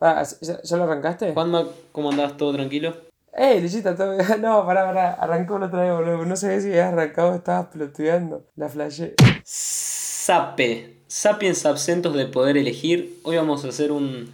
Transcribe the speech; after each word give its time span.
¿ya, 0.00 0.62
ya 0.62 0.76
lo 0.76 0.84
arrancaste? 0.84 1.32
Juanma, 1.32 1.66
¿cómo 1.92 2.10
andás? 2.10 2.36
¿Todo 2.36 2.52
tranquilo? 2.54 2.94
¡Eh, 3.32 3.60
Luchita! 3.60 3.94
Todo... 3.94 4.16
No, 4.40 4.64
pará, 4.64 4.86
pará. 4.86 5.12
Arrancó 5.14 5.58
la 5.58 5.66
otra 5.66 5.82
vez, 5.82 5.92
boludo. 5.92 6.24
No 6.24 6.36
sabía 6.36 6.60
si 6.60 6.68
habías 6.68 6.92
arrancado 6.92 7.34
estabas 7.34 7.66
pelotudeando. 7.66 8.46
La 8.56 8.68
flashé. 8.68 9.14
Sape. 9.44 11.02
Sapiens 11.06 11.66
absentos 11.66 12.14
de 12.14 12.26
poder 12.26 12.56
elegir. 12.56 13.20
Hoy 13.22 13.36
vamos 13.36 13.64
a 13.64 13.68
hacer 13.68 13.92
un 13.92 14.32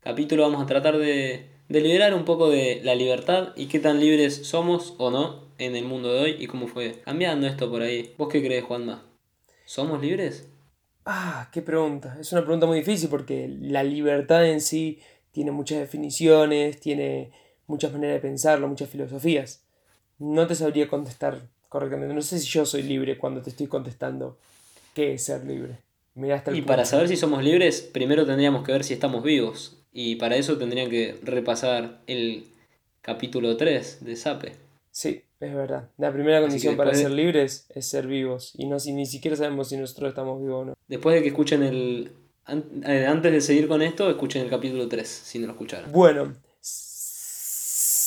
capítulo, 0.00 0.42
vamos 0.42 0.62
a 0.62 0.66
tratar 0.66 0.98
de, 0.98 1.46
de 1.68 1.80
liberar 1.80 2.14
un 2.14 2.24
poco 2.24 2.50
de 2.50 2.80
la 2.84 2.94
libertad 2.94 3.54
y 3.56 3.66
qué 3.66 3.78
tan 3.78 4.00
libres 4.00 4.46
somos 4.46 4.94
o 4.98 5.10
no 5.10 5.44
en 5.58 5.76
el 5.76 5.84
mundo 5.84 6.12
de 6.12 6.20
hoy 6.20 6.36
y 6.38 6.46
cómo 6.46 6.66
fue 6.66 7.00
cambiando 7.04 7.46
esto 7.46 7.70
por 7.70 7.82
ahí. 7.82 8.14
¿Vos 8.18 8.28
qué 8.28 8.42
crees, 8.42 8.64
Juanma? 8.64 9.02
¿Somos 9.64 10.02
libres? 10.02 10.49
Ah, 11.12 11.48
qué 11.52 11.60
pregunta. 11.60 12.16
Es 12.20 12.30
una 12.30 12.42
pregunta 12.42 12.66
muy 12.66 12.78
difícil 12.78 13.08
porque 13.08 13.48
la 13.48 13.82
libertad 13.82 14.46
en 14.46 14.60
sí 14.60 15.00
tiene 15.32 15.50
muchas 15.50 15.80
definiciones, 15.80 16.78
tiene 16.78 17.32
muchas 17.66 17.90
maneras 17.92 18.14
de 18.14 18.20
pensarlo, 18.20 18.68
muchas 18.68 18.88
filosofías. 18.88 19.64
No 20.20 20.46
te 20.46 20.54
sabría 20.54 20.86
contestar 20.86 21.48
correctamente. 21.68 22.14
No 22.14 22.22
sé 22.22 22.38
si 22.38 22.46
yo 22.46 22.64
soy 22.64 22.84
libre 22.84 23.18
cuando 23.18 23.42
te 23.42 23.50
estoy 23.50 23.66
contestando 23.66 24.38
qué 24.94 25.14
es 25.14 25.24
ser 25.24 25.44
libre. 25.44 25.78
Mirá 26.14 26.36
hasta 26.36 26.52
el 26.52 26.58
y 26.58 26.62
para 26.62 26.84
saber 26.84 27.08
si 27.08 27.16
somos 27.16 27.42
libres, 27.42 27.80
primero 27.80 28.24
tendríamos 28.24 28.64
que 28.64 28.70
ver 28.70 28.84
si 28.84 28.94
estamos 28.94 29.24
vivos. 29.24 29.82
Y 29.92 30.14
para 30.14 30.36
eso 30.36 30.58
tendrían 30.58 30.90
que 30.90 31.18
repasar 31.24 32.02
el 32.06 32.44
capítulo 33.02 33.56
3 33.56 34.04
de 34.04 34.14
Sape. 34.14 34.52
Sí, 34.92 35.24
es 35.40 35.54
verdad. 35.54 35.88
La 35.96 36.12
primera 36.12 36.40
condición 36.40 36.76
para 36.76 36.94
ser 36.94 37.10
libres 37.10 37.66
es 37.74 37.86
ser 37.86 38.06
vivos. 38.06 38.52
Y 38.56 38.66
no 38.66 38.78
si 38.78 38.92
ni 38.92 39.06
siquiera 39.06 39.36
sabemos 39.36 39.68
si 39.70 39.76
nosotros 39.76 40.10
estamos 40.10 40.40
vivos 40.40 40.62
o 40.62 40.64
no. 40.66 40.74
Después 40.86 41.16
de 41.16 41.22
que 41.22 41.28
escuchen 41.28 41.62
el. 41.62 42.12
Eh, 42.86 43.06
antes 43.06 43.32
de 43.32 43.40
seguir 43.40 43.68
con 43.68 43.80
esto, 43.80 44.10
escuchen 44.10 44.42
el 44.42 44.50
capítulo 44.50 44.88
3, 44.88 45.08
si 45.08 45.38
no 45.38 45.46
lo 45.46 45.52
escucharon. 45.52 45.92
Bueno, 45.92 46.34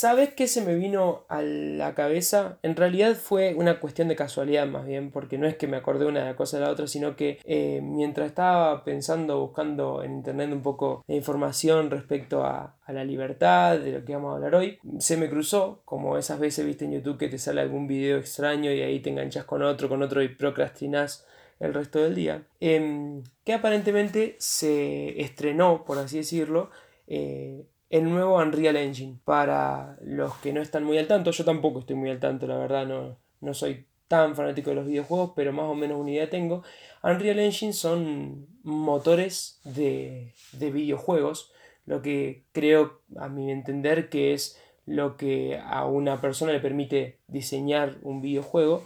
¿Sabes 0.04 0.34
qué 0.34 0.48
se 0.48 0.62
me 0.62 0.76
vino 0.76 1.24
a 1.30 1.42
la 1.42 1.96
cabeza? 1.96 2.58
En 2.62 2.76
realidad 2.76 3.16
fue 3.16 3.54
una 3.54 3.80
cuestión 3.80 4.10
de 4.10 4.18
casualidad 4.18 4.68
más 4.68 4.86
bien, 4.86 5.12
porque 5.12 5.38
no 5.38 5.48
es 5.48 5.56
que 5.56 5.66
me 5.66 5.78
acordé 5.78 6.06
una 6.06 6.36
cosa 6.36 6.58
de 6.58 6.66
la 6.66 6.72
otra, 6.72 6.88
sino 6.88 7.16
que 7.16 7.40
eh, 7.46 7.80
mientras 7.82 8.28
estaba 8.28 8.84
pensando, 8.84 9.40
buscando 9.40 10.04
en 10.04 10.12
internet 10.12 10.52
un 10.52 10.62
poco 10.62 11.06
de 11.08 11.16
información 11.16 11.90
respecto 11.90 12.44
a, 12.44 12.76
la 12.90 13.06
libertad, 13.06 13.80
de 13.80 13.94
lo 13.94 14.04
que 14.04 14.14
vamos 14.14 14.34
a 14.34 14.36
hablar 14.36 14.56
hoy, 14.56 14.78
se 15.00 15.16
me 15.16 15.30
cruzó, 15.30 15.80
como 15.86 16.18
esas 16.18 16.38
veces 16.38 16.66
viste 16.66 16.84
en 16.84 16.92
YouTube 16.92 17.18
que 17.18 17.30
te 17.30 17.38
sale 17.38 17.62
algún 17.62 17.88
video 17.88 18.18
extraño 18.18 18.74
y 18.74 18.82
ahí 18.82 19.00
te 19.00 19.10
enganchas 19.10 19.46
con 19.46 19.64
otro, 19.64 19.88
con 19.88 20.04
otro 20.04 20.22
y 20.22 20.28
procrastinas 20.28 21.26
el 21.62 21.74
resto 21.74 22.04
del 22.04 22.14
día, 22.14 22.44
em, 22.60 23.24
que 23.46 23.54
aparentemente 23.54 24.36
se 24.38 25.22
estrenó, 25.22 25.86
por 25.86 25.98
así 25.98 26.18
decirlo, 26.18 26.72
eh, 27.08 27.64
el 27.94 28.10
nuevo 28.10 28.38
Unreal 28.38 28.76
Engine. 28.76 29.20
Para 29.24 29.98
los 30.02 30.34
que 30.38 30.52
no 30.52 30.62
están 30.62 30.84
muy 30.84 30.98
al 30.98 31.06
tanto, 31.06 31.30
yo 31.30 31.46
tampoco 31.46 31.80
estoy 31.80 31.96
muy 31.96 32.10
al 32.10 32.20
tanto, 32.20 32.48
la 32.48 32.58
verdad, 32.58 32.88
no, 32.88 33.20
no 33.40 33.54
soy 33.54 33.86
tan 34.08 34.36
fanático 34.36 34.72
de 34.72 34.78
los 34.78 34.88
videojuegos, 34.88 35.34
pero 35.36 35.54
más 35.54 35.66
o 35.66 35.76
menos 35.76 36.00
una 36.00 36.10
idea 36.10 36.28
tengo. 36.28 36.64
Unreal 37.04 37.38
Engine 37.38 37.72
son 37.72 38.48
motores 38.64 39.62
de, 39.64 40.34
de 40.54 40.72
videojuegos, 40.72 41.52
lo 41.86 42.02
que 42.02 42.46
creo, 42.52 43.02
a 43.16 43.30
mi 43.30 43.52
entender, 43.52 44.10
que 44.10 44.34
es 44.34 44.60
lo 44.88 45.16
que 45.16 45.62
a 45.64 45.86
una 45.86 46.20
persona 46.20 46.52
le 46.52 46.60
permite 46.60 47.20
diseñar 47.28 47.98
un 48.02 48.22
videojuego 48.22 48.84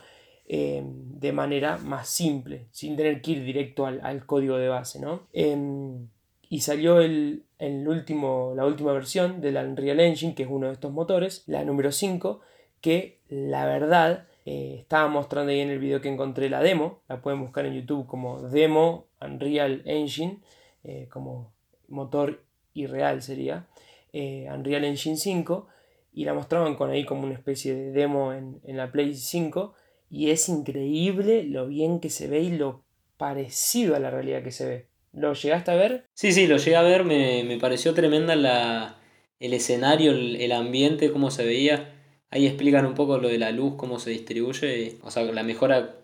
eh, 0.49 0.83
de 0.83 1.31
manera 1.31 1.77
más 1.77 2.09
simple, 2.09 2.67
sin 2.71 2.97
tener 2.97 3.21
que 3.21 3.31
ir 3.31 3.45
directo 3.45 3.85
al, 3.85 4.25
código 4.25 4.57
de 4.57 4.67
base. 4.67 4.99
¿no? 4.99 5.27
Em, 5.31 6.09
y 6.49 6.61
salió 6.61 7.01
el, 7.01 7.43
último, 7.59 8.53
la 8.55 8.65
última 8.65 8.93
versión 8.93 9.41
del 9.41 9.57
Unreal 9.57 9.99
Engine, 9.99 10.33
que 10.33 10.43
es 10.43 10.49
uno 10.49 10.67
de 10.67 10.73
estos 10.73 10.91
motores, 10.91 11.43
la 11.47 11.63
número 11.63 11.91
5, 11.91 12.39
que 12.79 13.19
la 13.27 13.65
verdad 13.65 14.27
eh, 14.45 14.77
estaba 14.79 15.07
mostrando 15.09 15.51
ahí 15.51 15.59
en 15.59 15.69
el 15.69 15.79
video 15.79 15.99
que 15.99 16.09
encontré 16.09 16.49
la 16.49 16.61
demo, 16.61 17.01
la 17.09 17.21
pueden 17.21 17.41
buscar 17.41 17.65
en 17.65 17.73
YouTube 17.73 18.07
como 18.07 18.41
demo 18.43 19.07
Unreal 19.21 19.81
Engine, 19.85 20.39
eh, 20.83 21.07
como 21.11 21.51
motor 21.89 22.43
irreal 22.73 23.21
sería, 23.21 23.67
eh, 24.13 24.47
Unreal 24.53 24.85
Engine 24.85 25.17
5, 25.17 25.67
y 26.13 26.25
la 26.25 26.33
mostraban 26.33 26.75
con 26.75 26.89
ahí 26.89 27.05
como 27.05 27.23
una 27.23 27.33
especie 27.33 27.75
de 27.75 27.91
demo 27.91 28.33
en, 28.33 28.61
en 28.63 28.77
la 28.77 28.91
Play 28.91 29.15
5, 29.15 29.73
y 30.09 30.29
es 30.29 30.47
increíble 30.47 31.43
lo 31.43 31.67
bien 31.67 31.99
que 31.99 32.09
se 32.09 32.27
ve 32.27 32.39
y 32.39 32.51
lo 32.51 32.83
parecido 33.17 33.95
a 33.95 33.99
la 33.99 34.09
realidad 34.09 34.43
que 34.43 34.51
se 34.51 34.65
ve. 34.65 34.96
¿Lo 35.13 35.33
llegaste 35.33 35.71
a 35.71 35.75
ver? 35.75 36.05
Sí, 36.13 36.31
sí, 36.31 36.47
lo 36.47 36.57
llegué 36.57 36.75
a 36.75 36.83
ver, 36.83 37.03
me, 37.03 37.57
pareció 37.59 37.93
tremenda 37.93 38.35
la, 38.35 38.97
el 39.39 39.53
escenario, 39.53 40.11
el, 40.11 40.51
ambiente, 40.51 41.11
cómo 41.11 41.31
se 41.31 41.45
veía. 41.45 41.93
Ahí 42.29 42.45
explican 42.45 42.85
un 42.85 42.93
poco 42.93 43.17
lo 43.17 43.29
de 43.29 43.37
la 43.37 43.51
luz, 43.51 43.75
cómo 43.77 43.99
se 43.99 44.11
distribuye. 44.11 44.97
O 45.01 45.11
sea, 45.11 45.23
la 45.23 45.43
mejora 45.43 45.95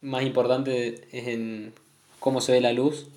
más 0.00 0.22
importante 0.22 1.06
es 1.12 1.28
en 1.28 1.72
cómo 2.18 2.40
se 2.40 2.52
ve 2.52 2.60
la 2.60 2.72
luz 2.72 3.08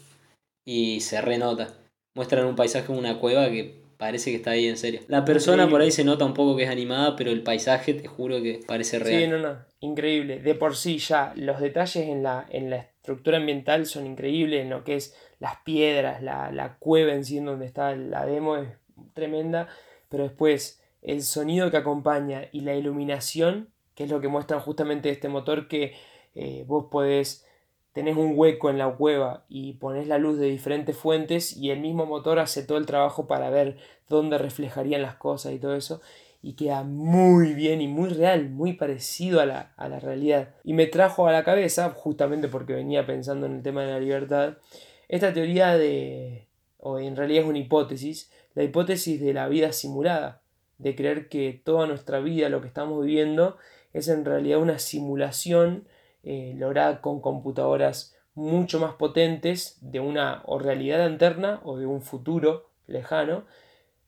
y 0.66 1.02
se 1.02 1.22
renota. 1.22 1.74
Muestran 2.16 2.46
un 2.46 2.56
paisaje 2.56 2.92
en 2.92 3.00
una 3.00 3.20
cueva 3.20 3.50
que 3.50 3.84
parece 3.98 4.32
que 4.32 4.38
está 4.38 4.52
ahí 4.52 4.68
en 4.68 4.78
serio. 4.78 5.02
La 5.08 5.26
persona 5.26 5.70
por 5.70 5.82
ahí 5.82 5.92
se 5.92 6.04
nota 6.04 6.26
un 6.26 6.34
poco 6.34 6.56
que 6.56 6.64
es 6.64 6.70
animada, 6.70 7.16
pero 7.16 7.32
el 7.32 7.42
paisaje 7.42 7.94
te 7.94 8.08
juro 8.08 8.42
que 8.42 8.62
parece 8.68 9.00
real. 9.00 9.22
Sí, 9.22 9.28
no, 9.28 9.38
no, 9.38 9.58
increíble. 9.80 10.40
De 10.40 10.56
por 10.56 10.76
sí 10.76 10.98
ya 10.98 11.34
los 11.36 11.60
detalles 11.60 12.08
en 12.08 12.24
la, 12.24 12.46
en 12.50 12.70
la 12.70 12.93
estructura 13.04 13.36
ambiental 13.36 13.86
son 13.86 14.08
increíbles, 14.08 14.62
en 14.62 14.70
lo 14.70 14.86
que 14.86 14.96
es 14.96 15.14
las 15.40 15.58
piedras, 15.66 16.24
la, 16.24 16.78
cueva 16.80 17.12
en 17.12 17.26
sí 17.26 17.38
donde 17.38 17.66
está 17.66 17.94
la 17.98 18.26
demo 18.26 18.56
es 18.56 18.70
tremenda, 19.14 19.68
pero 20.08 20.24
después 20.24 20.82
el 21.02 21.22
sonido 21.22 21.70
que 21.70 21.76
acompaña 21.76 22.48
y 22.54 22.62
la 22.62 22.76
iluminación, 22.76 23.68
que 23.94 24.06
es 24.06 24.10
lo 24.10 24.22
que 24.22 24.30
muestran 24.30 24.62
justamente 24.62 25.10
este 25.10 25.28
motor 25.28 25.68
que 25.68 25.96
eh, 26.34 26.64
vos 26.66 26.86
podés, 26.90 27.46
tenés 27.92 28.16
un 28.16 28.36
hueco 28.38 28.70
en 28.70 28.78
la 28.78 28.90
cueva 28.96 29.44
y 29.50 29.74
pones 29.74 30.08
la 30.08 30.18
luz 30.18 30.40
de 30.40 30.46
diferentes 30.46 30.96
fuentes 30.96 31.58
y 31.58 31.72
el 31.72 31.82
mismo 31.82 32.06
motor 32.06 32.40
hace 32.40 32.64
todo 32.64 32.78
el 32.78 32.86
trabajo 32.86 33.28
para 33.28 33.50
ver 33.50 33.76
dónde 34.08 34.38
reflejarían 34.38 35.02
las 35.02 35.16
cosas 35.16 35.52
y 35.52 35.60
todo 35.60 35.76
eso 35.76 36.00
y 36.44 36.54
queda 36.54 36.84
muy 36.84 37.54
bien 37.54 37.80
y 37.82 37.88
muy 37.88 38.10
real, 38.10 38.50
muy 38.50 38.74
parecido 38.74 39.40
a 39.40 39.46
la, 39.46 39.74
a 39.78 39.88
la 39.88 40.02
realidad. 40.02 40.50
Y 40.66 40.74
me 40.74 40.88
trajo 40.88 41.26
a 41.26 41.32
la 41.32 41.46
cabeza, 41.46 41.90
justamente 41.92 42.50
porque 42.50 42.74
venía 42.74 43.08
pensando 43.08 43.46
en 43.46 43.56
el 43.56 43.64
tema 43.64 43.84
de 43.84 43.94
la 43.94 44.00
libertad, 44.02 44.58
esta 45.08 45.34
teoría 45.34 45.78
de, 45.78 46.48
o 46.80 47.00
en 47.00 47.16
realidad 47.16 47.44
es 47.44 47.50
una 47.50 47.60
hipótesis, 47.60 48.30
la 48.56 48.64
hipótesis 48.64 49.22
de 49.22 49.34
la 49.34 49.48
vida 49.48 49.72
simulada, 49.72 50.42
de 50.80 50.96
creer 50.96 51.30
que 51.30 51.62
toda 51.64 51.88
nuestra 51.88 52.20
vida, 52.20 52.50
lo 52.50 52.60
que 52.60 52.68
estamos 52.68 53.06
viviendo, 53.06 53.56
es 53.94 54.10
en 54.10 54.26
realidad 54.26 54.60
una 54.60 54.80
simulación 54.80 55.88
eh, 56.24 56.56
lograda 56.58 57.00
con 57.00 57.22
computadoras 57.22 58.18
mucho 58.36 58.80
más 58.80 58.96
potentes 58.96 59.78
de 59.80 60.02
una 60.02 60.42
o 60.46 60.60
realidad 60.60 61.10
interna 61.10 61.62
o 61.64 61.78
de 61.78 61.86
un 61.86 62.02
futuro 62.02 62.70
lejano, 62.88 63.46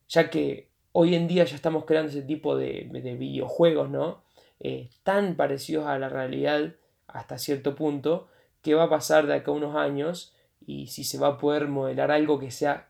ya 0.10 0.30
que 0.30 0.68
hoy 0.98 1.14
en 1.14 1.28
día 1.28 1.44
ya 1.44 1.56
estamos 1.56 1.84
creando 1.84 2.10
ese 2.10 2.22
tipo 2.22 2.56
de, 2.56 2.88
videojuegos, 3.20 3.90
¿no? 3.90 4.24
Eh, 4.62 4.90
tan 5.04 5.36
parecidos 5.36 5.88
a 5.88 6.00
la 6.00 6.08
realidad 6.08 6.74
hasta 7.08 7.38
cierto 7.38 7.76
punto, 7.76 8.30
que 8.62 8.76
va 8.76 8.84
a 8.84 8.90
pasar 8.90 9.28
de 9.28 9.34
acá 9.34 9.52
a 9.52 9.56
unos 9.56 9.76
años 9.76 10.34
y 10.66 10.88
si 10.88 11.04
se 11.04 11.18
va 11.18 11.28
a 11.28 11.38
poder 11.38 11.68
modelar 11.68 12.12
algo 12.12 12.40
que 12.40 12.50
sea 12.50 12.88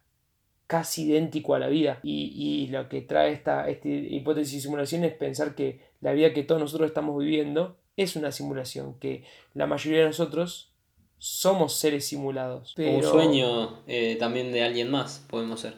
casi 0.67 1.05
idéntico 1.05 1.55
a 1.55 1.59
la 1.59 1.67
vida. 1.67 1.99
Y, 2.03 2.67
lo 2.67 2.87
que 2.89 3.01
trae 3.01 3.31
esta, 3.31 3.65
hipótesis 3.71 4.53
de 4.53 4.61
simulación 4.61 5.03
es 5.03 5.13
pensar 5.13 5.55
que 5.55 5.81
la 5.99 6.13
vida 6.13 6.31
que 6.31 6.43
todos 6.43 6.61
nosotros 6.61 6.87
estamos 6.87 7.17
viviendo 7.17 7.75
es 7.97 8.15
una 8.15 8.31
simulación, 8.31 8.99
que 8.99 9.23
la 9.55 9.65
mayoría 9.65 10.01
de 10.01 10.07
nosotros 10.07 10.69
somos 11.17 11.73
seres 11.73 12.07
simulados. 12.07 12.75
Un 12.77 13.01
sueño 13.01 13.81
eh, 13.87 14.15
también 14.19 14.51
de 14.51 14.63
alguien 14.63 14.91
más, 14.91 15.25
podemos 15.27 15.61
ser. 15.61 15.73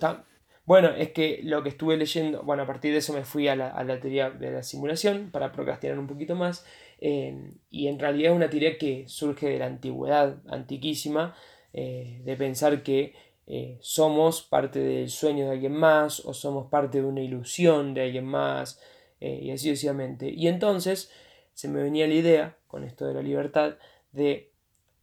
Bueno, 0.67 0.89
es 0.89 1.13
que 1.13 1.39
lo 1.44 1.63
que 1.63 1.69
estuve 1.69 1.95
leyendo, 1.95 2.44
bueno, 2.44 2.63
a 2.63 2.68
partir 2.68 2.91
de 2.91 2.97
eso 2.97 3.13
me 3.13 3.24
fui 3.24 3.47
a 3.47 3.56
la, 3.56 4.00
teoría 4.01 4.30
de 4.31 4.51
la 4.51 4.63
simulación 4.63 5.31
para 5.31 5.53
procrastinar 5.53 5.97
un 5.97 6.07
poquito 6.07 6.36
más, 6.36 6.65
eh, 7.00 7.53
y 7.69 7.88
en 7.88 7.97
realidad 7.97 8.33
es 8.33 8.36
una 8.36 8.50
teoría 8.50 8.77
que 8.77 9.06
surge 9.07 9.47
de 9.47 9.59
la 9.59 9.68
antigüedad, 9.68 10.36
antiquísima, 10.50 11.38
eh, 11.71 12.19
de 12.25 12.36
pensar 12.36 12.83
que 12.83 13.13
eh, 13.47 13.77
somos 13.80 14.41
parte 14.41 14.80
del 14.80 15.09
sueño 15.09 15.45
de 15.45 15.51
alguien 15.51 15.71
más 15.71 16.19
o 16.25 16.33
somos 16.33 16.69
parte 16.69 17.00
de 17.00 17.07
una 17.07 17.21
ilusión 17.21 17.94
de 17.94 18.01
alguien 18.01 18.25
más 18.25 18.81
y 19.21 19.51
así 19.51 19.69
sucesivamente. 19.69 20.30
Y 20.30 20.47
entonces 20.47 21.09
se 21.53 21.69
me 21.69 21.81
venía 21.81 22.07
la 22.07 22.13
idea, 22.13 22.57
con 22.68 22.83
esto 22.83 23.07
de 23.07 23.13
la 23.13 23.21
libertad, 23.21 23.77
de 24.12 24.51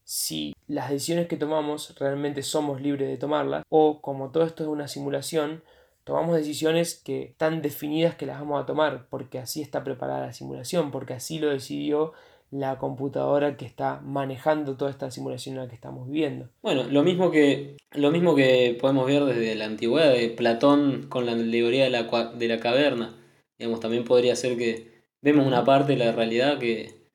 si 0.05 0.55
las 0.69 0.91
decisiones 0.91 1.27
que 1.27 1.37
tomamos 1.37 1.95
realmente 1.99 2.43
somos 2.43 2.81
libres 2.81 3.09
de 3.09 3.17
tomarlas 3.17 3.65
o 3.71 4.01
como 4.01 4.31
todo 4.31 4.45
esto 4.45 4.63
es 4.63 4.69
una 4.69 4.87
simulación, 4.87 5.63
tomamos 6.05 6.37
decisiones 6.37 6.95
que 6.95 7.23
están 7.25 7.63
definidas 7.63 8.15
que 8.15 8.27
las 8.27 8.39
vamos 8.39 8.63
a 8.63 8.67
tomar 8.67 9.07
porque 9.09 9.39
así 9.39 9.63
está 9.63 9.83
preparada 9.83 10.27
la 10.27 10.33
simulación, 10.33 10.91
porque 10.91 11.15
así 11.15 11.39
lo 11.39 11.51
decidió 11.51 12.13
la 12.51 12.79
computadora 12.79 13.57
que 13.57 13.67
está 13.67 14.01
manejando 14.01 14.77
toda 14.77 14.91
esta 14.91 15.11
simulación 15.11 15.57
en 15.57 15.63
la 15.63 15.69
que 15.69 15.75
estamos 15.75 16.07
viviendo. 16.07 16.49
Bueno, 16.63 16.85
lo 16.85 17.03
mismo 17.03 17.31
que, 17.31 17.77
lo 17.93 18.13
mismo 18.13 18.37
que 18.37 18.77
podemos 18.81 19.07
ver 19.07 19.25
desde 19.25 19.57
la 19.57 19.65
antigüedad 19.65 20.13
de 20.13 20.29
Platón 20.29 21.07
con 21.09 21.27
la 21.27 21.33
alegoría 21.33 21.85
de 21.85 21.91
la, 21.91 22.05
de 22.05 22.49
la 22.49 22.61
caverna. 22.61 23.17
Digamos, 23.59 23.81
también 23.81 24.05
podría 24.05 24.37
ser 24.37 24.57
que 24.57 25.03
vemos 25.21 25.47
una 25.47 25.65
parte 25.65 25.97
de 25.97 26.05
la 26.05 26.13
realidad 26.13 26.59
que 26.59 27.09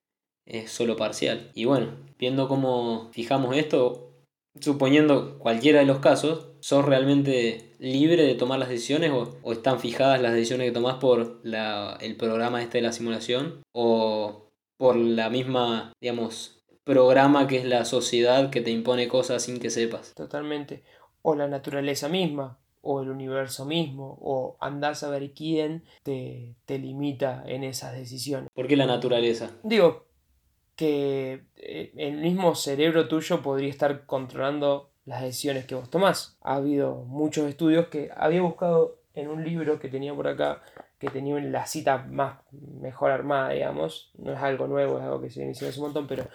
es 0.45 0.71
solo 0.71 0.97
parcial. 0.97 1.51
Y 1.53 1.65
bueno, 1.65 2.08
viendo 2.19 2.47
cómo 2.47 3.09
fijamos 3.11 3.55
esto, 3.55 4.11
suponiendo 4.59 5.39
cualquiera 5.39 5.79
de 5.79 5.85
los 5.85 5.99
casos, 5.99 6.49
¿sos 6.59 6.85
realmente 6.85 7.73
libre 7.79 8.23
de 8.23 8.35
tomar 8.35 8.59
las 8.59 8.69
decisiones 8.69 9.11
o, 9.11 9.51
están 9.51 9.79
fijadas 9.79 10.21
las 10.21 10.33
decisiones 10.33 10.67
que 10.67 10.73
tomás 10.73 10.95
por 10.95 11.39
la, 11.43 11.97
el 12.01 12.17
programa 12.17 12.61
este 12.61 12.79
de 12.79 12.81
la 12.83 12.91
simulación 12.91 13.63
o 13.73 14.49
por 14.77 14.97
la 14.97 15.29
misma, 15.29 15.93
digamos, 16.01 16.61
programa 16.83 17.47
que 17.47 17.57
es 17.57 17.65
la 17.65 17.85
sociedad 17.85 18.49
que 18.49 18.61
te 18.61 18.71
impone 18.71 19.07
cosas 19.07 19.43
sin 19.43 19.59
que 19.59 19.69
sepas? 19.69 20.13
Totalmente. 20.13 20.83
O 21.21 21.35
la 21.35 21.47
naturaleza 21.47 22.09
misma, 22.09 22.59
o 22.81 23.01
el 23.01 23.09
universo 23.09 23.65
mismo, 23.65 24.17
o 24.21 24.57
andás 24.59 25.03
a 25.03 25.09
ver 25.09 25.31
quién 25.33 25.83
te, 26.03 26.55
te 26.65 26.79
limita 26.79 27.43
en 27.45 27.63
esas 27.63 27.93
decisiones. 27.93 28.49
¿Por 28.53 28.67
qué 28.67 28.75
la 28.75 28.85
naturaleza? 28.85 29.51
Digo, 29.63 30.08
que 30.79 31.43
eh, 31.57 31.91
el 31.97 32.15
mismo 32.21 32.55
cerebro 32.55 33.09
tuyo 33.09 33.41
podría 33.41 33.69
estar 33.69 34.05
controlando 34.05 34.91
las 35.03 35.21
decisiones 35.21 35.65
que 35.65 35.75
vos 35.75 35.89
tomás. 35.89 36.37
Ha 36.41 36.55
habido 36.55 37.03
muchos 37.03 37.49
estudios 37.49 37.89
que 37.89 38.09
había 38.15 38.41
buscado 38.41 38.95
en 39.13 39.27
un 39.27 39.43
libro 39.43 39.77
que 39.77 39.89
tenía 39.89 40.15
por 40.15 40.29
acá, 40.29 40.61
que 40.97 41.09
tenía 41.09 41.37
la 41.41 41.65
cita 41.65 41.97
más 42.09 42.39
mejor 42.79 43.11
armada, 43.11 43.49
digamos. 43.49 44.13
No 44.17 44.31
es 44.31 44.39
algo 44.39 44.67
nuevo, 44.67 44.99
es 44.99 45.03
algo 45.03 45.19
que 45.19 45.29
se 45.29 45.43
inició 45.43 45.67
hace 45.67 45.81
un 45.81 45.87
montón, 45.87 46.07
pero 46.07 46.29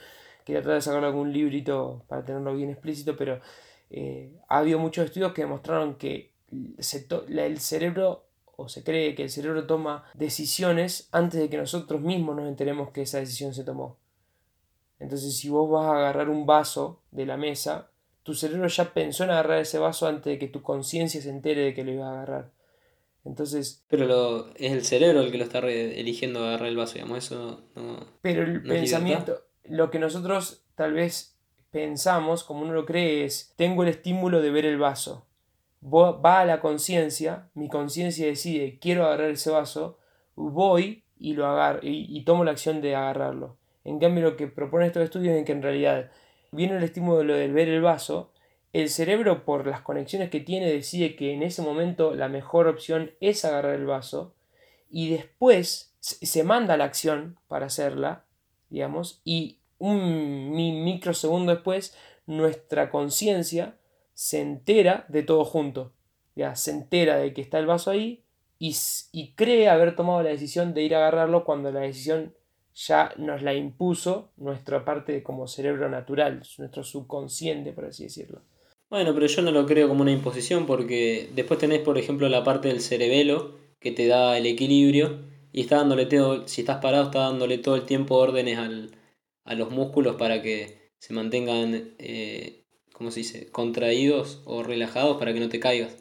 quería 0.45 0.61
tratar 0.61 0.75
de 0.75 0.83
sacar 0.83 1.05
algún 1.05 1.33
librito 1.33 2.05
para 2.07 2.23
tenerlo 2.23 2.55
bien 2.55 2.69
explícito, 2.69 3.17
pero 3.17 3.41
eh, 3.89 4.31
ha 4.51 4.59
habido 4.59 4.79
muchos 4.79 5.07
estudios 5.07 5.33
que 5.33 5.41
demostraron 5.41 5.95
que 5.95 6.33
el 6.51 7.61
cerebro 7.61 8.27
o 8.57 8.69
se 8.69 8.85
cree 8.85 9.15
que 9.15 9.23
el 9.23 9.31
cerebro 9.31 9.67
toma 9.67 10.05
decisiones 10.13 11.09
antes 11.13 11.41
de 11.41 11.49
que 11.49 11.57
nosotros 11.57 12.03
mismos 12.03 12.37
nos 12.37 12.47
enteremos 12.47 12.91
que 12.91 13.01
esa 13.01 13.21
decisión 13.21 13.55
se 13.55 13.65
tomó. 13.65 14.04
Entonces, 14.99 15.37
si 15.37 15.49
vos 15.49 15.71
vas 15.71 15.87
a 15.87 15.97
agarrar 15.97 16.29
un 16.29 16.47
vaso 16.47 17.03
de 17.11 17.27
la 17.27 17.37
mesa, 17.37 17.91
tu 18.23 18.35
cerebro 18.35 18.69
ya 18.69 18.95
pensó 18.95 19.25
en 19.25 19.31
agarrar 19.31 19.59
ese 19.59 19.79
vaso 19.79 20.07
antes 20.07 20.25
de 20.25 20.39
que 20.39 20.49
tu 20.49 20.63
conciencia 20.63 21.21
se 21.21 21.31
entere 21.31 21.63
de 21.63 21.75
que 21.75 21.85
lo 21.85 21.93
iba 21.93 22.09
a 22.09 22.13
agarrar. 22.13 22.53
Entonces. 23.25 23.85
Pero 23.89 24.07
lo, 24.07 24.49
es 24.55 24.73
el 24.73 24.85
cerebro 24.85 25.21
el 25.21 25.31
que 25.31 25.39
lo 25.39 25.45
está 25.45 25.59
eligiendo 25.59 26.45
agarrar 26.45 26.69
el 26.69 26.77
vaso, 26.77 26.95
digamos, 26.95 27.19
eso 27.19 27.63
no. 27.75 28.07
Pero 28.23 28.43
el 28.43 28.63
pensamiento, 28.63 29.43
lo 29.65 29.91
que 29.91 29.99
nosotros 29.99 30.65
tal 30.75 30.93
vez 30.93 31.37
pensamos, 31.71 32.45
como 32.45 32.63
uno 32.63 32.73
lo 32.73 32.87
cree, 32.87 33.25
es: 33.25 33.53
tengo 33.57 33.83
el 33.83 33.89
estímulo 33.89 34.41
de 34.41 34.51
ver 34.51 34.67
el 34.67 34.79
vaso. 34.79 35.27
Va 35.83 36.41
a 36.41 36.47
la 36.47 36.61
conciencia, 36.61 37.51
mi 37.53 37.69
conciencia 37.69 38.27
decide, 38.27 38.79
quiero 38.79 39.05
agarrar 39.05 39.31
ese 39.31 39.51
vaso, 39.51 39.99
voy 40.35 41.05
y 41.19 41.35
lo 41.35 41.47
agarro, 41.47 41.81
y 41.83 42.25
tomo 42.25 42.43
la 42.43 42.53
acción 42.53 42.81
de 42.81 42.95
agarrarlo. 42.95 43.59
En 43.85 43.99
cambio, 43.99 44.23
lo 44.23 44.37
que 44.37 44.49
proponen 44.49 44.89
estos 44.89 45.05
estudios 45.05 45.37
es 45.37 45.45
que 45.45 45.53
en 45.53 45.63
realidad 45.63 46.11
viene 46.51 46.77
el 46.77 46.83
estímulo 46.83 47.35
del 47.35 47.53
ver 47.53 47.69
el 47.69 47.83
vaso, 47.83 48.33
el 48.73 48.89
cerebro 48.89 49.45
por 49.45 49.67
las 49.67 49.83
conexiones 49.83 50.31
que 50.31 50.41
tiene 50.41 50.71
decide 50.71 51.15
que 51.15 51.33
en 51.33 51.43
ese 51.43 51.63
momento 51.63 52.15
la 52.15 52.29
mejor 52.29 52.67
opción 52.67 53.13
es 53.21 53.45
agarrar 53.45 53.75
el 53.75 53.87
vaso 53.87 54.35
y 54.91 55.11
después 55.11 55.95
se 56.01 56.45
manda 56.45 56.77
la 56.77 56.85
acción 56.85 57.39
para 57.47 57.67
hacerla, 57.67 58.25
digamos, 58.71 59.21
y 59.25 59.59
un 59.79 60.51
microsegundo 60.53 61.53
después 61.55 61.97
nuestra 62.27 62.91
conciencia 62.91 63.77
se 64.15 64.41
entera 64.41 65.05
de 65.09 65.23
todo 65.23 65.45
junto, 65.45 65.93
ya 66.35 66.57
se 66.57 66.71
entera 66.71 67.17
de 67.17 67.33
que 67.33 67.43
está 67.43 67.59
el 67.59 67.67
vaso 67.67 67.91
ahí 67.91 68.25
y, 68.59 68.77
y 69.13 69.33
cree 69.35 69.69
haber 69.69 69.95
tomado 69.95 70.23
la 70.23 70.31
decisión 70.31 70.75
de 70.75 70.83
ir 70.83 70.95
a 70.95 70.99
agarrarlo 70.99 71.45
cuando 71.45 71.71
la 71.71 71.81
decisión 71.81 72.35
ya 72.75 73.15
nos 73.17 73.43
la 73.43 73.55
impuso 73.55 74.31
nuestra 74.37 74.85
parte 74.85 75.23
como 75.23 75.47
cerebro 75.47 75.89
natural, 75.89 76.43
nuestro 76.59 76.83
subconsciente, 76.83 77.73
por 77.73 77.87
así 77.87 78.05
decirlo. 78.05 78.43
Bueno, 78.91 79.15
pero 79.15 79.27
yo 79.27 79.43
no 79.43 79.51
lo 79.51 79.67
creo 79.67 79.89
como 79.89 80.03
una 80.03 80.13
imposición 80.13 80.67
porque 80.67 81.31
después 81.35 81.59
tenés, 81.59 81.81
por 81.81 81.99
ejemplo, 81.99 82.29
la 82.29 82.45
parte 82.45 82.69
del 82.69 82.81
cerebelo 82.81 83.57
que 83.81 83.93
te 83.93 84.07
da 84.07 84.37
el 84.37 84.47
equilibrio 84.47 85.21
y 85.53 85.61
está 85.61 85.77
dándole 85.77 86.07
todo, 86.07 86.47
si 86.49 86.63
estás 86.63 86.79
parado, 86.79 87.05
está 87.05 87.21
dándole 87.21 87.59
todo 87.59 87.77
el 87.77 87.87
tiempo 87.87 88.17
órdenes 88.17 88.59
al, 88.59 88.91
a 89.45 89.55
los 89.55 89.71
músculos 89.71 90.17
para 90.17 90.43
que 90.43 90.91
se 90.99 91.15
mantengan, 91.15 91.95
eh, 91.99 92.65
¿cómo 92.93 93.11
se 93.11 93.21
dice?, 93.21 93.51
contraídos 93.51 94.43
o 94.47 94.63
relajados 94.63 95.17
para 95.19 95.33
que 95.33 95.41
no 95.41 95.49
te 95.49 95.61
caigas. 95.61 95.97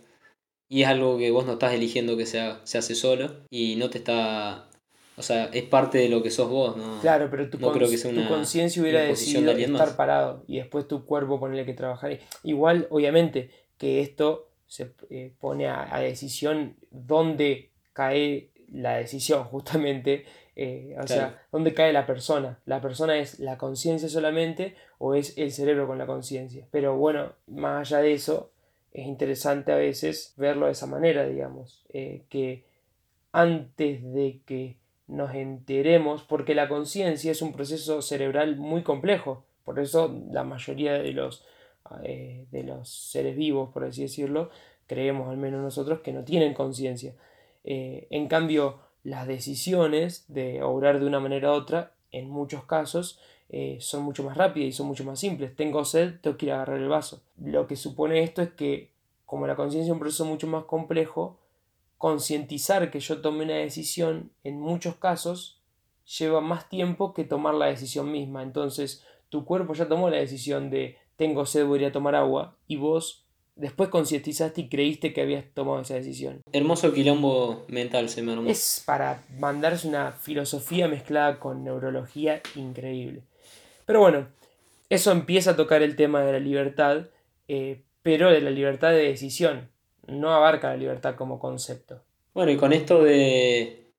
Y 0.70 0.84
es 0.84 0.88
algo 0.88 1.18
que 1.18 1.30
vos 1.30 1.46
no 1.46 1.54
estás 1.54 1.74
eligiendo 1.74 2.18
que 2.18 2.26
se, 2.26 2.42
se 2.64 2.78
hace 2.78 2.96
solo 2.96 3.46
y 3.52 3.76
no 3.76 3.90
te 3.90 4.00
está 4.00 4.70
o 5.16 5.22
sea, 5.22 5.46
es 5.54 5.64
parte 5.64 6.00
de 6.00 6.10
lo 6.10 6.24
que 6.24 6.32
sos 6.32 6.50
vos, 6.50 6.76
¿no? 6.76 7.00
Claro, 7.02 7.28
pero 7.30 7.50
tu, 7.50 7.60
conciencia 7.60 8.82
hubiera 8.82 9.02
decidido 9.02 9.52
estar 9.52 9.96
parado 9.96 10.44
y 10.48 10.58
después 10.58 10.88
tu 10.88 11.06
cuerpo 11.06 11.40
ponerle 11.40 11.66
que 11.66 11.74
trabajar. 11.74 12.18
Igual, 12.44 12.88
obviamente, 12.90 13.52
que 13.78 14.02
esto 14.02 14.50
se 14.66 14.92
eh, 15.12 15.32
pone 15.40 15.68
a, 15.68 16.00
decisión 16.00 16.76
dónde 16.90 17.70
cae 17.94 18.50
la 18.72 18.98
decisión, 18.98 19.44
justamente. 19.52 20.26
Eh, 20.56 20.96
o 21.02 21.08
sea, 21.08 21.42
dónde 21.52 21.74
cae 21.74 21.94
la 21.94 22.06
persona. 22.06 22.60
¿La 22.66 22.82
persona 22.82 23.18
es 23.18 23.40
la 23.40 23.58
conciencia 23.58 24.10
solamente 24.10 24.76
o 25.00 25.16
es 25.16 25.38
el 25.38 25.52
cerebro 25.52 25.88
con 25.88 25.98
la 25.98 26.06
conciencia? 26.06 26.68
Pero 26.72 26.96
bueno, 26.96 27.34
más 27.48 27.92
allá 27.92 28.02
de 28.02 28.14
eso, 28.14 28.52
es 28.92 29.06
interesante 29.06 29.72
a 29.72 29.76
veces 29.76 30.34
verlo 30.38 30.68
de 30.68 30.74
esa 30.74 30.86
manera, 30.86 31.28
digamos. 31.28 31.84
Eh, 31.90 32.24
que 32.30 32.66
antes 33.32 34.04
de 34.14 34.42
que 34.46 34.78
nos 35.08 35.34
enteremos, 35.36 36.24
porque 36.24 36.56
la 36.56 36.70
conciencia 36.70 37.32
es 37.32 37.42
un 37.42 37.54
proceso 37.54 38.02
cerebral 38.02 38.56
muy 38.58 38.84
complejo, 38.84 39.44
por 39.66 39.80
eso 39.80 40.24
la 40.32 40.44
mayoría 40.44 40.94
de 40.94 41.12
los, 41.12 41.46
eh, 42.04 42.46
de 42.52 42.64
los 42.64 42.90
seres 42.90 43.36
vivos, 43.36 43.70
por 43.74 43.86
así 43.86 44.04
decirlo, 44.04 44.50
creemos 44.88 45.30
al 45.30 45.38
menos 45.38 45.62
nosotros 45.62 46.02
que 46.02 46.14
no 46.14 46.24
tienen 46.24 46.54
conciencia. 46.54 47.16
Eh, 47.64 48.08
en 48.10 48.28
cambio, 48.28 48.80
las 49.04 49.28
decisiones 49.28 50.26
de 50.28 50.64
obrar 50.64 51.00
de 51.00 51.06
una 51.06 51.20
manera 51.20 51.52
u 51.52 51.56
otra, 51.56 51.94
en 52.12 52.30
muchos 52.30 52.66
casos, 52.66 53.20
eh, 53.50 53.78
son 53.80 54.04
mucho 54.04 54.24
más 54.24 54.38
rápidas 54.38 54.70
y 54.70 54.72
son 54.72 54.88
mucho 54.88 55.04
más 55.04 55.20
simples. 55.20 55.56
Tengo 55.56 55.86
sed, 55.86 56.16
tengo 56.22 56.38
que 56.38 56.48
ir 56.48 56.52
a 56.52 56.56
agarrar 56.56 56.80
el 56.80 56.88
vaso. 56.88 57.22
Lo 57.42 57.68
que 57.68 57.76
supone 57.76 58.24
esto 58.24 58.42
es 58.42 58.52
que, 58.52 58.92
como 59.26 59.48
la 59.48 59.56
conciencia 59.56 59.90
es 59.90 59.94
un 59.94 60.00
proceso 60.00 60.26
mucho 60.26 60.48
más 60.48 60.66
complejo, 60.66 61.38
concientizar 62.04 62.92
que 62.92 63.00
yo 63.00 63.22
tome 63.22 63.46
una 63.46 63.56
decisión 63.56 64.30
en 64.44 64.60
muchos 64.60 64.98
casos 64.98 65.62
lleva 66.20 66.42
más 66.42 66.68
tiempo 66.68 67.14
que 67.14 67.24
tomar 67.24 67.54
la 67.54 67.68
decisión 67.68 68.12
misma. 68.12 68.44
Entonces, 68.44 69.06
tu 69.30 69.46
cuerpo 69.46 69.74
ya 69.74 69.88
tomó 69.88 70.10
la 70.10 70.18
decisión 70.18 70.70
de 70.70 70.98
tengo 71.16 71.46
sed, 71.46 71.66
voy 71.66 71.86
a 71.86 71.94
tomar 71.94 72.14
agua, 72.16 72.58
y 72.68 72.76
vos 72.76 73.24
después 73.56 73.88
concientizaste 73.88 74.60
y 74.60 74.68
creíste 74.68 75.14
que 75.14 75.22
habías 75.22 75.46
tomado 75.54 75.80
esa 75.80 75.94
decisión. 75.94 76.42
Hermoso 76.52 76.92
quilombo 76.92 77.64
mental 77.70 78.10
se 78.10 78.22
me 78.22 78.34
armó. 78.34 78.50
Es 78.50 78.84
para 78.86 79.24
mandarse 79.40 79.88
una 79.88 80.12
filosofía 80.12 80.90
mezclada 80.90 81.40
con 81.40 81.64
neurología 81.64 82.42
increíble. 82.56 83.24
Pero 83.86 84.02
bueno, 84.02 84.28
eso 84.90 85.14
empieza 85.14 85.52
a 85.52 85.56
tocar 85.56 85.82
el 85.82 85.96
tema 85.96 86.20
de 86.20 86.34
la 86.34 86.40
libertad, 86.40 87.06
eh, 87.48 87.82
pero 88.02 88.30
de 88.30 88.42
la 88.42 88.52
libertad 88.52 88.90
de 88.90 89.08
decisión 89.08 89.72
no 90.08 90.34
abarca 90.34 90.70
la 90.70 90.78
libertad 90.78 91.16
como 91.16 91.40
concepto. 91.40 92.04
Bueno, 92.34 92.52
y 92.52 92.58
con 92.58 92.74
esto 92.74 93.04
de 93.04 93.92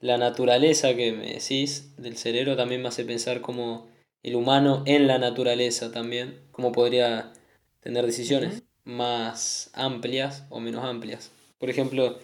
la 0.00 0.18
naturaleza 0.18 0.94
que 0.94 1.12
me 1.12 1.34
decís 1.34 1.94
del 1.96 2.16
cerebro 2.16 2.56
también 2.56 2.82
me 2.82 2.88
hace 2.88 3.04
pensar 3.04 3.40
como 3.40 3.88
el 4.22 4.34
humano 4.34 4.82
en 4.86 5.06
la 5.06 5.18
naturaleza 5.18 5.92
también, 5.92 6.40
cómo 6.52 6.72
podría 6.72 7.32
tener 7.80 8.04
decisiones 8.04 8.62
más 8.84 9.70
amplias 9.74 10.44
o 10.50 10.60
menos 10.60 10.84
amplias. 10.84 11.32
Por 11.58 11.70
ejemplo, 11.70 12.18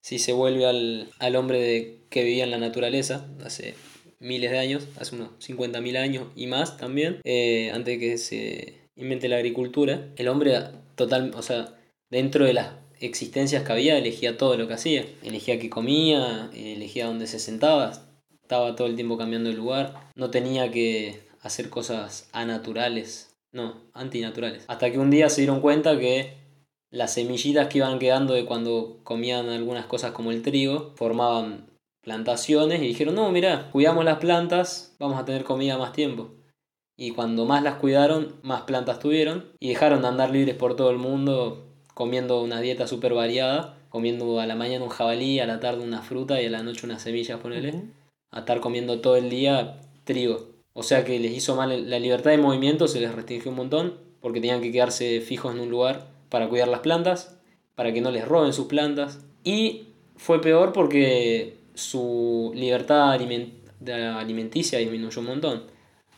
si 0.00 0.18
se 0.18 0.32
vuelve 0.32 0.66
al, 0.66 1.08
al 1.18 1.36
hombre 1.36 1.60
de, 1.60 2.00
que 2.10 2.24
vivía 2.24 2.44
en 2.44 2.50
la 2.50 2.58
naturaleza 2.58 3.26
hace 3.44 3.74
miles 4.20 4.50
de 4.50 4.58
años, 4.58 4.88
hace 4.98 5.14
unos 5.14 5.30
50.000 5.40 5.96
años 5.96 6.28
y 6.34 6.46
más 6.46 6.76
también, 6.76 7.20
eh, 7.24 7.70
antes 7.72 7.98
de 7.98 8.00
que 8.00 8.18
se 8.18 8.74
invente 8.96 9.28
la 9.28 9.36
agricultura, 9.36 10.08
el 10.16 10.28
hombre 10.28 10.58
total, 10.96 11.32
o 11.34 11.42
sea, 11.42 11.77
dentro 12.10 12.44
de 12.44 12.54
las 12.54 12.70
existencias 13.00 13.62
que 13.62 13.72
había, 13.72 13.98
elegía 13.98 14.36
todo 14.36 14.56
lo 14.56 14.68
que 14.68 14.74
hacía. 14.74 15.06
Elegía 15.22 15.58
qué 15.58 15.70
comía, 15.70 16.50
elegía 16.54 17.06
dónde 17.06 17.26
se 17.26 17.38
sentaba, 17.38 17.92
estaba 18.42 18.76
todo 18.76 18.86
el 18.86 18.96
tiempo 18.96 19.18
cambiando 19.18 19.50
de 19.50 19.56
lugar. 19.56 19.94
No 20.14 20.30
tenía 20.30 20.70
que 20.70 21.20
hacer 21.40 21.70
cosas 21.70 22.28
anaturales, 22.32 23.36
no, 23.52 23.76
antinaturales. 23.94 24.64
Hasta 24.68 24.90
que 24.90 24.98
un 24.98 25.10
día 25.10 25.28
se 25.28 25.42
dieron 25.42 25.60
cuenta 25.60 25.98
que 25.98 26.36
las 26.90 27.14
semillitas 27.14 27.68
que 27.68 27.78
iban 27.78 27.98
quedando 27.98 28.34
de 28.34 28.46
cuando 28.46 29.00
comían 29.04 29.48
algunas 29.48 29.86
cosas 29.86 30.12
como 30.12 30.30
el 30.30 30.42
trigo 30.42 30.92
formaban 30.96 31.66
plantaciones 32.02 32.80
y 32.80 32.86
dijeron, 32.86 33.14
no, 33.14 33.30
mira, 33.30 33.68
cuidamos 33.70 34.04
las 34.04 34.18
plantas, 34.18 34.96
vamos 34.98 35.18
a 35.18 35.24
tener 35.24 35.44
comida 35.44 35.76
más 35.76 35.92
tiempo. 35.92 36.30
Y 36.96 37.10
cuando 37.10 37.44
más 37.44 37.62
las 37.62 37.76
cuidaron, 37.76 38.34
más 38.42 38.62
plantas 38.62 38.98
tuvieron 38.98 39.52
y 39.60 39.68
dejaron 39.68 40.02
de 40.02 40.08
andar 40.08 40.30
libres 40.30 40.56
por 40.56 40.74
todo 40.74 40.90
el 40.90 40.98
mundo 40.98 41.67
comiendo 41.98 42.40
una 42.40 42.60
dieta 42.60 42.86
súper 42.86 43.12
variada, 43.12 43.76
comiendo 43.88 44.38
a 44.38 44.46
la 44.46 44.54
mañana 44.54 44.84
un 44.84 44.88
jabalí, 44.88 45.40
a 45.40 45.46
la 45.46 45.58
tarde 45.58 45.82
una 45.82 46.00
fruta 46.00 46.40
y 46.40 46.46
a 46.46 46.50
la 46.50 46.62
noche 46.62 46.86
unas 46.86 47.02
semillas, 47.02 47.40
ponele, 47.40 47.74
a 48.30 48.38
estar 48.38 48.60
comiendo 48.60 49.00
todo 49.00 49.16
el 49.16 49.28
día 49.28 49.80
trigo. 50.04 50.46
O 50.74 50.84
sea 50.84 51.04
que 51.04 51.18
les 51.18 51.32
hizo 51.32 51.56
mal 51.56 51.90
la 51.90 51.98
libertad 51.98 52.30
de 52.30 52.38
movimiento, 52.38 52.86
se 52.86 53.00
les 53.00 53.12
restringió 53.12 53.50
un 53.50 53.56
montón, 53.56 53.94
porque 54.20 54.40
tenían 54.40 54.60
que 54.60 54.70
quedarse 54.70 55.20
fijos 55.20 55.52
en 55.52 55.60
un 55.60 55.70
lugar 55.70 56.06
para 56.28 56.48
cuidar 56.48 56.68
las 56.68 56.82
plantas, 56.82 57.36
para 57.74 57.92
que 57.92 58.00
no 58.00 58.12
les 58.12 58.28
roben 58.28 58.52
sus 58.52 58.66
plantas. 58.66 59.18
Y 59.42 59.88
fue 60.14 60.40
peor 60.40 60.72
porque 60.72 61.56
su 61.74 62.52
libertad 62.54 63.10
alimenticia 63.10 64.78
disminuyó 64.78 65.20
un 65.20 65.26
montón. 65.26 65.64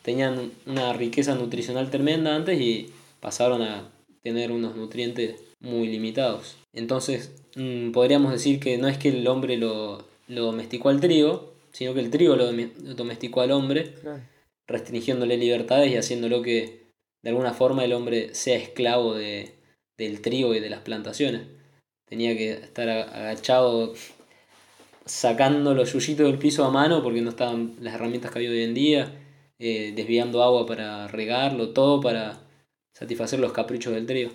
Tenían 0.02 0.52
una 0.66 0.92
riqueza 0.92 1.34
nutricional 1.36 1.88
tremenda 1.88 2.36
antes 2.36 2.60
y 2.60 2.90
pasaron 3.20 3.62
a 3.62 3.88
tener 4.22 4.52
unos 4.52 4.76
nutrientes 4.76 5.36
muy 5.60 5.88
limitados. 5.88 6.56
Entonces, 6.72 7.32
mm, 7.56 7.92
podríamos 7.92 8.32
decir 8.32 8.60
que 8.60 8.78
no 8.78 8.88
es 8.88 8.98
que 8.98 9.10
el 9.10 9.26
hombre 9.28 9.56
lo, 9.56 10.04
domesticó 10.28 10.88
al 10.88 11.00
trigo, 11.00 11.54
sino 11.72 11.94
que 11.94 12.00
el 12.00 12.10
trigo 12.10 12.36
lo 12.36 12.50
domesticó 12.94 13.40
al 13.42 13.52
hombre, 13.52 13.94
restringiéndole 14.66 15.36
libertades 15.36 15.90
y 15.92 15.96
haciéndolo 15.96 16.42
que 16.42 16.86
de 17.22 17.30
alguna 17.30 17.52
forma 17.52 17.84
el 17.84 17.92
hombre 17.92 18.34
sea 18.34 18.56
esclavo 18.56 19.14
de, 19.14 19.54
del 19.98 20.20
trigo 20.22 20.54
y 20.54 20.60
de 20.60 20.70
las 20.70 20.80
plantaciones. 20.80 21.42
Tenía 22.06 22.36
que 22.36 22.52
estar 22.52 22.88
agachado 22.88 23.94
sacando 25.04 25.74
los 25.74 25.92
yuyitos 25.92 26.26
del 26.26 26.38
piso 26.38 26.64
a 26.64 26.70
mano 26.70 27.02
porque 27.02 27.20
no 27.20 27.30
estaban 27.30 27.74
las 27.80 27.94
herramientas 27.94 28.30
que 28.30 28.38
había 28.38 28.50
hoy 28.50 28.62
en 28.62 28.74
día, 28.74 29.12
eh, 29.58 29.92
desviando 29.94 30.42
agua 30.42 30.66
para 30.66 31.08
regarlo, 31.08 31.70
todo 31.70 32.00
para 32.00 32.40
satisfacer 32.94 33.40
los 33.40 33.52
caprichos 33.52 33.92
del 33.92 34.06
trigo. 34.06 34.30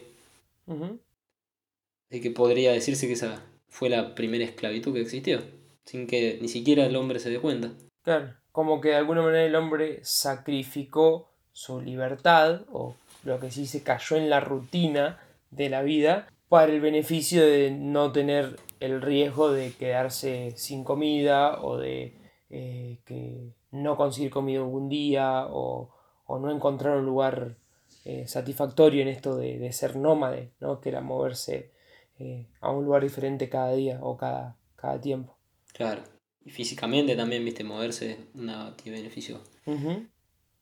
Que 2.21 2.31
podría 2.31 2.71
decirse 2.71 3.07
que 3.07 3.13
esa 3.13 3.43
fue 3.67 3.89
la 3.89 4.15
primera 4.15 4.43
esclavitud 4.43 4.93
que 4.93 5.01
existió, 5.01 5.41
sin 5.83 6.07
que 6.07 6.39
ni 6.41 6.47
siquiera 6.47 6.85
el 6.85 6.95
hombre 6.95 7.19
se 7.19 7.29
dé 7.29 7.39
cuenta. 7.39 7.71
Claro, 8.03 8.33
como 8.51 8.79
que 8.79 8.89
de 8.89 8.95
alguna 8.95 9.21
manera 9.21 9.43
el 9.43 9.55
hombre 9.55 9.99
sacrificó 10.03 11.31
su 11.51 11.81
libertad, 11.81 12.61
o 12.71 12.95
lo 13.23 13.39
que 13.39 13.51
sí 13.51 13.65
se 13.65 13.83
cayó 13.83 14.15
en 14.17 14.29
la 14.29 14.39
rutina 14.39 15.19
de 15.51 15.69
la 15.69 15.81
vida, 15.81 16.27
para 16.47 16.71
el 16.71 16.79
beneficio 16.79 17.45
de 17.45 17.71
no 17.71 18.11
tener 18.11 18.57
el 18.79 19.01
riesgo 19.01 19.51
de 19.51 19.73
quedarse 19.73 20.53
sin 20.55 20.83
comida 20.83 21.61
o 21.61 21.77
de 21.77 22.13
eh, 22.49 22.99
que 23.05 23.53
no 23.71 23.97
conseguir 23.97 24.31
comida 24.31 24.59
algún 24.59 24.87
día 24.89 25.47
o, 25.49 25.91
no 26.27 26.51
encontrar 26.51 26.97
un 26.97 27.05
lugar 27.05 27.57
eh, 28.03 28.27
satisfactorio 28.27 29.01
en 29.01 29.07
esto 29.07 29.35
de, 29.35 29.71
ser 29.73 29.95
nómade, 29.95 30.51
¿no? 30.59 30.79
que 30.79 30.89
era 30.89 31.01
moverse 31.01 31.71
eh, 32.19 32.47
a 32.61 32.71
un 32.71 32.85
lugar 32.85 33.03
diferente 33.03 33.49
cada 33.49 33.73
día 33.73 33.99
o 34.01 34.17
cada, 34.17 34.55
cada 34.75 34.99
tiempo. 34.99 35.35
Claro, 35.73 36.03
y 36.43 36.51
físicamente 36.51 37.15
también, 37.15 37.43
viste, 37.43 37.63
moverse 37.63 38.27
una, 38.35 38.75
tiene 38.77 38.99
beneficio. 38.99 39.41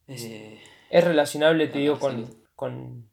es 0.07 1.03
relacionable, 1.03 1.67
te 1.67 1.79
digo, 1.79 1.99
con, 1.99 2.27
con, 2.55 3.07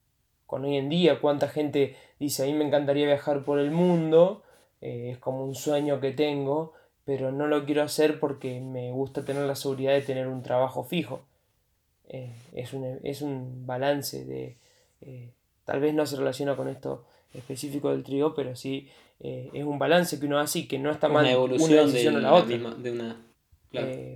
con 0.47 0.65
hoy 0.65 0.77
en 0.77 0.89
día, 0.89 1.21
cuánta 1.21 1.49
gente 1.49 1.97
dice, 2.19 2.43
a 2.43 2.47
mí 2.47 2.55
me 2.55 2.65
encantaría 2.65 3.07
viajar 3.07 3.45
por 3.45 3.59
el 3.59 3.71
mundo, 3.71 4.43
eh, 4.81 5.11
es 5.13 5.19
como 5.19 5.45
un 5.45 5.55
sueño 5.55 6.01
que 6.01 6.13
tengo, 6.13 6.73
pero 7.05 7.33
no 7.33 7.47
lo 7.47 7.65
quiero 7.65 7.83
hacer 7.83 8.21
porque 8.21 8.61
me 8.61 8.93
gusta 8.93 9.25
tener 9.25 9.45
la 9.45 9.57
seguridad 9.57 9.93
de 9.93 10.03
tener 10.03 10.29
un 10.29 10.43
trabajo 10.43 10.85
fijo. 10.85 11.23
Eh, 12.09 12.35
es, 12.53 12.73
un, 12.73 12.99
es, 13.03 13.23
un, 13.23 13.67
balance 13.67 14.25
de... 14.25 14.57
Eh, 15.01 15.33
tal 15.65 15.81
vez 15.81 15.95
no 15.95 16.07
se 16.07 16.17
relaciona 16.17 16.57
con 16.57 16.69
esto 16.69 17.05
específico 17.35 17.91
del 17.91 18.03
trigo, 18.03 18.35
pero 18.35 18.57
sí 18.57 18.89
es 19.21 19.65
un 19.65 19.79
balance 19.79 20.19
que 20.19 20.27
uno 20.27 20.39
hace 20.39 20.61
y 20.61 20.67
que 20.67 20.79
no 20.79 20.91
está 20.91 21.09
mal 21.09 21.25
una 21.25 21.33
evolución 21.33 21.93
de, 21.93 22.11
la 22.11 22.33
otra. 22.33 22.57
de 22.57 22.91
una, 22.91 23.17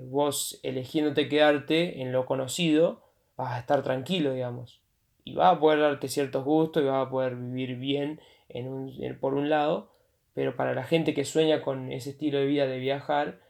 vos 0.08 0.58
eligiéndote 0.62 1.28
quedarte 1.28 2.00
en 2.00 2.10
lo 2.10 2.24
conocido, 2.24 3.02
vas 3.36 3.52
a 3.52 3.58
estar 3.58 3.82
tranquilo, 3.82 4.32
digamos. 4.32 4.80
Y 5.24 5.34
vas 5.34 5.56
a 5.56 5.60
poder 5.60 5.80
darte 5.80 6.08
ciertos 6.08 6.44
gustos 6.44 6.82
y 6.82 6.86
vas 6.86 7.06
a 7.06 7.10
poder 7.10 7.36
vivir 7.36 7.76
bien 7.76 8.20
en 8.48 8.68
un, 8.68 8.92
por 9.20 9.34
un 9.34 9.48
lado, 9.48 9.90
pero 10.34 10.56
para 10.56 10.74
la 10.74 10.84
gente 10.84 11.14
que 11.14 11.24
sueña 11.24 11.62
con 11.62 11.92
ese 11.92 12.10
estilo 12.10 12.38
de 12.38 12.46
vida 12.46 12.66
de 12.66 12.78
viajar, 12.78 13.40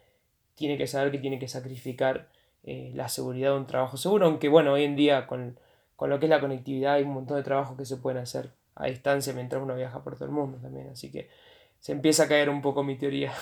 tiene 0.54 0.78
que 0.78 0.86
saber 0.86 1.10
que 1.10 1.18
tiene 1.18 1.38
que 1.38 1.48
sacrificar 1.48 2.28
eh, 2.64 2.92
la 2.94 3.08
seguridad 3.08 3.50
de 3.50 3.58
un 3.58 3.66
trabajo 3.66 3.96
seguro, 3.96 4.26
aunque 4.26 4.48
bueno, 4.48 4.72
hoy 4.72 4.84
en 4.84 4.96
día 4.96 5.26
con, 5.26 5.58
lo 6.00 6.18
que 6.18 6.26
es 6.26 6.30
la 6.30 6.40
conectividad 6.40 6.94
hay 6.94 7.02
un 7.02 7.14
montón 7.14 7.36
de 7.36 7.42
trabajos 7.42 7.76
que 7.76 7.84
se 7.84 7.96
pueden 7.96 8.22
hacer 8.22 8.50
a 8.76 8.86
distancia 8.86 9.32
mientras 9.32 9.62
uno 9.62 9.74
viaja 9.74 10.02
por 10.02 10.14
todo 10.14 10.26
el 10.26 10.32
mundo 10.32 10.58
también, 10.58 10.88
así 10.88 11.10
que 11.10 11.28
se 11.78 11.92
empieza 11.92 12.24
a 12.24 12.28
caer 12.28 12.48
un 12.48 12.62
poco 12.62 12.82
mi 12.82 12.96
teoría. 12.96 13.32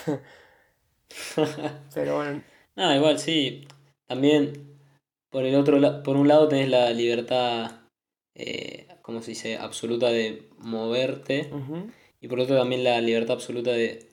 pero 1.94 2.16
bueno. 2.16 2.42
No, 2.76 2.94
igual 2.94 3.18
sí, 3.18 3.66
también 4.06 4.78
por 5.30 5.44
el 5.44 5.54
otro 5.54 6.02
por 6.02 6.16
un 6.16 6.28
lado 6.28 6.48
tenés 6.48 6.68
la 6.68 6.90
libertad, 6.90 7.70
eh, 8.34 8.88
¿cómo 9.02 9.22
se 9.22 9.32
dice?, 9.32 9.56
absoluta 9.56 10.08
de 10.08 10.48
moverte. 10.58 11.50
Y 12.20 12.28
por 12.28 12.40
otro 12.40 12.56
también 12.56 12.84
la 12.84 13.00
libertad 13.00 13.34
absoluta 13.34 13.72
de 13.72 14.10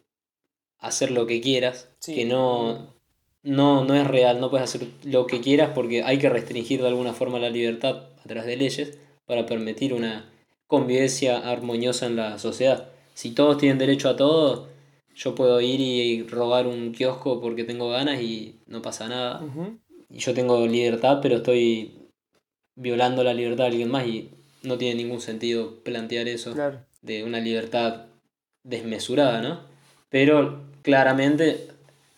hacer 0.79 1.11
lo 1.11 1.27
que 1.27 1.41
quieras, 1.41 1.89
que 2.05 2.25
no, 2.25 2.95
no, 3.43 3.83
no 3.83 3.95
es 3.95 4.07
real, 4.07 4.39
no 4.39 4.49
puedes 4.49 4.63
hacer 4.63 4.87
lo 5.03 5.27
que 5.27 5.41
quieras 5.41 5.71
porque 5.75 6.03
hay 6.03 6.17
que 6.17 6.29
restringir 6.29 6.81
de 6.81 6.87
alguna 6.87 7.13
forma 7.13 7.39
la 7.39 7.49
libertad 7.49 8.09
a 8.17 8.23
través 8.23 8.45
de 8.45 8.57
leyes 8.57 8.97
para 9.25 9.45
permitir 9.45 9.93
una 9.93 10.31
convivencia 10.69 11.39
armoniosa 11.39 12.05
en 12.05 12.15
la 12.15 12.39
sociedad. 12.39 12.87
Si 13.13 13.31
todos 13.31 13.57
tienen 13.57 13.77
derecho 13.77 14.07
a 14.07 14.15
todo, 14.15 14.69
yo 15.13 15.35
puedo 15.35 15.59
ir 15.59 15.81
y 15.81 16.23
robar 16.23 16.65
un 16.67 16.93
kiosco 16.93 17.41
porque 17.41 17.65
tengo 17.65 17.89
ganas 17.89 18.21
y 18.21 18.55
no 18.67 18.81
pasa 18.81 19.09
nada. 19.09 19.43
Y 20.09 20.19
yo 20.19 20.33
tengo 20.33 20.65
libertad, 20.65 21.19
pero 21.21 21.37
estoy 21.37 21.91
violando 22.75 23.25
la 23.25 23.33
libertad 23.33 23.65
de 23.65 23.71
alguien 23.71 23.91
más 23.91 24.07
y 24.07 24.29
no 24.63 24.77
tiene 24.77 25.03
ningún 25.03 25.19
sentido 25.19 25.83
plantear 25.83 26.29
eso. 26.29 26.53
Claro 26.53 26.79
de 27.01 27.23
una 27.23 27.39
libertad 27.39 28.05
desmesurada, 28.63 29.41
¿no? 29.41 29.61
Pero 30.09 30.61
claramente 30.81 31.67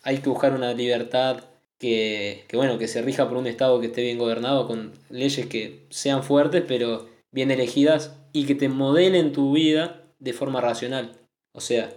hay 0.04 0.20
que 0.20 0.30
buscar 0.30 0.54
una 0.54 0.74
libertad 0.74 1.44
que, 1.78 2.46
bueno, 2.54 2.78
que 2.78 2.88
se 2.88 3.02
rija 3.02 3.28
por 3.28 3.38
un 3.38 3.48
Estado 3.48 3.80
que 3.80 3.88
esté 3.88 4.02
bien 4.02 4.18
gobernado, 4.18 4.68
con 4.68 4.92
leyes 5.10 5.46
que 5.48 5.86
sean 5.90 6.24
fuertes, 6.24 6.64
pero 6.68 7.08
bien 7.32 7.52
elegidas 7.52 8.16
y 8.34 8.46
que 8.46 8.56
te 8.56 8.70
modelen 8.70 9.34
tu 9.34 9.54
vida 9.54 10.04
de 10.20 10.34
forma 10.34 10.62
racional. 10.62 11.18
O 11.54 11.60
sea, 11.60 11.90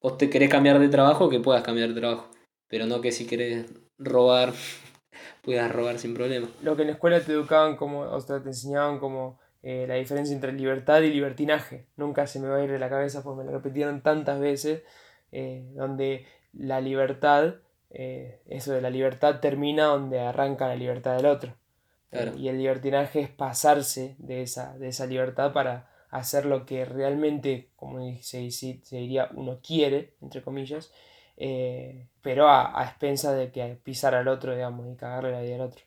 vos 0.00 0.16
te 0.16 0.30
querés 0.30 0.50
cambiar 0.50 0.78
de 0.78 0.88
trabajo, 0.88 1.28
que 1.28 1.40
puedas 1.40 1.62
cambiar 1.62 1.88
de 1.88 2.00
trabajo, 2.00 2.30
pero 2.68 2.86
no 2.86 3.00
que 3.00 3.12
si 3.12 3.26
querés 3.26 3.66
robar, 3.98 4.52
puedas 5.42 5.70
robar 5.70 5.98
sin 5.98 6.14
problema. 6.14 6.48
Lo 6.62 6.76
que 6.76 6.82
en 6.82 6.88
la 6.88 6.94
escuela 6.94 7.20
te 7.20 7.32
educaban 7.32 7.76
como, 7.76 8.00
o 8.00 8.20
sea, 8.20 8.42
te 8.42 8.48
enseñaban 8.48 8.98
como 8.98 9.38
eh, 9.62 9.86
la 9.88 9.94
diferencia 9.94 10.34
entre 10.34 10.52
libertad 10.52 11.02
y 11.02 11.10
libertinaje. 11.10 11.86
Nunca 11.96 12.26
se 12.26 12.40
me 12.40 12.48
va 12.48 12.56
a 12.56 12.64
ir 12.64 12.70
de 12.70 12.78
la 12.78 12.88
cabeza 12.88 13.22
porque 13.22 13.44
me 13.44 13.50
lo 13.50 13.58
repitieron 13.58 14.02
tantas 14.02 14.40
veces, 14.40 14.82
eh, 15.32 15.68
donde 15.74 16.26
la 16.52 16.80
libertad, 16.80 17.56
eh, 17.90 18.40
eso 18.46 18.72
de 18.72 18.80
la 18.80 18.90
libertad 18.90 19.40
termina 19.40 19.86
donde 19.86 20.20
arranca 20.20 20.68
la 20.68 20.76
libertad 20.76 21.16
del 21.16 21.26
otro. 21.26 21.54
Y 22.10 22.48
el 22.48 22.58
libertinaje 22.58 23.20
es 23.20 23.28
pasarse 23.28 24.16
de 24.18 24.42
esa, 24.42 24.78
de 24.78 24.88
esa 24.88 25.06
libertad 25.06 25.52
para 25.52 25.90
hacer 26.10 26.46
lo 26.46 26.64
que 26.64 26.84
realmente, 26.84 27.68
como 27.76 27.98
se, 28.22 28.50
se, 28.50 28.80
diría, 28.90 29.28
uno 29.34 29.60
quiere, 29.62 30.14
entre 30.22 30.42
comillas, 30.42 30.92
pero 32.22 32.48
a, 32.48 32.80
a 32.80 32.84
expensas 32.84 33.36
de 33.36 33.52
que 33.52 33.78
pisar 33.82 34.14
al 34.14 34.28
otro, 34.28 34.54
digamos, 34.54 34.90
y 34.90 34.96
cagarle 34.96 35.32
la 35.32 35.42
vida 35.42 35.56
al 35.56 35.60
otro. 35.62 35.82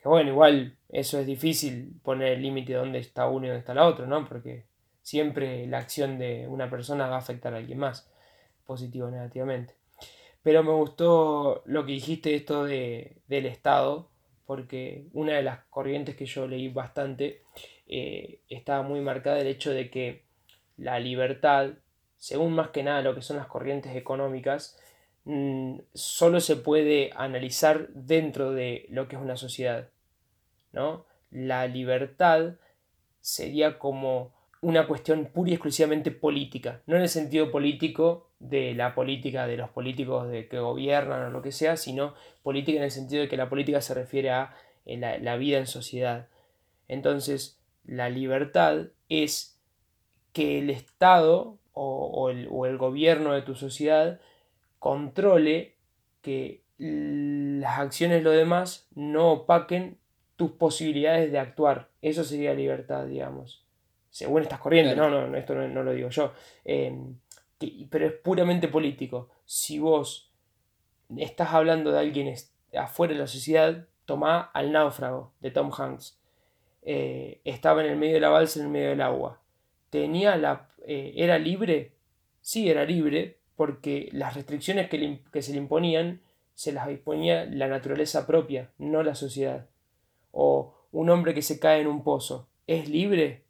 Que 0.00 0.08
bueno, 0.08 0.30
igual 0.30 0.76
eso 0.88 1.18
es 1.18 1.26
difícil 1.26 1.98
poner 2.02 2.34
el 2.34 2.42
límite 2.42 2.72
de 2.72 2.78
dónde 2.78 2.98
está 2.98 3.28
uno 3.28 3.46
y 3.46 3.48
dónde 3.48 3.60
está 3.60 3.74
la 3.74 3.86
otra, 3.86 4.06
¿no? 4.06 4.28
Porque 4.28 4.64
siempre 5.02 5.66
la 5.66 5.78
acción 5.78 6.18
de 6.18 6.46
una 6.48 6.70
persona 6.70 7.08
va 7.08 7.16
a 7.16 7.20
afectar 7.20 7.54
a 7.54 7.56
alguien 7.56 7.78
más, 7.78 8.10
positivo 8.64 9.08
o 9.08 9.10
negativamente. 9.10 9.74
Pero 10.42 10.62
me 10.62 10.72
gustó 10.72 11.62
lo 11.66 11.84
que 11.84 11.92
dijiste 11.92 12.34
esto 12.34 12.64
de, 12.64 13.16
del 13.26 13.46
Estado, 13.46 14.08
porque 14.48 15.04
una 15.12 15.34
de 15.34 15.44
las 15.44 15.60
corrientes 15.66 16.16
que 16.16 16.26
yo 16.26 16.48
leí 16.48 16.68
bastante 16.68 17.42
eh, 17.86 18.40
estaba 18.48 18.82
muy 18.82 19.00
marcada 19.00 19.38
el 19.38 19.46
hecho 19.46 19.70
de 19.70 19.90
que 19.90 20.24
la 20.76 20.98
libertad, 20.98 21.74
según 22.16 22.54
más 22.54 22.70
que 22.70 22.82
nada 22.82 23.02
lo 23.02 23.14
que 23.14 23.22
son 23.22 23.36
las 23.36 23.46
corrientes 23.46 23.94
económicas, 23.94 24.76
Mm, 25.30 25.80
solo 25.92 26.40
se 26.40 26.56
puede 26.56 27.10
analizar 27.14 27.88
dentro 27.90 28.52
de 28.52 28.86
lo 28.88 29.08
que 29.08 29.16
es 29.16 29.20
una 29.20 29.36
sociedad. 29.36 29.90
¿no? 30.72 31.04
La 31.30 31.66
libertad 31.66 32.54
sería 33.20 33.78
como 33.78 34.32
una 34.60 34.86
cuestión 34.86 35.26
pura 35.26 35.50
y 35.50 35.54
exclusivamente 35.54 36.10
política, 36.10 36.82
no 36.86 36.96
en 36.96 37.02
el 37.02 37.08
sentido 37.08 37.50
político 37.50 38.30
de 38.40 38.74
la 38.74 38.94
política 38.94 39.46
de 39.46 39.56
los 39.56 39.70
políticos 39.70 40.28
de 40.28 40.48
que 40.48 40.58
gobiernan 40.58 41.26
o 41.26 41.30
lo 41.30 41.42
que 41.42 41.52
sea, 41.52 41.76
sino 41.76 42.14
política 42.42 42.78
en 42.78 42.84
el 42.84 42.90
sentido 42.90 43.22
de 43.22 43.28
que 43.28 43.36
la 43.36 43.48
política 43.48 43.80
se 43.80 43.94
refiere 43.94 44.30
a 44.30 44.54
la, 44.84 45.18
la 45.18 45.36
vida 45.36 45.58
en 45.58 45.66
sociedad. 45.66 46.28
Entonces, 46.88 47.60
la 47.84 48.08
libertad 48.10 48.86
es 49.08 49.58
que 50.32 50.58
el 50.58 50.70
Estado 50.70 51.58
o, 51.72 52.30
el, 52.30 52.48
o, 52.50 52.66
el, 52.66 52.76
gobierno 52.76 53.32
de 53.32 53.42
tu 53.42 53.54
sociedad 53.54 54.20
controle 54.78 55.76
que 56.22 56.62
las 56.78 57.78
acciones 57.78 58.18
de 58.18 58.22
los 58.24 58.34
demás 58.34 58.88
no 58.94 59.30
opaquen 59.30 59.98
tus 60.36 60.52
posibilidades 60.52 61.30
de 61.30 61.38
actuar. 61.38 61.88
Eso 62.02 62.24
sería 62.24 62.54
libertad, 62.54 63.06
digamos. 63.06 63.64
Según 64.18 64.42
estas 64.42 64.58
corrientes, 64.58 64.96
no, 64.96 65.08
no, 65.08 65.36
esto 65.36 65.54
no, 65.54 65.82
lo 65.84 65.92
digo 65.92 66.08
yo. 66.08 66.32
Em, 66.64 67.14
pero 67.88 68.04
es 68.04 68.12
puramente 68.14 68.66
político. 68.66 69.28
Si 69.44 69.78
vos 69.78 70.32
estás 71.16 71.52
hablando 71.52 71.92
de 71.92 72.00
alguien 72.00 72.34
afuera 72.76 73.14
de 73.14 73.20
la 73.20 73.28
sociedad, 73.28 73.86
toma 74.06 74.40
al 74.40 74.72
náufrago 74.72 75.34
de 75.38 75.52
Tom 75.52 75.70
Hanks. 75.72 76.18
Eh, 76.82 77.40
estaba 77.44 77.84
en 77.84 77.92
el 77.92 77.96
medio 77.96 78.14
de 78.14 78.20
la 78.20 78.30
balsa, 78.30 78.58
en 78.58 78.66
el 78.66 78.72
medio 78.72 78.88
del 78.88 79.02
agua. 79.02 79.40
Tenía 79.88 80.36
la, 80.36 80.68
eh, 80.84 81.12
¿Era 81.14 81.38
libre? 81.38 81.92
Sí, 82.40 82.68
era 82.68 82.84
libre, 82.84 83.38
porque 83.54 84.08
las 84.10 84.34
restricciones 84.34 84.88
que, 84.90 85.22
que 85.32 85.42
se 85.42 85.52
le 85.52 85.58
imponían 85.58 86.22
se 86.54 86.72
las 86.72 86.90
imponía 86.90 87.44
la 87.44 87.68
naturaleza 87.68 88.26
propia, 88.26 88.72
no 88.78 89.04
la 89.04 89.14
sociedad. 89.14 89.68
O 90.32 90.74
un 90.90 91.08
hombre 91.08 91.34
que 91.34 91.42
se 91.42 91.60
cae 91.60 91.82
en 91.82 91.86
un 91.86 92.02
pozo, 92.02 92.48
¿es 92.66 92.88
libre? 92.88 93.46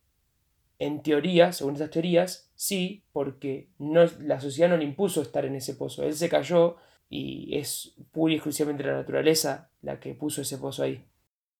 En 0.78 1.02
teoría, 1.02 1.52
según 1.52 1.74
esas 1.74 1.90
teorías, 1.90 2.50
sí, 2.54 3.02
porque 3.12 3.68
no, 3.78 4.06
la 4.20 4.40
sociedad 4.40 4.70
no 4.70 4.76
le 4.76 4.84
impuso 4.84 5.22
estar 5.22 5.44
en 5.44 5.56
ese 5.56 5.74
pozo. 5.74 6.04
Él 6.04 6.14
se 6.14 6.28
cayó 6.28 6.76
y 7.10 7.56
es 7.56 7.94
pura 8.12 8.32
y 8.32 8.36
exclusivamente 8.36 8.84
la 8.84 8.92
naturaleza 8.92 9.70
la 9.82 9.98
que 9.98 10.14
puso 10.14 10.42
ese 10.42 10.58
pozo 10.58 10.82
ahí. 10.82 11.04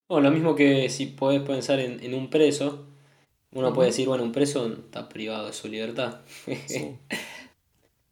Bueno, 0.08 0.28
lo 0.28 0.34
mismo 0.34 0.54
que 0.54 0.88
si 0.88 1.06
podés 1.06 1.42
pensar 1.42 1.80
en, 1.80 2.14
un 2.14 2.30
preso, 2.30 2.86
uno 3.52 3.72
puede 3.72 3.88
decir, 3.88 4.08
bueno, 4.08 4.24
un 4.24 4.32
preso 4.32 4.66
está 4.66 5.08
privado 5.08 5.46
de 5.48 5.52
su 5.52 5.68
libertad. 5.68 6.20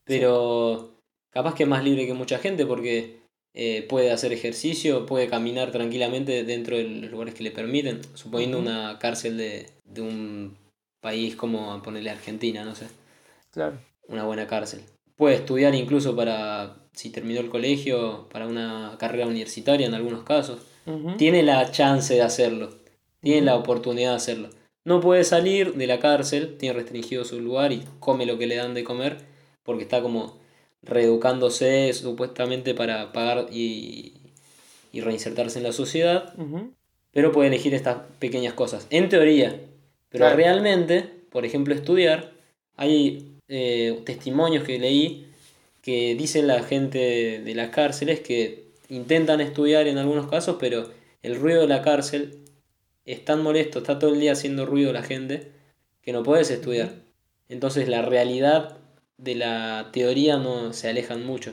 Pero 0.05 1.01
capaz 1.31 1.55
que 1.55 1.63
es 1.63 1.69
más 1.69 1.85
libre 1.85 2.07
que 2.07 2.15
mucha 2.15 2.39
gente 2.39 2.67
porque 2.67 3.21
eh, 3.55 3.87
puede 3.89 4.11
hacer 4.11 4.33
ejercicio, 4.33 5.07
puede 5.07 5.29
caminar 5.29 5.71
tranquilamente 5.73 6.45
dentro 6.45 6.77
de 6.77 6.85
los 6.85 7.11
lugares 7.11 7.35
que 7.35 7.45
le 7.45 7.51
permiten, 7.51 8.01
suponiendo 8.15 8.59
una 8.59 8.99
cárcel 8.99 9.39
de, 9.39 9.71
de 9.85 10.03
un 10.03 10.57
país 11.07 11.37
como 11.37 11.81
ponerle 11.85 12.11
Argentina, 12.11 12.65
no 12.65 12.75
sé. 12.75 12.89
Claro. 13.53 13.79
Una 14.09 14.25
buena 14.25 14.49
cárcel. 14.49 14.81
Puede 15.15 15.37
estudiar 15.37 15.73
incluso 15.77 16.17
para, 16.17 16.79
si 16.95 17.11
terminó 17.11 17.39
el 17.39 17.49
colegio, 17.49 18.29
para 18.33 18.49
una 18.49 18.97
carrera 18.99 19.29
universitaria 19.29 19.87
en 19.87 19.95
algunos 19.95 20.25
casos. 20.25 20.59
Tiene 21.17 21.45
la 21.45 21.71
chance 21.71 22.15
de 22.15 22.23
hacerlo, 22.23 22.71
tiene 23.21 23.43
la 23.43 23.55
oportunidad 23.55 24.11
de 24.11 24.17
hacerlo. 24.17 24.51
No 24.85 25.01
puede 25.01 25.23
salir 25.23 25.75
de 25.75 25.87
la 25.87 26.01
cárcel, 26.01 26.57
tiene 26.59 26.75
restringido 26.75 27.25
su 27.25 27.41
lugar 27.41 27.71
y 27.73 27.85
come 28.01 28.27
lo 28.27 28.37
que 28.37 28.49
le 28.49 28.57
dan 28.57 28.75
de 28.75 28.83
comer, 28.83 29.19
porque 29.63 29.85
está 29.85 30.03
como 30.03 30.39
reeducándose 30.83 31.93
supuestamente 31.93 32.75
para 32.75 33.13
pagar 33.13 33.47
y, 33.53 34.15
y 34.93 35.01
reinsertarse 35.01 35.59
en 35.59 35.65
la 35.65 35.73
sociedad, 35.73 36.35
pero 37.13 37.31
puede 37.33 37.49
elegir 37.49 37.75
estas 37.75 37.99
pequeñas 38.19 38.55
cosas. 38.55 38.87
En 38.91 39.09
teoría, 39.09 39.61
pero 40.09 40.35
realmente, 40.35 41.05
por 41.31 41.45
ejemplo, 41.45 41.75
estudiar, 41.75 42.33
hay 42.77 43.37
eh, 43.49 44.01
testimonios 44.05 44.65
que 44.65 44.79
leí 44.79 45.27
que 45.83 46.17
dicen 46.17 46.49
la 46.49 46.65
gente 46.65 47.41
de 47.45 47.55
las 47.55 47.69
cárceles 47.69 48.19
que 48.19 48.67
intentan 48.89 49.41
estudiar 49.41 49.87
en 49.87 49.99
algunos 49.99 50.27
casos, 50.27 50.57
pero 50.59 50.91
el 51.23 51.37
ruido 51.37 51.61
de 51.61 51.69
la 51.69 51.83
cárcel 51.83 52.41
es 53.05 53.25
tan 53.25 53.41
molesto, 53.41 53.79
está 53.79 53.99
todo 53.99 54.13
el 54.13 54.19
día 54.19 54.33
haciendo 54.33 54.67
ruido 54.67 54.93
la 54.93 55.05
gente, 55.05 55.53
que 56.03 56.13
no 56.13 56.25
puedes 56.25 56.51
estudiar. 56.51 56.91
Entonces 57.49 57.89
la 57.89 58.03
realidad 58.03 58.79
de 59.17 59.37
la 59.37 59.91
teoría 59.93 60.39
no 60.39 60.73
se 60.73 60.89
alejan 60.89 61.25
mucho. 61.25 61.53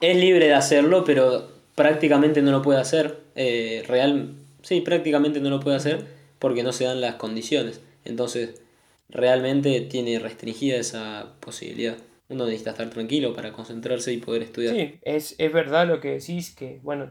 Es 0.00 0.16
libre 0.16 0.46
de 0.46 0.54
hacerlo, 0.54 1.04
pero 1.04 1.48
prácticamente 1.76 2.42
no 2.42 2.50
lo 2.50 2.62
puede 2.62 2.80
hacer. 2.80 3.20
Eh, 3.36 3.84
real, 3.86 4.34
sí, 4.62 4.80
prácticamente 4.80 5.40
no 5.40 5.50
lo 5.50 5.60
puede 5.60 5.76
hacer 5.76 6.06
porque 6.40 6.62
no 6.62 6.72
se 6.72 6.84
dan 6.84 7.00
las 7.00 7.14
condiciones. 7.14 7.80
Entonces, 8.10 8.60
realmente 9.08 9.80
tiene 9.82 10.18
restringida 10.18 10.76
esa 10.76 11.36
posibilidad. 11.40 11.96
Uno 12.28 12.44
necesita 12.44 12.70
estar 12.70 12.90
tranquilo 12.90 13.34
para 13.34 13.52
concentrarse 13.52 14.12
y 14.12 14.18
poder 14.18 14.42
estudiar. 14.42 14.74
Sí, 14.74 14.98
es, 15.02 15.34
es 15.38 15.52
verdad 15.52 15.86
lo 15.86 16.00
que 16.00 16.12
decís, 16.12 16.54
que, 16.54 16.80
bueno, 16.82 17.10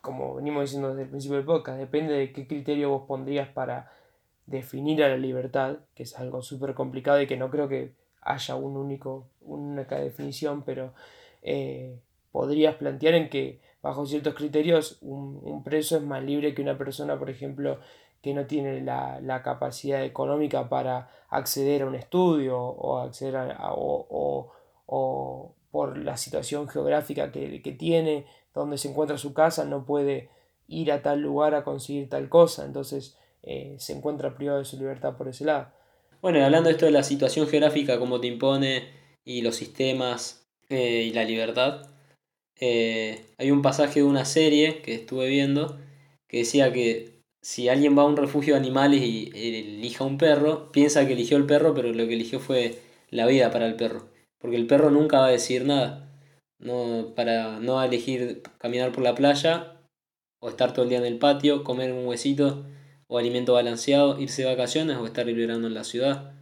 como 0.00 0.34
venimos 0.36 0.62
diciendo 0.62 0.88
desde 0.88 1.02
el 1.02 1.08
principio 1.10 1.36
del 1.36 1.46
podcast, 1.46 1.78
depende 1.78 2.14
de 2.14 2.32
qué 2.32 2.46
criterio 2.46 2.90
vos 2.90 3.02
pondrías 3.06 3.48
para 3.48 3.92
definir 4.46 5.04
a 5.04 5.08
la 5.08 5.16
libertad, 5.16 5.78
que 5.94 6.02
es 6.02 6.18
algo 6.18 6.42
súper 6.42 6.74
complicado 6.74 7.20
y 7.20 7.26
que 7.26 7.36
no 7.36 7.50
creo 7.50 7.68
que 7.68 7.92
haya 8.22 8.54
un 8.56 8.76
único, 8.76 9.28
una 9.40 9.84
definición, 9.84 10.62
pero 10.62 10.92
eh, 11.42 12.00
podrías 12.32 12.74
plantear 12.76 13.14
en 13.14 13.28
que 13.28 13.60
bajo 13.80 14.06
ciertos 14.06 14.34
criterios 14.34 14.98
un 15.02 15.62
preso 15.62 15.98
es 15.98 16.02
más 16.02 16.24
libre 16.24 16.52
que 16.54 16.62
una 16.62 16.76
persona, 16.76 17.18
por 17.18 17.30
ejemplo, 17.30 17.78
que 18.22 18.34
no 18.34 18.46
tiene 18.46 18.80
la, 18.80 19.42
capacidad 19.44 20.04
económica 20.04 20.68
para 20.68 21.10
acceder 21.28 21.82
a 21.82 21.86
un 21.86 21.94
estudio 21.94 22.58
o 22.58 22.98
acceder 22.98 23.36
a, 23.36 23.72
o, 23.72 24.52
por 25.70 25.98
la 25.98 26.16
situación 26.16 26.68
geográfica 26.68 27.30
que, 27.30 27.76
tiene, 27.78 28.26
donde 28.54 28.78
se 28.78 28.88
encuentra 28.88 29.18
su 29.18 29.34
casa, 29.34 29.64
no 29.64 29.84
puede 29.84 30.30
ir 30.66 30.92
a 30.92 31.02
tal 31.02 31.20
lugar 31.20 31.54
a 31.54 31.64
conseguir 31.64 32.08
tal 32.08 32.28
cosa, 32.28 32.64
entonces 32.64 33.16
eh, 33.42 33.76
se 33.78 33.92
encuentra 33.92 34.34
privado 34.34 34.58
de 34.58 34.64
su 34.64 34.78
libertad 34.78 35.16
por 35.16 35.28
ese 35.28 35.44
lado. 35.44 35.68
Bueno, 36.20 36.44
hablando 36.44 36.68
de 36.68 36.74
esto 36.74 36.86
de 36.86 36.92
la 36.92 37.02
situación 37.02 37.46
geográfica, 37.46 37.98
como 37.98 38.20
te 38.20 38.26
impone, 38.26 38.88
y 39.24 39.42
los 39.42 39.56
sistemas 39.56 40.48
eh, 40.70 41.02
y 41.02 41.12
la 41.12 41.24
libertad, 41.24 41.86
eh, 42.58 43.26
hay 43.36 43.50
un 43.50 43.60
pasaje 43.60 44.00
de 44.00 44.06
una 44.06 44.24
serie 44.24 44.80
que 44.80 44.94
estuve 44.94 45.28
viendo 45.28 45.78
que 46.26 46.38
decía 46.38 46.72
que 46.72 47.17
si 47.42 47.68
alguien 47.68 47.96
va 47.96 48.02
a 48.02 48.06
un 48.06 48.16
refugio 48.16 48.54
de 48.54 48.60
animales 48.60 49.02
y 49.02 49.30
elija 49.34 50.04
un 50.04 50.18
perro, 50.18 50.70
piensa 50.72 51.06
que 51.06 51.12
eligió 51.12 51.36
el 51.36 51.46
perro, 51.46 51.74
pero 51.74 51.92
lo 51.92 52.06
que 52.06 52.14
eligió 52.14 52.40
fue 52.40 52.78
la 53.10 53.26
vida 53.26 53.50
para 53.50 53.66
el 53.66 53.76
perro. 53.76 54.08
Porque 54.38 54.56
el 54.56 54.66
perro 54.66 54.90
nunca 54.90 55.20
va 55.20 55.26
a 55.26 55.30
decir 55.30 55.64
nada. 55.64 56.10
No, 56.58 57.12
para 57.14 57.60
no 57.60 57.82
elegir 57.82 58.42
caminar 58.58 58.92
por 58.92 59.04
la 59.04 59.14
playa, 59.14 59.78
o 60.40 60.48
estar 60.48 60.72
todo 60.72 60.84
el 60.84 60.88
día 60.88 60.98
en 60.98 61.04
el 61.04 61.18
patio, 61.18 61.64
comer 61.64 61.92
un 61.92 62.06
huesito 62.06 62.64
o 63.06 63.18
alimento 63.18 63.54
balanceado, 63.54 64.20
irse 64.20 64.42
de 64.42 64.48
vacaciones 64.48 64.96
o 64.96 65.06
estar 65.06 65.26
liberando 65.26 65.66
en 65.68 65.74
la 65.74 65.84
ciudad. 65.84 66.34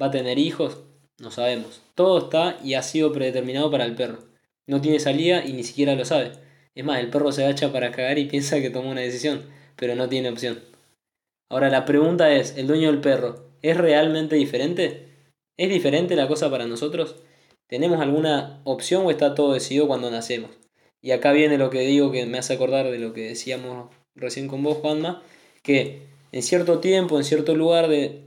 ¿Va 0.00 0.06
a 0.06 0.10
tener 0.10 0.38
hijos? 0.38 0.84
No 1.18 1.30
sabemos. 1.30 1.82
Todo 1.94 2.18
está 2.18 2.58
y 2.64 2.74
ha 2.74 2.82
sido 2.82 3.12
predeterminado 3.12 3.70
para 3.70 3.84
el 3.84 3.94
perro. 3.94 4.24
No 4.66 4.80
tiene 4.80 5.00
salida 5.00 5.44
y 5.44 5.52
ni 5.52 5.64
siquiera 5.64 5.94
lo 5.94 6.04
sabe. 6.04 6.32
Es 6.74 6.84
más, 6.84 7.00
el 7.00 7.10
perro 7.10 7.32
se 7.32 7.44
agacha 7.44 7.72
para 7.72 7.90
cagar 7.90 8.18
y 8.18 8.26
piensa 8.26 8.60
que 8.60 8.70
tomó 8.70 8.90
una 8.90 9.00
decisión 9.00 9.42
pero 9.78 9.94
no 9.94 10.08
tiene 10.08 10.28
opción. 10.28 10.60
Ahora 11.50 11.70
la 11.70 11.84
pregunta 11.84 12.32
es, 12.34 12.56
¿el 12.58 12.66
dueño 12.66 12.90
del 12.90 13.00
perro 13.00 13.48
es 13.62 13.76
realmente 13.76 14.36
diferente? 14.36 15.08
¿Es 15.56 15.70
diferente 15.70 16.16
la 16.16 16.28
cosa 16.28 16.50
para 16.50 16.66
nosotros? 16.66 17.16
¿Tenemos 17.68 18.00
alguna 18.00 18.60
opción 18.64 19.06
o 19.06 19.10
está 19.10 19.34
todo 19.34 19.54
decidido 19.54 19.86
cuando 19.86 20.10
nacemos? 20.10 20.50
Y 21.00 21.12
acá 21.12 21.32
viene 21.32 21.58
lo 21.58 21.70
que 21.70 21.80
digo 21.80 22.10
que 22.10 22.26
me 22.26 22.38
hace 22.38 22.54
acordar 22.54 22.90
de 22.90 22.98
lo 22.98 23.12
que 23.12 23.28
decíamos 23.28 23.90
recién 24.14 24.48
con 24.48 24.62
vos, 24.62 24.78
Juanma, 24.78 25.22
que 25.62 26.02
en 26.32 26.42
cierto 26.42 26.80
tiempo, 26.80 27.16
en 27.16 27.24
cierto 27.24 27.54
lugar 27.54 27.88
de, 27.88 28.22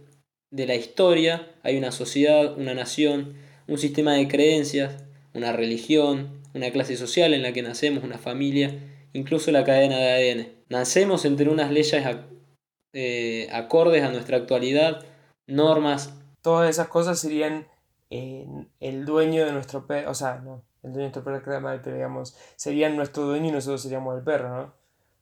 de 0.51 0.65
la 0.65 0.75
historia, 0.75 1.51
hay 1.63 1.77
una 1.77 1.91
sociedad, 1.91 2.57
una 2.57 2.73
nación, 2.73 3.35
un 3.67 3.77
sistema 3.77 4.13
de 4.13 4.27
creencias, 4.27 5.03
una 5.33 5.51
religión, 5.51 6.41
una 6.53 6.71
clase 6.71 6.97
social 6.97 7.33
en 7.33 7.43
la 7.43 7.53
que 7.53 7.61
nacemos, 7.61 8.03
una 8.03 8.17
familia, 8.17 8.79
incluso 9.13 9.51
la 9.51 9.63
cadena 9.63 9.97
de 9.97 10.11
ADN. 10.11 10.60
Nacemos 10.71 11.25
entre 11.25 11.49
unas 11.49 11.69
leyes 11.69 12.01
eh, 12.93 13.49
acordes 13.51 14.03
a 14.03 14.09
nuestra 14.09 14.37
actualidad, 14.37 15.03
normas. 15.45 16.13
Todas 16.41 16.69
esas 16.69 16.87
cosas 16.87 17.19
serían 17.19 17.67
eh, 18.09 18.47
el 18.79 19.03
dueño 19.03 19.45
de 19.45 19.51
nuestro 19.51 19.85
perro, 19.85 20.09
o 20.09 20.13
sea, 20.13 20.39
no, 20.39 20.63
el 20.81 20.93
dueño 20.93 20.95
de 20.95 21.03
nuestro 21.03 21.25
perro 21.25 21.43
queda 21.43 21.59
mal, 21.59 21.81
pero 21.83 21.97
digamos, 21.97 22.37
serían 22.55 22.95
nuestro 22.95 23.23
dueño 23.23 23.49
y 23.49 23.51
nosotros 23.51 23.81
seríamos 23.81 24.17
el 24.17 24.23
perro, 24.23 24.47
¿no? 24.47 24.73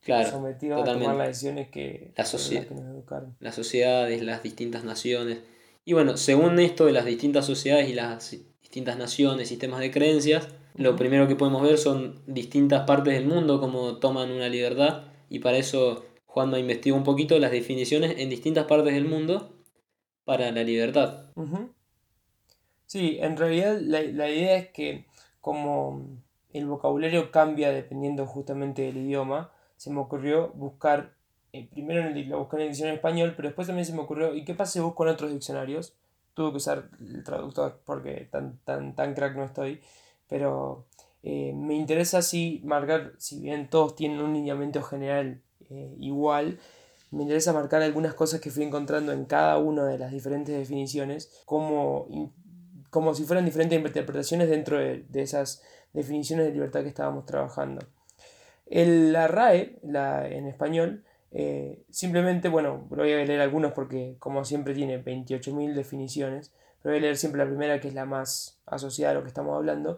Claro. 0.01 0.29
Sometidos 0.29 0.87
a 0.87 0.93
tomar 0.93 1.15
las 1.15 1.29
decisiones 1.29 1.69
que, 1.69 2.13
la 2.15 2.23
que 2.23 2.75
nos 2.75 2.85
educaron. 2.85 3.35
Las 3.39 3.55
sociedades, 3.55 4.21
las 4.21 4.43
distintas 4.43 4.83
naciones. 4.83 5.39
Y 5.83 5.93
bueno, 5.93 6.17
según 6.17 6.59
esto 6.59 6.85
de 6.85 6.91
las 6.91 7.05
distintas 7.05 7.47
sociedades 7.47 7.89
y 7.89 7.93
las 7.95 8.37
distintas 8.61 8.97
naciones, 8.97 9.47
sistemas 9.47 9.79
de 9.79 9.89
creencias, 9.89 10.47
lo 10.75 10.95
primero 10.95 11.27
que 11.27 11.35
podemos 11.35 11.63
ver 11.63 11.79
son 11.79 12.21
distintas 12.27 12.85
partes 12.85 13.15
del 13.15 13.25
mundo, 13.25 13.59
como 13.59 13.97
toman 13.97 14.29
una 14.29 14.47
libertad, 14.47 15.08
y 15.29 15.39
para 15.39 15.57
eso 15.57 16.05
Juanma 16.25 16.59
investigó 16.59 16.97
un 16.97 17.03
poquito 17.03 17.37
las 17.39 17.51
definiciones 17.51 18.15
en 18.17 18.29
distintas 18.29 18.65
partes 18.65 18.93
del 18.93 19.05
mundo, 19.05 19.55
para 20.29 20.51
la 20.51 20.61
libertad. 20.61 21.31
Sí, 22.85 23.17
en 23.19 23.35
realidad 23.35 23.79
la, 23.81 24.29
idea 24.29 24.57
es 24.57 24.69
que 24.69 25.07
como 25.41 26.21
el 26.53 26.67
vocabulario 26.67 27.31
cambia 27.31 27.71
dependiendo 27.71 28.27
justamente 28.27 28.83
del 28.83 28.97
idioma, 28.97 29.51
se 29.75 29.89
me 29.89 29.99
ocurrió 29.99 30.49
buscar, 30.49 31.15
eh, 31.51 31.67
primero 31.71 32.07
lo 32.11 32.39
busqué 32.41 32.57
en 32.57 32.61
el 32.61 32.67
diccionario 32.67 32.97
español, 32.97 33.33
pero 33.35 33.47
después 33.47 33.65
también 33.65 33.87
se 33.87 33.93
me 33.93 34.01
ocurrió, 34.01 34.35
¿y 34.35 34.45
qué 34.45 34.53
pasa 34.53 34.73
si 34.73 34.79
busco 34.81 35.03
en 35.03 35.13
otros 35.13 35.31
diccionarios? 35.31 35.95
Tuve 36.35 36.51
que 36.51 36.57
usar 36.57 36.91
el 36.99 37.23
traductor 37.23 37.81
porque 37.83 38.27
tan, 38.31 38.59
tan, 38.59 38.93
tan 38.93 39.15
crack 39.15 39.35
no 39.35 39.45
estoy, 39.45 39.81
pero 40.27 40.85
eh, 41.23 41.53
me 41.53 41.75
interesa 41.75 42.19
así 42.19 42.61
marcar, 42.63 43.13
si 43.17 43.41
bien 43.41 43.69
todos 43.69 43.95
tienen 43.95 44.21
un 44.21 44.33
lineamiento 44.33 44.81
general 44.81 45.41
eh, 45.69 45.95
igual, 45.97 46.59
me 47.11 47.23
interesa 47.23 47.53
marcar 47.53 47.81
algunas 47.81 48.13
cosas 48.13 48.39
que 48.39 48.51
fui 48.51 48.63
encontrando 48.63 49.11
en 49.11 49.25
cada 49.25 49.57
una 49.57 49.85
de 49.85 49.97
las 49.97 50.11
diferentes 50.11 50.55
definiciones, 50.57 51.31
como, 51.45 52.33
como 52.89 53.15
si 53.15 53.23
fueran 53.23 53.45
diferentes 53.45 53.77
interpretaciones 53.77 54.49
dentro 54.49 54.77
de, 54.77 55.05
esas 55.13 55.63
definiciones 55.93 56.45
de 56.45 56.53
libertad 56.53 56.81
que 56.81 56.89
estábamos 56.89 57.25
trabajando. 57.25 57.85
El, 58.67 59.11
la 59.11 59.27
RAE, 59.27 59.79
la, 59.81 60.27
en 60.27 60.45
español, 60.45 61.03
eh, 61.31 61.83
simplemente, 61.89 62.47
bueno, 62.47 62.85
voy 62.89 63.11
a 63.11 63.25
leer 63.25 63.41
algunos 63.41 63.73
porque 63.73 64.15
como 64.19 64.45
siempre 64.45 64.73
tiene 64.73 65.03
28.000 65.03 65.73
definiciones, 65.73 66.53
pero 66.81 66.93
voy 66.93 66.99
a 66.99 67.01
leer 67.01 67.17
siempre 67.17 67.43
la 67.43 67.47
primera 67.47 67.79
que 67.79 67.87
es 67.87 67.93
la 67.93 68.05
más 68.05 68.59
asociada 68.65 69.11
a 69.11 69.15
lo 69.15 69.23
que 69.23 69.29
estamos 69.29 69.55
hablando. 69.55 69.97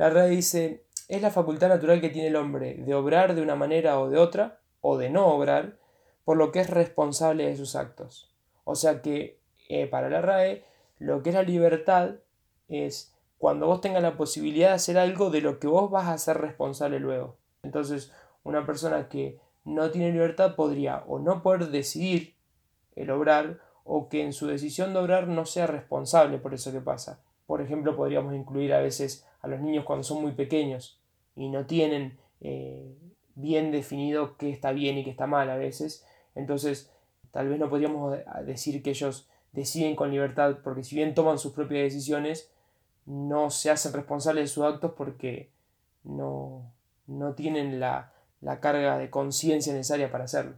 La 0.00 0.08
RAE 0.08 0.30
dice, 0.30 0.86
es 1.08 1.20
la 1.20 1.30
facultad 1.30 1.68
natural 1.68 2.00
que 2.00 2.08
tiene 2.08 2.28
el 2.28 2.36
hombre 2.36 2.72
de 2.72 2.94
obrar 2.94 3.34
de 3.34 3.42
una 3.42 3.54
manera 3.54 4.00
o 4.00 4.08
de 4.08 4.16
otra, 4.16 4.58
o 4.80 4.96
de 4.96 5.10
no 5.10 5.26
obrar, 5.26 5.76
por 6.24 6.38
lo 6.38 6.52
que 6.52 6.60
es 6.60 6.70
responsable 6.70 7.46
de 7.46 7.54
sus 7.54 7.76
actos. 7.76 8.32
O 8.64 8.76
sea 8.76 9.02
que 9.02 9.38
eh, 9.68 9.86
para 9.88 10.08
la 10.08 10.22
RAE 10.22 10.64
lo 10.98 11.22
que 11.22 11.28
es 11.28 11.34
la 11.34 11.42
libertad 11.42 12.12
es 12.68 13.14
cuando 13.36 13.66
vos 13.66 13.82
tengas 13.82 14.02
la 14.02 14.16
posibilidad 14.16 14.68
de 14.68 14.76
hacer 14.76 14.96
algo 14.96 15.28
de 15.28 15.42
lo 15.42 15.58
que 15.58 15.66
vos 15.66 15.90
vas 15.90 16.08
a 16.08 16.16
ser 16.16 16.38
responsable 16.38 16.98
luego. 16.98 17.36
Entonces, 17.62 18.10
una 18.42 18.64
persona 18.64 19.10
que 19.10 19.38
no 19.66 19.90
tiene 19.90 20.12
libertad 20.12 20.54
podría 20.54 21.04
o 21.08 21.18
no 21.18 21.42
poder 21.42 21.68
decidir 21.68 22.36
el 22.96 23.10
obrar 23.10 23.60
o 23.84 24.08
que 24.08 24.24
en 24.24 24.32
su 24.32 24.46
decisión 24.46 24.94
de 24.94 25.00
obrar 25.00 25.28
no 25.28 25.44
sea 25.44 25.66
responsable 25.66 26.38
por 26.38 26.54
eso 26.54 26.72
que 26.72 26.80
pasa. 26.80 27.20
Por 27.50 27.62
ejemplo, 27.62 27.96
podríamos 27.96 28.32
incluir 28.32 28.72
a 28.72 28.80
veces 28.80 29.26
a 29.40 29.48
los 29.48 29.58
niños 29.58 29.84
cuando 29.84 30.04
son 30.04 30.22
muy 30.22 30.30
pequeños 30.30 31.00
y 31.34 31.48
no 31.48 31.66
tienen 31.66 32.16
eh, 32.40 32.96
bien 33.34 33.72
definido 33.72 34.36
qué 34.36 34.50
está 34.50 34.70
bien 34.70 34.98
y 34.98 35.02
qué 35.02 35.10
está 35.10 35.26
mal 35.26 35.50
a 35.50 35.56
veces. 35.56 36.06
Entonces, 36.36 36.92
tal 37.32 37.48
vez 37.48 37.58
no 37.58 37.68
podríamos 37.68 38.16
decir 38.46 38.84
que 38.84 38.90
ellos 38.90 39.28
deciden 39.50 39.96
con 39.96 40.12
libertad, 40.12 40.58
porque 40.62 40.84
si 40.84 40.94
bien 40.94 41.12
toman 41.12 41.40
sus 41.40 41.52
propias 41.52 41.82
decisiones, 41.82 42.52
no 43.04 43.50
se 43.50 43.72
hacen 43.72 43.94
responsables 43.94 44.44
de 44.44 44.48
sus 44.54 44.62
actos 44.62 44.92
porque 44.96 45.50
no, 46.04 46.70
no 47.08 47.34
tienen 47.34 47.80
la, 47.80 48.12
la 48.42 48.60
carga 48.60 48.96
de 48.96 49.10
conciencia 49.10 49.72
necesaria 49.72 50.12
para 50.12 50.22
hacerlo. 50.22 50.54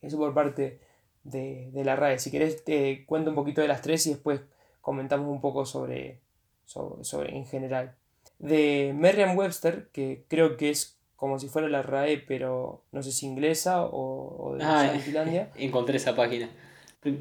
Eso 0.00 0.16
por 0.16 0.32
parte 0.32 0.80
de, 1.24 1.68
de, 1.74 1.84
la 1.84 1.94
RAE. 1.94 2.20
Si 2.20 2.30
querés 2.30 2.64
te 2.64 3.04
cuento 3.04 3.28
un 3.28 3.36
poquito 3.36 3.60
de 3.60 3.68
las 3.68 3.82
tres 3.82 4.06
y 4.06 4.14
después 4.14 4.40
comentamos 4.84 5.28
un 5.28 5.40
poco 5.40 5.64
sobre, 5.64 6.20
sobre, 6.66 7.04
sobre 7.04 7.34
en 7.34 7.46
general. 7.46 7.96
De 8.38 8.92
Merriam-Webster, 8.94 9.88
que 9.92 10.24
creo 10.28 10.58
que 10.58 10.68
es 10.68 10.98
como 11.16 11.38
si 11.38 11.48
fuera 11.48 11.70
la 11.70 11.82
RAE, 11.82 12.18
pero 12.18 12.84
no 12.92 13.02
sé 13.02 13.10
si 13.10 13.24
inglesa 13.24 13.86
o, 13.86 14.56
de 14.58 14.64
ah, 14.64 14.92
Finlandia. 15.02 15.50
Encontré 15.56 15.96
esa 15.96 16.14
página. 16.14 16.50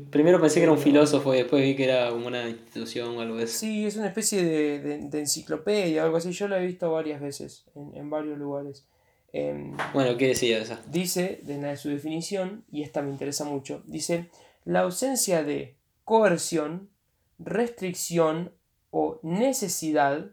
Primero 0.09 0.41
pensé 0.41 0.59
que 0.59 0.63
era 0.63 0.71
un 0.73 0.77
filósofo 0.77 1.33
y 1.33 1.37
después 1.37 1.63
vi 1.63 1.75
que 1.75 1.85
era 1.85 2.09
como 2.09 2.27
una 2.27 2.49
institución 2.49 3.17
o 3.17 3.21
algo 3.21 3.37
de 3.37 3.45
eso. 3.45 3.59
Sí, 3.59 3.85
es 3.85 3.95
una 3.95 4.07
especie 4.07 4.43
de, 4.43 4.79
de, 4.79 5.19
enciclopedia 5.19 6.03
o 6.03 6.05
algo 6.05 6.17
así. 6.17 6.31
Yo 6.31 6.49
la 6.49 6.61
he 6.61 6.65
visto 6.65 6.91
varias 6.91 7.21
veces 7.21 7.65
en, 7.75 7.95
en 7.95 8.09
varios 8.09 8.37
lugares. 8.37 8.85
Em, 9.31 9.75
bueno, 9.93 10.17
¿qué 10.17 10.27
decía 10.27 10.59
esa? 10.59 10.81
Dice, 10.87 11.39
de 11.43 11.77
su 11.77 11.89
definición, 11.89 12.65
y 12.71 12.83
esta 12.83 13.01
me 13.01 13.09
interesa 13.09 13.45
mucho, 13.45 13.81
dice, 13.85 14.29
la 14.63 14.81
ausencia 14.81 15.43
de 15.43 15.75
coerción, 16.03 16.89
restricción 17.39 18.53
o 18.91 19.19
necesidad 19.23 20.31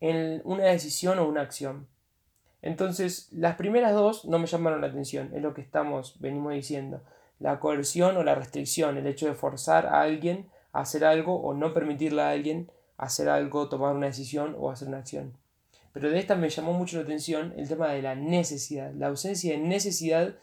en 0.00 0.42
una 0.44 0.64
decisión 0.64 1.18
o 1.18 1.26
una 1.26 1.42
acción. 1.42 1.86
Entonces, 2.60 3.28
las 3.32 3.56
primeras 3.56 3.92
dos 3.92 4.24
no 4.24 4.38
me 4.38 4.46
llamaron 4.46 4.80
la 4.80 4.86
atención, 4.86 5.30
es 5.34 5.42
lo 5.42 5.54
que 5.54 5.60
estamos, 5.60 6.20
venimos 6.20 6.52
diciendo. 6.52 7.02
La 7.40 7.58
coerción 7.58 8.16
o 8.16 8.22
la 8.22 8.36
restricción, 8.36 8.96
el 8.96 9.06
hecho 9.06 9.26
de 9.26 9.34
forzar 9.34 9.86
a 9.86 10.02
alguien 10.02 10.48
a 10.72 10.80
hacer 10.80 11.04
algo 11.04 11.40
o 11.40 11.54
no 11.54 11.74
permitirle 11.74 12.22
a 12.22 12.30
alguien 12.30 12.70
hacer 12.96 13.28
algo, 13.28 13.68
tomar 13.68 13.96
una 13.96 14.06
decisión 14.06 14.54
o 14.58 14.70
hacer 14.70 14.88
una 14.88 14.98
acción. 14.98 15.36
Pero 15.92 16.10
de 16.10 16.18
esta 16.18 16.36
me 16.36 16.48
llamó 16.48 16.72
mucho 16.72 16.96
la 16.96 17.02
atención 17.02 17.52
el 17.56 17.68
tema 17.68 17.88
de 17.88 18.00
la 18.00 18.14
necesidad, 18.14 18.92
la 18.94 19.08
ausencia 19.08 19.52
de 19.52 19.58
necesidad 19.58 20.36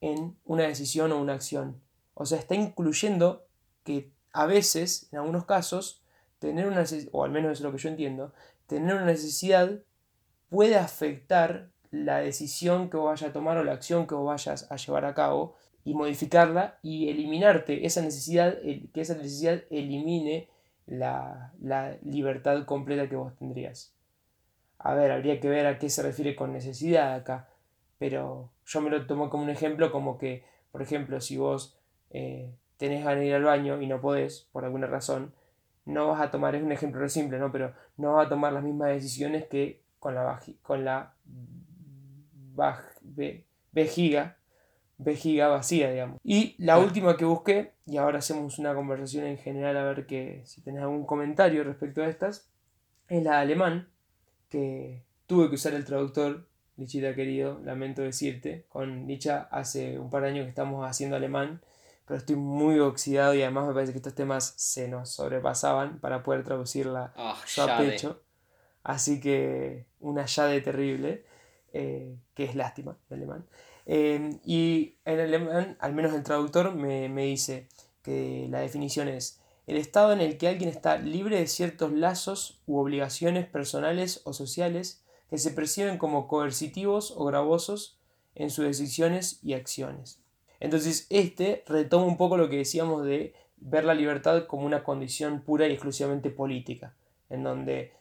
en 0.00 0.36
una 0.44 0.64
decisión 0.64 1.12
o 1.12 1.20
una 1.20 1.34
acción. 1.34 1.80
O 2.14 2.24
sea, 2.24 2.38
está 2.38 2.54
incluyendo 2.54 3.46
que 3.82 4.10
a 4.34 4.46
veces, 4.46 5.08
en 5.12 5.20
algunos 5.20 5.46
casos, 5.46 6.02
tener 6.40 6.66
una 6.66 6.84
o 7.12 7.24
al 7.24 7.30
menos 7.30 7.52
es 7.52 7.60
lo 7.60 7.70
que 7.70 7.78
yo 7.78 7.88
entiendo, 7.88 8.34
tener 8.66 8.96
una 8.96 9.06
necesidad 9.06 9.78
puede 10.50 10.76
afectar 10.76 11.70
la 11.92 12.18
decisión 12.18 12.90
que 12.90 12.96
vos 12.96 13.06
vayas 13.06 13.30
a 13.30 13.32
tomar 13.32 13.56
o 13.56 13.64
la 13.64 13.72
acción 13.72 14.08
que 14.08 14.16
vos 14.16 14.26
vayas 14.26 14.70
a 14.70 14.76
llevar 14.76 15.04
a 15.04 15.14
cabo 15.14 15.54
y 15.84 15.94
modificarla 15.94 16.78
y 16.82 17.08
eliminarte 17.08 17.86
esa 17.86 18.02
necesidad, 18.02 18.58
que 18.60 19.00
esa 19.00 19.14
necesidad 19.14 19.62
elimine 19.70 20.48
la, 20.86 21.52
libertad 22.02 22.64
completa 22.64 23.08
que 23.08 23.16
vos 23.16 23.36
tendrías. 23.36 23.94
A 24.78 24.94
ver, 24.94 25.12
habría 25.12 25.38
que 25.38 25.48
ver 25.48 25.66
a 25.66 25.78
qué 25.78 25.88
se 25.88 26.02
refiere 26.02 26.34
con 26.34 26.52
necesidad 26.52 27.14
acá, 27.14 27.48
pero 27.98 28.50
yo 28.66 28.80
me 28.80 28.90
lo 28.90 29.06
tomo 29.06 29.30
como 29.30 29.44
un 29.44 29.50
ejemplo, 29.50 29.92
como 29.92 30.18
que, 30.18 30.44
por 30.72 30.82
ejemplo, 30.82 31.20
si 31.20 31.36
vos 31.36 31.78
eh, 32.10 32.52
tenés 32.84 33.02
ganas 33.04 33.20
de 33.20 33.26
ir 33.26 33.34
al 33.34 33.44
baño 33.44 33.80
y 33.80 33.86
no 33.86 34.00
podés, 34.00 34.46
por 34.52 34.64
alguna 34.64 34.86
razón, 34.86 35.32
no 35.86 36.08
vas 36.08 36.20
a 36.20 36.30
tomar, 36.30 36.54
es 36.54 36.62
un 36.62 36.72
ejemplo 36.72 37.08
simple, 37.08 37.38
¿no? 37.38 37.50
Pero 37.50 37.72
no 37.96 38.14
vas 38.14 38.26
a 38.26 38.28
tomar 38.28 38.52
las 38.52 38.62
mismas 38.62 38.90
decisiones 38.90 39.46
que 39.46 39.80
con 39.98 40.14
la, 40.14 40.38
con 40.62 40.84
la 40.84 41.14
vejiga, 43.72 44.36
vejiga 44.98 45.48
vacía, 45.48 45.90
digamos. 45.90 46.20
Y 46.22 46.54
la 46.58 46.78
última 46.78 47.16
que 47.16 47.24
busqué, 47.24 47.72
y 47.86 47.96
ahora 47.96 48.18
hacemos 48.18 48.58
una 48.58 48.74
conversación 48.74 49.24
en 49.24 49.38
general 49.38 49.76
a 49.78 49.84
ver 49.84 50.06
que, 50.06 50.42
si 50.44 50.60
tenés 50.60 50.82
algún 50.82 51.06
comentario 51.06 51.64
respecto 51.64 52.02
a 52.02 52.08
estas, 52.08 52.50
es 53.08 53.22
la 53.22 53.40
alemán, 53.40 53.88
que 54.50 55.02
tuve 55.26 55.48
que 55.48 55.54
usar 55.54 55.72
el 55.72 55.86
traductor, 55.86 56.46
Lichita 56.76 57.14
querido, 57.14 57.60
lamento 57.64 58.02
decirte, 58.02 58.66
con 58.68 59.06
Licha 59.06 59.48
hace 59.52 59.98
un 59.98 60.10
par 60.10 60.22
de 60.22 60.30
años 60.30 60.44
que 60.44 60.50
estamos 60.50 60.84
haciendo 60.84 61.16
alemán, 61.16 61.60
pero 62.06 62.18
estoy 62.18 62.36
muy 62.36 62.78
oxidado 62.80 63.34
y 63.34 63.42
además 63.42 63.66
me 63.66 63.74
parece 63.74 63.92
que 63.92 63.98
estos 63.98 64.14
temas 64.14 64.54
se 64.56 64.88
nos 64.88 65.10
sobrepasaban 65.10 65.98
para 66.00 66.22
poder 66.22 66.44
traducirla 66.44 67.12
oh, 67.16 67.34
a 67.62 67.78
pecho. 67.78 68.20
Así 68.82 69.20
que 69.20 69.86
una 70.00 70.26
llave 70.26 70.60
terrible, 70.60 71.24
eh, 71.72 72.16
que 72.34 72.44
es 72.44 72.54
lástima 72.54 72.96
en 73.08 73.16
alemán. 73.16 73.46
Eh, 73.86 74.38
y 74.44 74.96
en 75.04 75.20
alemán, 75.20 75.76
al 75.80 75.94
menos 75.94 76.12
el 76.12 76.22
traductor 76.22 76.74
me, 76.74 77.08
me 77.08 77.24
dice 77.24 77.68
que 78.02 78.46
la 78.50 78.60
definición 78.60 79.08
es 79.08 79.40
el 79.66 79.78
estado 79.78 80.12
en 80.12 80.20
el 80.20 80.36
que 80.36 80.48
alguien 80.48 80.68
está 80.68 80.98
libre 80.98 81.38
de 81.38 81.46
ciertos 81.46 81.92
lazos 81.92 82.60
u 82.66 82.78
obligaciones 82.78 83.46
personales 83.46 84.20
o 84.24 84.34
sociales 84.34 85.02
que 85.30 85.38
se 85.38 85.50
perciben 85.50 85.96
como 85.96 86.28
coercitivos 86.28 87.14
o 87.16 87.24
gravosos 87.24 87.98
en 88.34 88.50
sus 88.50 88.66
decisiones 88.66 89.38
y 89.42 89.54
acciones. 89.54 90.20
Entonces, 90.60 91.06
este 91.10 91.64
retoma 91.66 92.06
un 92.06 92.16
poco 92.16 92.36
lo 92.36 92.48
que 92.48 92.58
decíamos 92.58 93.04
de 93.04 93.34
ver 93.56 93.84
la 93.84 93.94
libertad 93.94 94.46
como 94.46 94.66
una 94.66 94.84
condición 94.84 95.40
pura 95.40 95.66
y 95.66 95.72
exclusivamente 95.72 96.30
política, 96.30 96.94
en 97.30 97.42
donde 97.42 97.92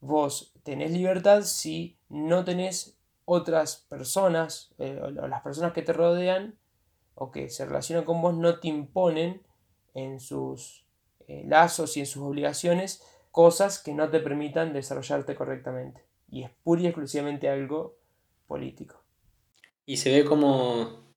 vos 0.00 0.52
tenés 0.62 0.92
libertad 0.92 1.42
si 1.42 1.96
no 2.08 2.44
tenés 2.44 2.98
otras 3.24 3.84
personas 3.88 4.70
eh, 4.78 5.00
o 5.02 5.10
las 5.10 5.42
personas 5.42 5.72
que 5.72 5.82
te 5.82 5.92
rodean 5.92 6.56
o 7.14 7.30
que 7.30 7.50
se 7.50 7.66
relacionan 7.66 8.04
con 8.04 8.22
vos 8.22 8.34
no 8.34 8.60
te 8.60 8.68
imponen 8.68 9.42
en 9.94 10.20
sus 10.20 10.84
eh, 11.26 11.44
lazos 11.46 11.96
y 11.96 12.00
en 12.00 12.06
sus 12.06 12.22
obligaciones 12.22 13.02
cosas 13.32 13.80
que 13.80 13.92
no 13.92 14.08
te 14.08 14.20
permitan 14.20 14.72
desarrollarte 14.72 15.34
correctamente. 15.34 16.04
Y 16.30 16.44
es 16.44 16.50
pura 16.62 16.82
y 16.82 16.86
exclusivamente 16.86 17.48
algo 17.48 17.96
político. 18.46 19.02
Y 19.84 19.96
se 19.96 20.12
ve 20.12 20.24
como 20.24 21.07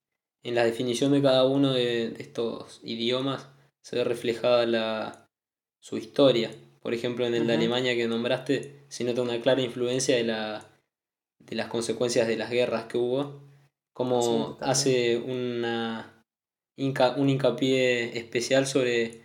en 0.44 0.56
la 0.56 0.64
definición 0.64 1.12
de 1.12 1.22
cada 1.22 1.46
uno 1.46 1.74
de, 1.74 2.16
estos 2.20 2.80
idiomas 2.84 3.48
se 3.82 3.98
ve 3.98 4.04
reflejada 4.04 4.66
la, 4.66 5.30
su 5.80 5.98
historia. 5.98 6.52
Por 6.82 6.94
ejemplo, 6.94 7.26
en 7.26 7.36
el 7.36 7.48
de 7.48 7.54
Alemania 7.54 7.96
que 7.96 8.08
nombraste, 8.08 8.86
se 8.90 9.04
nota 9.04 9.22
una 9.22 9.40
clara 9.42 9.62
influencia 9.62 10.16
de, 10.16 10.24
la, 10.24 10.66
de 11.40 11.56
las 11.56 11.68
consecuencias 11.68 12.28
de 12.28 12.38
las 12.38 12.50
guerras 12.50 12.86
que 12.86 12.98
hubo, 12.98 13.44
como 13.94 14.58
hace 14.62 15.18
una, 15.18 16.26
un 16.78 17.30
hincapié 17.30 18.18
especial 18.18 18.66
sobre 18.66 19.22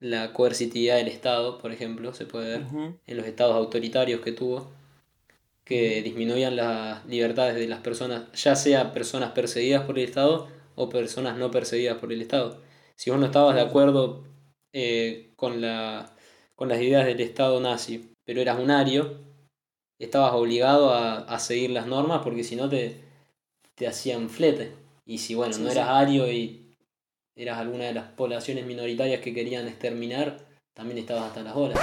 la 0.00 0.32
coercitividad 0.32 0.96
del 0.96 1.08
Estado, 1.08 1.58
por 1.58 1.72
ejemplo, 1.72 2.12
se 2.14 2.26
puede 2.26 2.58
ver 2.58 2.66
en 3.06 3.16
los 3.16 3.26
estados 3.26 3.54
autoritarios 3.54 4.20
que 4.20 4.32
tuvo, 4.32 4.70
que 5.70 6.02
disminuían 6.02 6.56
las 6.56 7.06
libertades 7.06 7.54
de 7.54 7.68
las 7.68 7.78
personas, 7.78 8.24
ya 8.32 8.56
sea 8.56 8.92
personas 8.92 9.30
perseguidas 9.30 9.84
por 9.84 10.00
el 10.00 10.04
Estado 10.04 10.48
o 10.74 10.88
personas 10.88 11.38
no 11.38 11.52
perseguidas 11.52 11.98
por 11.98 12.12
el 12.12 12.20
Estado. 12.20 12.60
Si 12.96 13.08
vos 13.08 13.20
no 13.20 13.26
estabas 13.26 13.54
de 13.54 13.60
acuerdo 13.60 14.24
eh, 14.72 15.30
con, 15.36 15.60
la, 15.60 16.12
con 16.56 16.68
las 16.68 16.80
ideas 16.80 17.06
del 17.06 17.20
Estado 17.20 17.60
nazi, 17.60 18.10
pero 18.24 18.40
eras 18.40 18.58
un 18.58 18.72
ario, 18.72 19.20
estabas 20.00 20.32
obligado 20.32 20.92
a, 20.92 21.38
seguir 21.38 21.70
las 21.70 21.86
normas 21.86 22.22
porque 22.24 22.42
si 22.42 22.56
no 22.56 22.68
te, 22.68 22.96
te 23.76 23.86
hacían 23.86 24.28
flete. 24.28 24.72
Y 25.06 25.18
si 25.18 25.36
bueno, 25.36 25.56
no 25.58 25.70
eras 25.70 25.88
ario 25.88 26.32
y 26.32 26.74
eras 27.36 27.58
alguna 27.58 27.84
de 27.84 27.94
las 27.94 28.08
poblaciones 28.08 28.66
minoritarias 28.66 29.20
que 29.20 29.32
querían 29.32 29.68
exterminar, 29.68 30.48
también 30.80 31.00
estabas 31.00 31.24
hasta 31.24 31.42
las 31.42 31.54
horas. 31.54 31.78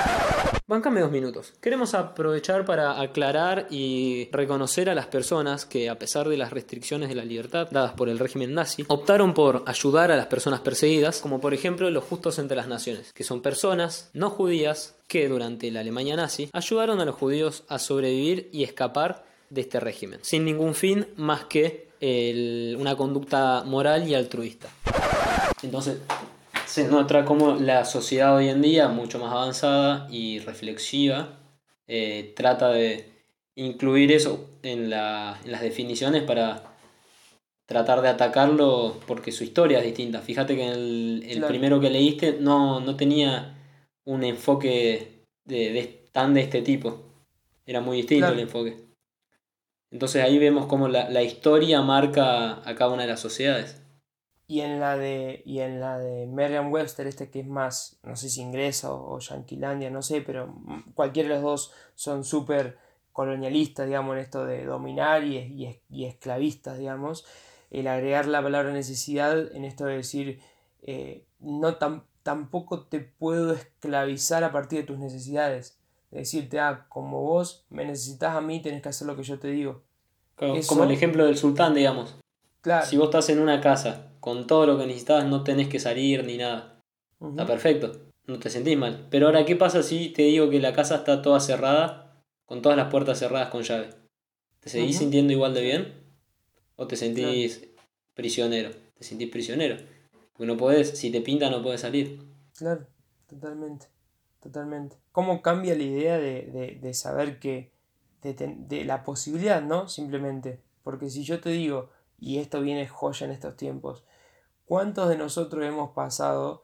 Bancame 0.65 1.01
dos 1.01 1.11
minutos. 1.11 1.53
Queremos 1.61 1.93
aprovechar 1.93 2.65
para 2.65 2.99
aclarar 2.99 3.67
y 3.69 4.27
reconocer 4.31 4.89
a 4.89 4.95
las 4.95 5.05
personas 5.05 5.67
que, 5.67 5.87
a 5.87 5.99
pesar 5.99 6.27
de 6.27 6.35
las 6.35 6.51
restricciones 6.51 7.07
de 7.07 7.13
la 7.13 7.23
libertad 7.23 7.67
dadas 7.69 7.91
por 7.91 8.09
el 8.09 8.17
régimen 8.17 8.55
nazi, 8.55 8.85
optaron 8.87 9.35
por 9.35 9.61
ayudar 9.67 10.11
a 10.11 10.17
las 10.17 10.25
personas 10.25 10.61
perseguidas, 10.61 11.21
como 11.21 11.39
por 11.39 11.53
ejemplo 11.53 11.91
los 11.91 12.05
justos 12.05 12.39
entre 12.39 12.57
las 12.57 12.67
naciones, 12.67 13.13
que 13.13 13.23
son 13.23 13.43
personas 13.43 14.09
no 14.13 14.31
judías 14.31 14.95
que 15.07 15.29
durante 15.29 15.69
la 15.69 15.81
Alemania 15.81 16.15
nazi 16.15 16.49
ayudaron 16.51 16.99
a 16.99 17.05
los 17.05 17.13
judíos 17.13 17.65
a 17.67 17.77
sobrevivir 17.77 18.49
y 18.51 18.63
escapar 18.63 19.25
de 19.51 19.61
este 19.61 19.79
régimen, 19.79 20.21
sin 20.23 20.43
ningún 20.43 20.73
fin 20.73 21.05
más 21.17 21.45
que 21.45 21.85
una 22.79 22.95
conducta 22.95 23.61
moral 23.63 24.07
y 24.07 24.15
altruista. 24.15 24.69
Entonces, 25.61 25.99
se 26.67 26.87
nota 26.87 27.25
como 27.25 27.55
la 27.55 27.85
sociedad 27.85 28.35
hoy 28.35 28.49
en 28.49 28.61
día, 28.61 28.89
mucho 28.89 29.19
más 29.19 29.31
avanzada 29.31 30.07
y 30.11 30.39
reflexiva, 30.39 31.39
eh, 31.87 32.33
trata 32.35 32.69
de 32.69 33.09
incluir 33.55 34.11
eso 34.11 34.49
en, 34.63 34.89
las 34.89 35.61
definiciones 35.61 36.23
para 36.23 36.63
tratar 37.65 38.01
de 38.01 38.09
atacarlo 38.09 38.97
porque 39.07 39.31
su 39.31 39.43
historia 39.43 39.79
es 39.79 39.85
distinta. 39.85 40.21
Fíjate 40.21 40.55
que 40.55 40.67
el, 40.67 41.25
el 41.27 41.43
primero 41.45 41.79
que 41.79 41.89
leíste 41.89 42.37
no, 42.39 42.81
no 42.81 42.95
tenía 42.95 43.55
un 44.05 44.23
enfoque 44.23 45.23
de, 45.45 46.09
tan 46.11 46.33
de 46.33 46.41
este 46.41 46.61
tipo. 46.61 47.01
Era 47.65 47.81
muy 47.81 47.97
distinto 47.97 48.27
el 48.27 48.39
enfoque. 48.39 48.77
Entonces 49.89 50.21
ahí 50.21 50.37
vemos 50.37 50.65
cómo 50.65 50.89
la, 50.89 51.09
la 51.09 51.23
historia 51.23 51.81
marca 51.81 52.61
a 52.69 52.75
cada 52.75 52.91
una 52.91 53.03
de 53.03 53.09
las 53.09 53.21
sociedades. 53.21 53.81
Y 54.49 54.61
en 54.61 54.79
la 54.79 54.95
de, 54.95 55.43
y 55.45 55.59
en 55.59 55.81
la 55.81 55.99
de 55.99 56.25
Merriam 56.25 56.71
Webster, 56.71 57.05
este 57.05 57.29
que 57.29 57.41
es 57.41 57.47
más, 57.47 57.99
no 58.03 58.15
sé 58.15 58.29
si 58.29 58.41
inglesa 58.41 58.93
o, 58.93 59.15
o 59.15 59.19
yanquilandia, 59.19 59.89
no 59.89 60.01
sé, 60.01 60.21
pero 60.21 60.55
cualquiera 60.95 61.27
de 61.27 61.35
los 61.35 61.43
dos 61.43 61.73
son 61.95 62.23
súper 62.23 62.77
colonialistas, 63.17 63.87
digamos, 63.87 64.15
en 64.15 64.21
esto 64.21 64.45
de 64.45 64.63
dominar 64.63 65.23
y, 65.23 65.81
y, 65.89 66.05
esclavistas, 66.05 66.77
digamos. 66.77 67.25
El 67.71 67.87
agregar 67.87 68.27
la 68.27 68.43
palabra 68.43 68.71
necesidad 68.71 69.55
en 69.55 69.65
esto 69.65 69.85
de 69.85 69.95
decir, 69.97 70.39
eh, 70.83 71.25
no 71.39 71.77
tampoco 72.21 72.83
te 72.83 72.99
puedo 72.99 73.53
esclavizar 73.53 74.43
a 74.43 74.51
partir 74.51 74.81
de 74.81 74.85
tus 74.85 74.99
necesidades. 74.99 75.79
De 76.11 76.19
decirte, 76.19 76.59
ah, 76.59 76.85
como 76.89 77.23
vos 77.23 77.65
me 77.71 77.85
necesitas 77.85 78.35
a 78.35 78.41
mí, 78.41 78.61
tenés 78.61 78.83
que 78.83 78.89
hacer 78.89 79.07
lo 79.07 79.15
que 79.15 79.23
yo 79.23 79.39
te 79.39 79.47
digo. 79.47 79.81
como 80.67 80.83
el 80.83 80.91
ejemplo 80.91 81.25
del 81.25 81.37
sultán, 81.37 81.73
digamos. 81.73 82.15
Claro. 82.61 82.85
Si 82.85 82.97
vos 82.97 83.07
estás 83.07 83.29
en 83.29 83.39
una 83.39 83.61
casa 83.61 84.06
con 84.27 84.45
todo 84.45 84.65
lo 84.65 84.77
que 84.77 84.85
necesitabas, 84.85 85.25
no 85.25 85.45
tenés 85.45 85.69
que 85.69 85.79
salir 85.79 86.25
ni 86.25 86.35
nada. 86.35 86.83
Está 87.21 87.47
perfecto, 87.47 88.11
no 88.25 88.37
te 88.39 88.49
sentís 88.49 88.77
mal. 88.77 89.07
Pero 89.09 89.27
ahora, 89.27 89.45
¿qué 89.45 89.55
pasa 89.55 89.81
si 89.83 90.09
te 90.09 90.23
digo 90.23 90.49
que 90.49 90.59
la 90.59 90.73
casa 90.73 90.97
está 90.97 91.21
toda 91.21 91.39
cerrada, 91.39 92.21
con 92.45 92.61
todas 92.61 92.77
las 92.77 92.91
puertas 92.91 93.19
cerradas 93.19 93.47
con 93.47 93.63
llave? 93.63 93.87
¿Te 94.59 94.67
seguís 94.67 94.97
sintiendo 94.97 95.31
igual 95.31 95.53
de 95.53 95.61
bien? 95.61 95.93
¿O 96.75 96.87
te 96.87 96.97
sentís 96.97 97.69
prisionero? 98.15 98.71
Te 98.97 99.05
sentís 99.05 99.29
prisionero. 99.29 99.77
Porque 100.33 100.45
no 100.45 100.57
podés, 100.57 100.99
si 100.99 101.09
te 101.09 101.21
pinta 101.21 101.49
no 101.49 101.63
puedes 101.63 101.79
salir. 101.79 102.19
Claro, 102.57 102.85
totalmente, 103.27 103.85
totalmente. 104.41 104.97
¿Cómo 105.13 105.41
cambia 105.41 105.73
la 105.73 105.83
idea 105.83 106.17
de, 106.17 106.77
de, 106.81 106.93
saber 106.93 107.39
que, 107.39 107.71
de, 108.23 108.33
de 108.33 108.83
la 108.83 109.05
posibilidad, 109.05 109.61
¿no? 109.61 109.87
Simplemente. 109.87 110.59
Porque 110.83 111.09
si 111.09 111.23
yo 111.23 111.39
te 111.39 111.51
digo, 111.51 111.91
y 112.19 112.39
esto 112.39 112.59
viene 112.59 112.89
joya 112.89 113.25
en 113.25 113.31
estos 113.31 113.55
tiempos, 113.55 114.03
¿Cuántos 114.67 115.07
de 115.07 115.17
nosotros 115.17 115.63
hemos 115.63 115.91
pasado, 115.91 116.61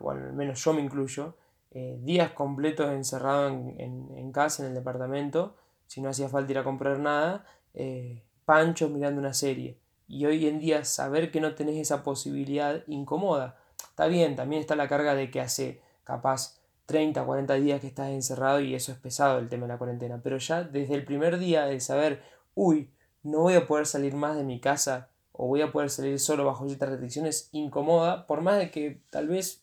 bueno, 0.00 0.24
al 0.24 0.32
menos 0.32 0.64
yo 0.64 0.72
me 0.72 0.80
incluyo, 0.80 1.36
eh, 1.70 1.98
días 2.00 2.30
completos 2.30 2.90
encerrados 2.90 3.52
en, 3.52 4.32
casa, 4.32 4.62
en 4.62 4.70
el 4.70 4.74
departamento, 4.74 5.54
si 5.86 6.00
no 6.00 6.08
hacía 6.08 6.30
falta 6.30 6.50
ir 6.50 6.56
a 6.56 6.64
comprar 6.64 6.98
nada, 6.98 7.44
eh, 7.74 8.22
panchos 8.46 8.90
mirando 8.90 9.20
una 9.20 9.34
serie? 9.34 9.76
Y 10.08 10.24
hoy 10.24 10.46
en 10.46 10.60
día 10.60 10.82
saber 10.86 11.30
que 11.30 11.42
no 11.42 11.54
tenés 11.54 11.76
esa 11.76 12.02
posibilidad 12.02 12.84
incomoda. 12.86 13.58
Está 13.76 14.06
bien, 14.06 14.34
también 14.34 14.62
está 14.62 14.74
la 14.74 14.88
carga 14.88 15.14
de 15.14 15.30
que 15.30 15.42
hace 15.42 15.82
capaz 16.04 16.58
30, 16.86 17.22
40 17.22 17.52
días 17.56 17.82
que 17.82 17.86
estás 17.86 18.08
encerrado 18.08 18.60
y 18.60 18.74
eso 18.74 18.92
es 18.92 18.98
pesado 18.98 19.38
el 19.38 19.50
tema 19.50 19.66
de 19.66 19.74
la 19.74 19.78
cuarentena. 19.78 20.22
Pero 20.22 20.38
ya 20.38 20.62
desde 20.64 20.94
el 20.94 21.04
primer 21.04 21.38
día 21.38 21.68
el 21.68 21.82
saber, 21.82 22.22
uy, 22.54 22.90
no 23.22 23.40
voy 23.40 23.56
a 23.56 23.66
poder 23.66 23.84
salir 23.84 24.14
más 24.14 24.36
de 24.36 24.44
mi 24.44 24.58
casa 24.58 25.10
o 25.32 25.46
voy 25.46 25.62
a 25.62 25.72
poder 25.72 25.90
salir 25.90 26.18
solo 26.18 26.44
bajo 26.44 26.66
ciertas 26.66 26.90
restricciones 26.90 27.48
incomoda, 27.52 28.26
por 28.26 28.42
más 28.42 28.58
de 28.58 28.70
que 28.70 29.00
tal 29.10 29.28
vez 29.28 29.62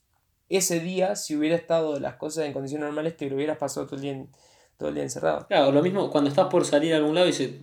ese 0.49 0.79
día, 0.79 1.15
si 1.15 1.35
hubiera 1.35 1.55
estado 1.55 1.99
las 1.99 2.15
cosas 2.15 2.45
en 2.45 2.53
condiciones 2.53 2.85
normales, 2.85 3.15
te 3.15 3.29
lo 3.29 3.35
hubieras 3.35 3.57
pasado 3.57 3.85
todo 3.85 3.97
el 3.97 4.01
día, 4.01 4.25
todo 4.77 4.89
el 4.89 4.95
día 4.95 5.03
encerrado. 5.03 5.47
Claro, 5.47 5.71
lo 5.71 5.81
mismo 5.81 6.09
cuando 6.09 6.29
estás 6.29 6.47
por 6.47 6.65
salir 6.65 6.93
a 6.93 6.97
algún 6.97 7.15
lado 7.15 7.27
y 7.27 7.33
se 7.33 7.59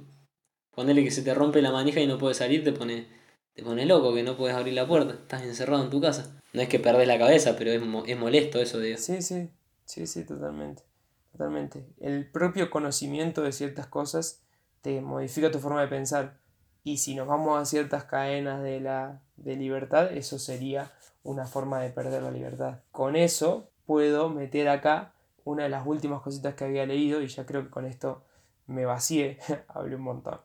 ponele 0.71 1.03
que 1.03 1.11
se 1.11 1.23
te 1.23 1.35
rompe 1.35 1.61
la 1.63 1.73
manija 1.73 2.01
y 2.01 2.07
no 2.07 2.19
puedes 2.19 2.37
salir, 2.37 2.63
te 2.63 2.73
pone, 2.73 3.09
te 3.55 3.63
pone 3.65 3.87
loco 3.87 4.15
que 4.15 4.23
no 4.23 4.37
puedes 4.37 4.57
abrir 4.57 4.75
la 4.75 4.87
puerta, 4.87 5.15
estás 5.15 5.43
encerrado 5.43 5.83
en 5.83 5.91
tu 5.91 6.01
casa. 6.01 6.41
No 6.53 6.63
es 6.63 6.69
que 6.69 6.79
perdés 6.79 7.09
la 7.09 7.19
cabeza, 7.19 7.57
pero 7.59 7.73
es, 7.73 7.83
es 8.07 8.19
molesto 8.19 8.61
eso, 8.61 8.79
de 8.79 8.97
Sí, 8.97 9.21
sí, 9.21 9.51
sí, 9.85 10.07
sí, 10.07 10.25
totalmente. 10.25 10.85
Totalmente. 11.33 11.87
El 11.99 12.31
propio 12.31 12.71
conocimiento 12.71 13.43
de 13.43 13.53
ciertas 13.53 13.89
cosas 13.89 14.43
te 14.81 15.01
modifica 15.01 15.51
tu 15.51 15.59
forma 15.59 15.81
de 15.81 15.89
pensar 15.89 16.39
y 16.87 16.99
si 16.99 17.17
nos 17.17 17.27
vamos 17.27 17.61
a 17.61 17.65
ciertas 17.65 18.05
cadenas 18.05 18.63
de, 18.63 18.79
la, 18.79 19.21
de 19.37 19.57
libertad, 19.57 20.13
eso 20.13 20.39
sería 20.39 20.93
una 21.25 21.45
forma 21.45 21.81
de 21.81 21.91
perder 21.91 22.23
la 22.23 22.31
libertad. 22.31 22.79
Con 22.93 23.17
eso 23.17 23.69
puedo 23.87 24.29
meter 24.29 24.69
acá 24.69 25.13
una 25.43 25.65
de 25.65 25.69
las 25.69 25.85
últimas 25.85 26.23
cositas 26.23 26.55
que 26.55 26.63
había 26.63 26.87
leído 26.87 27.23
y 27.23 27.27
ya 27.27 27.45
creo 27.45 27.65
que 27.65 27.71
con 27.71 27.87
esto 27.87 28.23
me 28.69 28.85
vacié, 28.85 29.39
hablé 29.67 29.97
un 29.97 30.03
montón. 30.03 30.39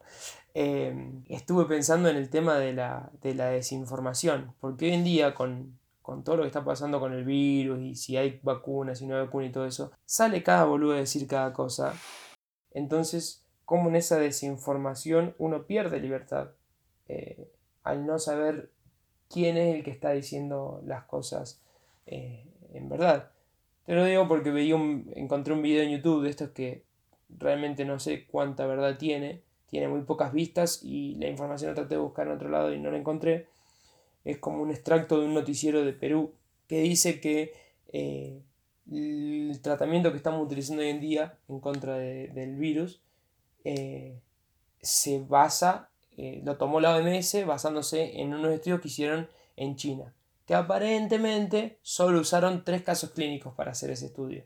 Em, 0.56 1.24
estuve 1.30 1.66
pensando 1.66 2.10
en 2.10 2.16
el 2.16 2.32
tema 2.32 2.58
de 2.58 2.74
la, 2.74 3.12
desinformación, 3.22 4.56
porque 4.60 4.86
hoy 4.86 4.94
en 4.94 5.04
día 5.04 5.36
con, 5.36 5.78
con, 6.02 6.24
todo 6.24 6.38
lo 6.38 6.42
que 6.42 6.48
está 6.48 6.66
pasando 6.66 7.00
con 7.00 7.14
el 7.14 7.24
virus 7.24 7.80
y 7.82 7.94
si 7.94 8.18
hay 8.18 8.40
vacunas, 8.42 8.98
si 8.98 9.06
no 9.06 9.16
hay 9.16 9.26
vacunas 9.26 9.52
y 9.52 9.54
todo 9.54 9.68
eso, 9.68 9.92
sale 10.08 10.42
cada 10.42 10.66
boludo 10.66 10.94
a 10.94 10.98
decir 10.98 11.28
cada 11.28 11.54
cosa. 11.54 11.94
Entonces 12.74 13.41
cómo 13.72 13.88
en 13.88 13.96
esa 13.96 14.20
desinformación 14.20 15.34
uno 15.38 15.66
pierde 15.66 16.02
libertad 16.02 16.50
eh, 17.08 17.48
al 17.84 18.06
no 18.06 18.20
saber 18.20 18.70
quién 19.30 19.56
es 19.56 19.74
el 19.74 19.82
que 19.86 19.92
está 19.92 20.12
diciendo 20.12 20.82
las 20.86 21.06
cosas 21.06 21.62
eh, 22.06 22.44
en 22.74 22.90
verdad. 22.90 23.32
Te 23.86 23.94
lo 23.96 24.04
digo 24.04 24.28
porque 24.28 24.52
veía 24.52 24.76
encontré 25.16 25.54
un 25.54 25.62
video 25.62 25.84
en 25.84 25.92
YouTube 25.92 26.22
de 26.22 26.32
estos 26.32 26.50
que 26.50 26.84
realmente 27.30 27.86
no 27.86 27.98
sé 28.02 28.26
cuánta 28.26 28.66
verdad 28.66 28.98
tiene, 28.98 29.42
tiene 29.70 29.88
muy 29.88 30.02
pocas 30.02 30.34
vistas 30.34 30.82
y 30.84 31.16
la 31.16 31.30
información 31.30 31.70
la 31.70 31.76
traté 31.76 31.96
de 31.96 32.02
buscar 32.02 32.28
en 32.28 32.34
otro 32.34 32.50
lado 32.50 32.74
y 32.74 32.78
no 32.78 32.92
la 32.92 32.98
encontré. 32.98 33.48
Es 34.26 34.38
como 34.40 34.64
un 34.64 34.72
extracto 34.72 35.18
de 35.18 35.28
un 35.28 35.34
noticiero 35.34 35.86
de 35.86 35.94
Perú 35.94 36.34
que 36.68 36.82
dice 36.82 37.22
que 37.22 37.54
eh, 37.94 38.42
el 38.92 39.62
tratamiento 39.62 40.12
que 40.12 40.18
estamos 40.18 40.46
utilizando 40.46 40.82
hoy 40.82 40.90
en 40.90 41.00
día 41.00 41.38
en 41.48 41.62
contra 41.62 41.96
del 41.96 42.58
virus 42.58 43.02
eh, 43.64 44.20
se 44.82 45.20
basa, 45.20 45.90
eh, 46.18 46.42
lo 46.44 46.58
tomó 46.58 46.80
la 46.80 46.96
OMS 46.96 47.46
basándose 47.46 48.22
en 48.22 48.34
unos 48.34 48.52
estudios 48.52 48.82
que 48.82 48.88
hicieron 48.88 49.30
en 49.56 49.76
China, 49.76 50.14
que 50.46 50.56
aparentemente 50.56 51.78
solo 51.82 52.20
usaron 52.20 52.64
tres 52.64 52.82
casos 52.82 53.12
clínicos 53.12 53.54
para 53.54 53.72
hacer 53.72 53.92
ese 53.92 54.08
estudio 54.08 54.44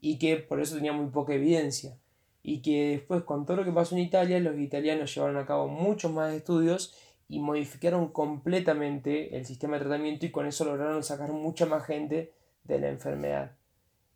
y 0.00 0.18
que 0.18 0.36
por 0.36 0.60
eso 0.60 0.76
tenía 0.76 0.92
muy 0.92 1.10
poca 1.10 1.34
evidencia 1.34 1.98
y 2.42 2.62
que 2.62 2.90
después 2.90 3.22
con 3.24 3.44
todo 3.44 3.58
lo 3.58 3.64
que 3.64 3.72
pasó 3.72 3.94
en 3.94 4.02
Italia 4.02 4.38
los 4.40 4.58
italianos 4.58 5.14
llevaron 5.14 5.36
a 5.36 5.46
cabo 5.46 5.68
muchos 5.68 6.12
más 6.12 6.32
estudios 6.32 6.94
y 7.28 7.40
modificaron 7.40 8.08
completamente 8.08 9.36
el 9.36 9.44
sistema 9.44 9.76
de 9.76 9.84
tratamiento 9.84 10.24
y 10.24 10.30
con 10.30 10.46
eso 10.46 10.64
lograron 10.64 11.02
sacar 11.02 11.32
mucha 11.32 11.66
más 11.66 11.84
gente 11.84 12.32
de 12.64 12.80
la 12.80 12.88
enfermedad 12.88 13.56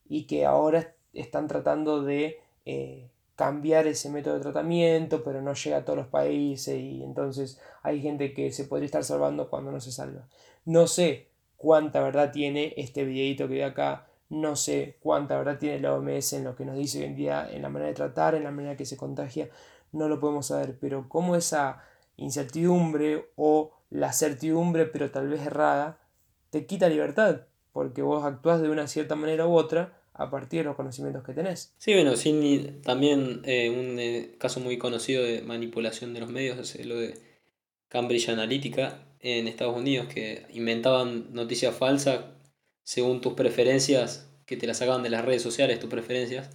y 0.09 0.25
que 0.25 0.47
ahora 0.47 0.95
están 1.13 1.47
tratando 1.47 2.03
de 2.03 2.41
eh, 2.65 3.11
cambiar 3.37 3.87
ese 3.87 4.11
método 4.11 4.35
de 4.35 4.41
tratamiento, 4.41 5.25
pero 5.25 5.41
no 5.43 5.55
llega 5.55 5.79
a 5.79 5.85
todos 5.85 5.99
los 5.99 6.09
países 6.09 6.79
y 6.79 7.03
entonces 7.03 7.61
hay 7.83 8.01
gente 8.03 8.35
que 8.35 8.53
se 8.53 8.65
podría 8.65 8.87
estar 8.87 9.05
salvando 9.05 9.49
cuando 9.49 9.73
no 9.73 9.81
se 9.81 9.93
salva. 9.93 10.29
No 10.65 10.87
sé 10.87 11.29
cuánta 11.57 12.01
verdad 12.03 12.31
tiene 12.31 12.75
este 12.77 13.05
videito 13.05 13.49
que 13.49 13.55
ve 13.55 13.65
acá, 13.65 14.07
no 14.29 14.57
sé 14.57 14.97
cuánta 15.01 15.37
verdad 15.37 15.59
tiene 15.59 15.81
la 15.81 15.95
OMS 15.95 16.35
en 16.35 16.45
lo 16.45 16.57
que 16.57 16.65
nos 16.65 16.77
dice 16.77 16.99
hoy 16.99 17.05
en 17.05 17.17
día, 17.17 17.49
en 17.51 17.63
la 17.63 17.69
manera 17.69 17.89
de 17.89 17.95
tratar, 17.95 18.35
en 18.35 18.45
la 18.45 18.51
manera 18.51 18.77
que 18.77 18.87
se 18.87 18.97
contagia, 18.97 19.49
no 19.93 20.09
lo 20.09 20.21
podemos 20.21 20.47
saber, 20.47 20.79
pero 20.81 21.09
cómo 21.09 21.37
esa 21.37 21.83
incertidumbre 22.17 23.31
o 23.37 23.73
la 23.91 24.13
certidumbre, 24.13 24.87
pero 24.87 25.11
tal 25.11 25.29
vez 25.29 25.47
errada, 25.47 25.99
te 26.51 26.67
quita 26.67 26.89
libertad, 26.89 27.43
porque 27.73 28.03
vos 28.03 28.25
actúas 28.25 28.61
de 28.61 28.71
una 28.71 28.87
cierta 28.87 29.17
manera 29.17 29.47
u 29.47 29.55
otra 29.55 30.02
a 30.15 30.31
partir 30.31 30.61
de 30.61 30.65
los 30.65 30.77
conocimientos 30.77 31.25
que 31.25 31.33
tenés. 31.33 31.73
Sí, 31.79 31.95
bueno, 31.95 32.13
también 32.83 33.41
eh, 33.45 33.71
un 33.71 33.99
eh, 33.99 34.35
caso 34.39 34.61
muy 34.61 34.79
conocido 34.79 35.25
de 35.25 35.43
manipulación 35.43 36.13
de 36.13 36.21
los 36.21 36.31
medios 36.31 36.75
es 36.75 36.87
lo 36.87 36.97
de 36.97 37.19
Cambridge 37.89 38.29
Analytica 38.29 38.99
en 39.21 39.49
Estados 39.49 39.77
Unidos, 39.77 40.09
que 40.13 40.47
inventaban 40.51 41.33
noticias 41.33 41.75
falsas 41.75 42.25
según 42.83 43.21
tus 43.21 43.35
preferencias, 43.35 44.29
que 44.45 44.57
te 44.57 44.67
las 44.67 44.79
sacaban 44.79 45.03
de 45.03 45.11
las 45.11 45.25
redes 45.25 45.43
sociales, 45.43 45.79
tus 45.79 45.89
preferencias. 45.89 46.51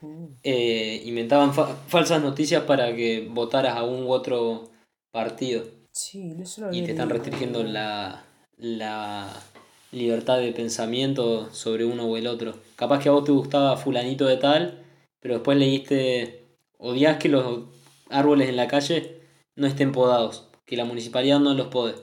Mm. 0.00 0.26
Eh, 0.42 1.02
inventaban 1.04 1.54
falsas 1.54 2.22
noticias 2.22 2.64
para 2.64 2.94
que 2.94 3.26
votaras 3.30 3.76
a 3.76 3.84
un 3.84 4.04
u 4.04 4.10
otro 4.10 4.70
partido. 5.10 5.64
Sí, 5.92 6.34
eso 6.40 6.72
y 6.72 6.82
te 6.82 6.92
están 6.92 7.10
restringiendo 7.10 7.62
la, 7.62 8.24
la 8.56 9.28
libertad 9.92 10.38
de 10.38 10.52
pensamiento 10.52 11.52
sobre 11.52 11.84
uno 11.84 12.04
o 12.04 12.16
el 12.16 12.26
otro. 12.26 12.54
Capaz 12.82 12.98
que 12.98 13.08
a 13.08 13.12
vos 13.12 13.22
te 13.22 13.30
gustaba 13.30 13.76
fulanito 13.76 14.26
de 14.26 14.38
tal, 14.38 14.84
pero 15.20 15.34
después 15.34 15.56
leíste, 15.56 16.48
odias 16.78 17.16
que 17.18 17.28
los 17.28 17.66
árboles 18.10 18.48
en 18.48 18.56
la 18.56 18.66
calle 18.66 19.20
no 19.54 19.68
estén 19.68 19.92
podados, 19.92 20.48
que 20.66 20.76
la 20.76 20.84
municipalidad 20.84 21.38
no 21.38 21.54
los 21.54 21.68
pode. 21.68 21.94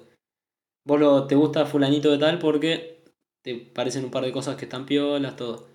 Vos 0.86 0.98
lo, 0.98 1.28
te 1.28 1.36
gusta 1.36 1.65
fulanito 1.65 2.10
de 2.10 2.18
tal 2.18 2.39
porque 2.39 3.04
te 3.42 3.56
parecen 3.56 4.06
un 4.06 4.10
par 4.10 4.24
de 4.24 4.32
cosas 4.32 4.56
que 4.56 4.63
están 4.63 4.86
piolas, 4.86 5.36
todo. 5.36 5.68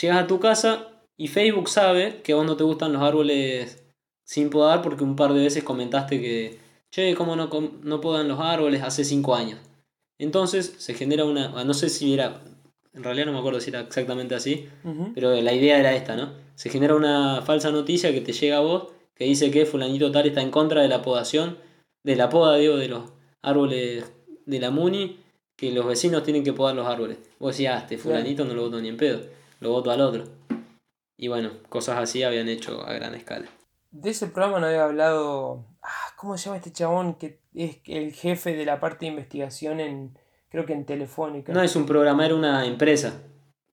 Llegas 0.00 0.24
a 0.24 0.26
tu 0.26 0.40
casa 0.40 0.88
y 1.18 1.28
Facebook 1.28 1.68
sabe 1.68 2.22
que 2.22 2.32
a 2.32 2.36
vos 2.36 2.46
no 2.46 2.56
te 2.56 2.64
gustan 2.64 2.94
los 2.94 3.02
árboles 3.02 3.84
sin 4.24 4.48
podar 4.48 4.80
porque 4.80 5.04
un 5.04 5.16
par 5.16 5.34
de 5.34 5.42
veces 5.42 5.64
comentaste 5.64 6.18
que, 6.18 6.58
che, 6.90 7.14
¿cómo 7.14 7.36
no, 7.36 7.50
no 7.82 8.00
podan 8.00 8.28
los 8.28 8.40
árboles 8.40 8.82
hace 8.82 9.04
cinco 9.04 9.34
años? 9.34 9.60
Entonces 10.18 10.76
se 10.78 10.94
genera 10.94 11.26
una, 11.26 11.52
ah, 11.60 11.64
no 11.64 11.74
sé 11.74 11.90
si 11.90 12.14
era, 12.14 12.40
en 12.92 13.04
realidad 13.04 13.26
no 13.26 13.32
me 13.32 13.38
acuerdo 13.38 13.60
si 13.60 13.70
era 13.70 13.80
exactamente 13.80 14.34
así, 14.34 14.68
pero 15.14 15.40
la 15.40 15.52
idea 15.52 15.78
era 15.78 15.94
esta, 15.94 16.16
¿no? 16.16 16.32
Se 16.54 16.70
genera 16.70 16.94
una 16.94 17.42
falsa 17.42 17.70
noticia 17.70 18.12
que 18.12 18.20
te 18.20 18.32
llega 18.32 18.58
a 18.58 18.60
vos 18.60 18.88
que 19.20 19.26
dice 19.26 19.50
que 19.50 19.66
fulanito 19.66 20.10
tal 20.10 20.26
está 20.26 20.40
en 20.40 20.50
contra 20.50 20.80
de 20.80 20.88
la 20.88 21.02
podación, 21.02 21.58
de 22.02 22.16
la 22.16 22.30
poda, 22.30 22.56
digo, 22.56 22.78
de 22.78 22.88
los 22.88 23.12
árboles 23.42 24.10
de 24.46 24.60
la 24.60 24.70
MUNI, 24.70 25.20
que 25.56 25.72
los 25.72 25.84
vecinos 25.84 26.22
tienen 26.22 26.42
que 26.42 26.54
podar 26.54 26.74
los 26.74 26.86
árboles. 26.86 27.18
Vos 27.38 27.52
decías, 27.52 27.76
ah, 27.76 27.78
este 27.80 27.98
fulanito 27.98 28.46
no 28.46 28.54
lo 28.54 28.62
voto 28.62 28.80
ni 28.80 28.88
en 28.88 28.96
pedo, 28.96 29.20
lo 29.60 29.72
voto 29.72 29.90
al 29.90 30.00
otro. 30.00 30.24
Y 31.18 31.28
bueno, 31.28 31.50
cosas 31.68 31.98
así 31.98 32.22
habían 32.22 32.48
hecho 32.48 32.82
a 32.82 32.94
gran 32.94 33.14
escala. 33.14 33.46
De 33.90 34.08
ese 34.08 34.28
programa 34.28 34.58
no 34.58 34.68
había 34.68 34.84
hablado. 34.84 35.66
Ah, 35.82 36.14
¿Cómo 36.16 36.38
se 36.38 36.46
llama 36.46 36.56
este 36.56 36.72
chabón 36.72 37.16
que 37.16 37.42
es 37.52 37.76
el 37.84 38.14
jefe 38.14 38.54
de 38.54 38.64
la 38.64 38.80
parte 38.80 39.04
de 39.04 39.12
investigación 39.12 39.80
en. 39.80 40.18
Creo 40.50 40.66
que 40.66 40.72
en 40.72 40.84
Telefónica. 40.84 41.52
No 41.52 41.62
es 41.62 41.76
un 41.76 41.86
programa, 41.86 42.26
era 42.26 42.34
una 42.34 42.66
empresa 42.66 43.22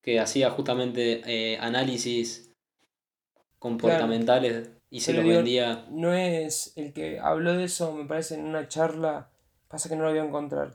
que 0.02 0.20
hacía 0.20 0.52
justamente 0.52 1.22
eh, 1.26 1.58
análisis 1.60 2.54
comportamentales 3.60 4.70
y 4.90 5.02
se 5.02 5.14
los 5.14 5.26
vendía. 5.26 5.86
No 5.90 6.14
es 6.14 6.74
el 6.76 6.94
que 6.94 7.20
habló 7.20 7.54
de 7.54 7.66
eso, 7.66 7.94
me 7.94 8.06
parece, 8.06 8.36
en 8.36 8.46
una 8.46 8.68
charla. 8.68 9.32
Pasa 9.68 9.90
que 9.90 9.96
no 9.96 10.04
lo 10.04 10.12
voy 10.12 10.20
a 10.20 10.24
encontrar, 10.24 10.74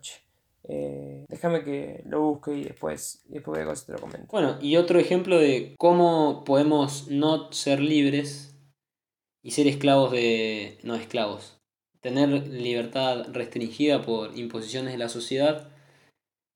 eh, 0.65 1.25
déjame 1.29 1.65
que 1.65 2.03
lo 2.07 2.23
busque 2.23 2.55
y 2.55 2.65
después, 2.65 3.23
después 3.27 3.59
de 3.59 3.65
cosas 3.65 3.87
te 3.87 3.93
lo 3.93 3.99
comento. 3.99 4.29
Bueno, 4.31 4.59
y 4.61 4.77
otro 4.77 4.99
ejemplo 4.99 5.39
de 5.39 5.75
cómo 5.79 6.45
podemos 6.45 7.09
no 7.09 7.51
ser 7.53 7.81
libres 7.81 8.55
y 9.43 9.53
ser 9.53 9.67
esclavos 9.67 10.13
de... 10.13 10.79
no 10.83 10.95
esclavos. 10.95 11.59
Tener 12.01 12.29
libertad 12.49 13.27
restringida 13.33 14.03
por 14.03 14.37
imposiciones 14.37 14.93
de 14.93 14.99
la 14.99 15.09
sociedad. 15.09 15.72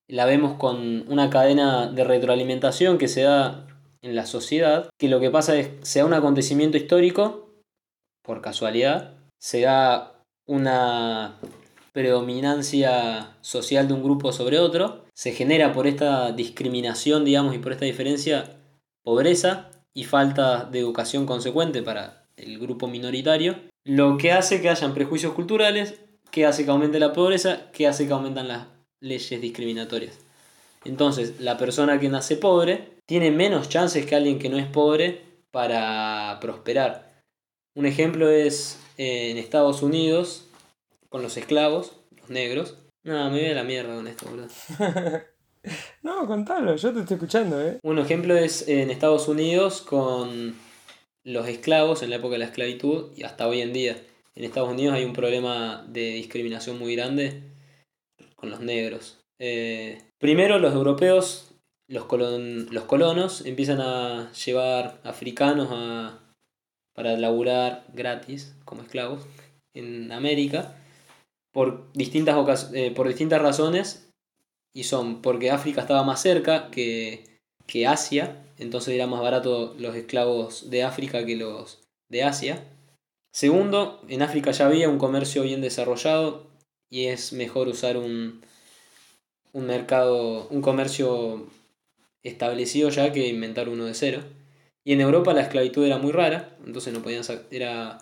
La 0.08 0.24
vemos 0.24 0.56
con 0.56 1.10
una 1.10 1.30
cadena 1.30 1.88
de 1.88 2.04
retroalimentación 2.04 2.98
que 2.98 3.08
se 3.08 3.22
da 3.22 3.66
en 4.02 4.14
la 4.14 4.26
sociedad, 4.26 4.88
que 4.98 5.08
lo 5.08 5.18
que 5.18 5.30
pasa 5.30 5.56
es, 5.56 5.70
se 5.82 5.98
da 5.98 6.04
un 6.04 6.14
acontecimiento 6.14 6.76
histórico, 6.76 7.50
por 8.22 8.40
casualidad, 8.40 9.14
se 9.40 9.62
da 9.62 10.22
una 10.46 11.38
predominancia 11.92 13.36
social 13.40 13.88
de 13.88 13.94
un 13.94 14.02
grupo 14.02 14.32
sobre 14.32 14.58
otro, 14.58 15.04
se 15.14 15.32
genera 15.32 15.72
por 15.72 15.86
esta 15.86 16.30
discriminación, 16.32 17.24
digamos, 17.24 17.54
y 17.54 17.58
por 17.58 17.72
esta 17.72 17.84
diferencia, 17.84 18.58
pobreza 19.02 19.70
y 19.94 20.04
falta 20.04 20.64
de 20.64 20.78
educación 20.78 21.26
consecuente 21.26 21.82
para 21.82 22.26
el 22.36 22.58
grupo 22.58 22.86
minoritario, 22.86 23.56
lo 23.84 24.18
que 24.18 24.32
hace 24.32 24.60
que 24.60 24.68
hayan 24.68 24.94
prejuicios 24.94 25.32
culturales, 25.32 26.00
que 26.30 26.44
hace 26.44 26.64
que 26.64 26.70
aumente 26.70 27.00
la 27.00 27.12
pobreza, 27.12 27.70
que 27.72 27.86
hace 27.86 28.06
que 28.06 28.12
aumentan 28.12 28.48
las 28.48 28.66
leyes 29.00 29.40
discriminatorias. 29.40 30.18
Entonces, 30.84 31.40
la 31.40 31.58
persona 31.58 31.98
que 31.98 32.08
nace 32.08 32.36
pobre 32.36 32.90
tiene 33.06 33.30
menos 33.30 33.68
chances 33.68 34.06
que 34.06 34.14
alguien 34.14 34.38
que 34.38 34.48
no 34.48 34.58
es 34.58 34.66
pobre 34.66 35.22
para 35.50 36.38
prosperar. 36.40 37.22
Un 37.74 37.86
ejemplo 37.86 38.30
es 38.30 38.78
eh, 38.96 39.30
en 39.30 39.38
Estados 39.38 39.82
Unidos, 39.82 40.48
con 41.08 41.22
los 41.22 41.36
esclavos, 41.36 41.92
los 42.20 42.30
negros. 42.30 42.76
No, 43.04 43.30
me 43.30 43.40
voy 43.40 43.50
a 43.50 43.54
la 43.54 43.64
mierda 43.64 43.94
con 43.94 44.06
esto, 44.06 44.26
boludo. 44.28 44.48
no, 46.02 46.26
contalo, 46.26 46.76
yo 46.76 46.92
te 46.92 47.00
estoy 47.00 47.14
escuchando, 47.14 47.60
eh. 47.60 47.78
Un 47.82 47.98
ejemplo 47.98 48.36
es 48.36 48.66
en 48.68 48.90
Estados 48.90 49.28
Unidos 49.28 49.82
con 49.82 50.56
los 51.24 51.48
esclavos 51.48 52.02
en 52.02 52.10
la 52.10 52.16
época 52.16 52.34
de 52.34 52.38
la 52.38 52.44
esclavitud 52.46 53.10
y 53.16 53.24
hasta 53.24 53.48
hoy 53.48 53.60
en 53.60 53.72
día. 53.72 53.96
En 54.34 54.44
Estados 54.44 54.70
Unidos 54.70 54.94
hay 54.94 55.04
un 55.04 55.12
problema 55.12 55.84
de 55.88 56.12
discriminación 56.12 56.78
muy 56.78 56.94
grande 56.94 57.42
con 58.46 58.50
los 58.52 58.60
negros. 58.60 59.18
Eh, 59.40 60.00
primero 60.18 60.58
los 60.58 60.72
europeos, 60.72 61.52
los, 61.88 62.04
colonos, 62.04 63.44
empiezan 63.44 63.80
a 63.80 64.32
llevar 64.32 65.00
africanos 65.02 65.68
a, 65.72 66.20
para 66.94 67.16
laburar 67.16 67.84
gratis 67.92 68.54
como 68.64 68.82
esclavos 68.82 69.26
en 69.74 70.12
América 70.12 70.76
por 71.52 71.92
distintas, 71.92 72.70
eh, 72.72 72.92
por 72.92 73.08
distintas 73.08 73.42
razones 73.42 74.10
y 74.72 74.84
son 74.84 75.22
porque 75.22 75.50
África 75.50 75.80
estaba 75.80 76.02
más 76.02 76.22
cerca 76.22 76.70
que, 76.70 77.24
que 77.66 77.86
Asia 77.86 78.42
entonces 78.58 78.94
era 78.94 79.06
más 79.06 79.20
barato 79.20 79.74
los 79.78 79.94
esclavos 79.96 80.70
de 80.70 80.82
África 80.82 81.26
que 81.26 81.36
los 81.36 81.82
de 82.08 82.22
Asia. 82.22 82.64
Segundo, 83.32 84.00
en 84.08 84.22
África 84.22 84.50
ya 84.52 84.66
había 84.66 84.88
un 84.88 84.98
comercio 84.98 85.42
bien 85.42 85.60
desarrollado 85.60 86.46
y 86.90 87.06
es 87.06 87.32
mejor 87.32 87.68
usar 87.68 87.96
un, 87.96 88.42
un 89.52 89.66
mercado, 89.66 90.48
un 90.48 90.62
comercio 90.62 91.48
establecido 92.22 92.90
ya 92.90 93.12
que 93.12 93.28
inventar 93.28 93.68
uno 93.68 93.84
de 93.84 93.94
cero. 93.94 94.22
Y 94.84 94.92
en 94.92 95.00
Europa 95.00 95.32
la 95.32 95.42
esclavitud 95.42 95.84
era 95.84 95.98
muy 95.98 96.12
rara, 96.12 96.56
entonces 96.64 96.92
no 96.92 97.02
podían 97.02 97.22
era 97.50 97.98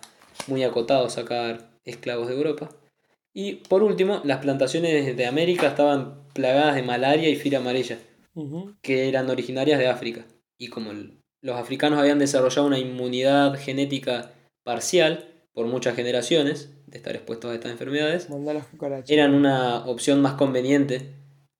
muy 0.46 0.62
acotado 0.64 1.08
sacar 1.08 1.70
esclavos 1.84 2.28
de 2.28 2.34
Europa. 2.34 2.70
Y 3.32 3.54
por 3.54 3.82
último, 3.82 4.20
las 4.24 4.38
plantaciones 4.38 5.16
de 5.16 5.26
América 5.26 5.68
estaban 5.68 6.22
plagadas 6.34 6.74
de 6.74 6.82
malaria 6.82 7.28
y 7.28 7.36
fiebre 7.36 7.56
amarilla, 7.56 7.98
que 8.82 9.08
eran 9.08 9.30
originarias 9.30 9.78
de 9.78 9.88
África 9.88 10.24
y 10.58 10.68
como 10.68 10.92
los 11.40 11.56
africanos 11.56 11.98
habían 11.98 12.18
desarrollado 12.18 12.66
una 12.66 12.78
inmunidad 12.78 13.54
genética 13.58 14.32
parcial 14.62 15.28
por 15.52 15.66
muchas 15.66 15.94
generaciones 15.94 16.70
de 16.94 16.98
estar 16.98 17.16
expuestos 17.16 17.50
a 17.50 17.54
estas 17.54 17.72
enfermedades, 17.72 18.28
eran 19.08 19.34
una 19.34 19.84
opción 19.84 20.22
más 20.22 20.34
conveniente 20.34 21.10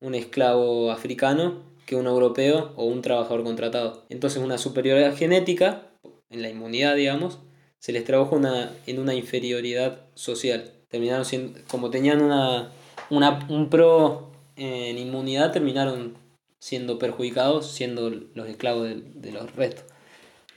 un 0.00 0.14
esclavo 0.14 0.92
africano 0.92 1.62
que 1.86 1.96
un 1.96 2.06
europeo 2.06 2.72
o 2.76 2.84
un 2.84 3.02
trabajador 3.02 3.42
contratado. 3.42 4.04
Entonces 4.10 4.40
una 4.40 4.58
superioridad 4.58 5.16
genética, 5.16 5.82
en 6.30 6.42
la 6.42 6.50
inmunidad 6.50 6.94
digamos, 6.94 7.40
se 7.78 7.92
les 7.92 8.04
trabajó 8.04 8.36
una, 8.36 8.70
en 8.86 9.00
una 9.00 9.14
inferioridad 9.14 10.02
social. 10.14 10.70
Terminaron 10.88 11.24
siendo, 11.24 11.58
como 11.68 11.90
tenían 11.90 12.22
una, 12.22 12.70
una, 13.10 13.46
un 13.48 13.70
pro 13.70 14.30
en 14.56 14.98
inmunidad, 14.98 15.52
terminaron 15.52 16.14
siendo 16.60 16.98
perjudicados, 16.98 17.72
siendo 17.72 18.08
los 18.10 18.48
esclavos 18.48 18.88
de, 18.88 19.32
los 19.32 19.54
restos. 19.56 19.84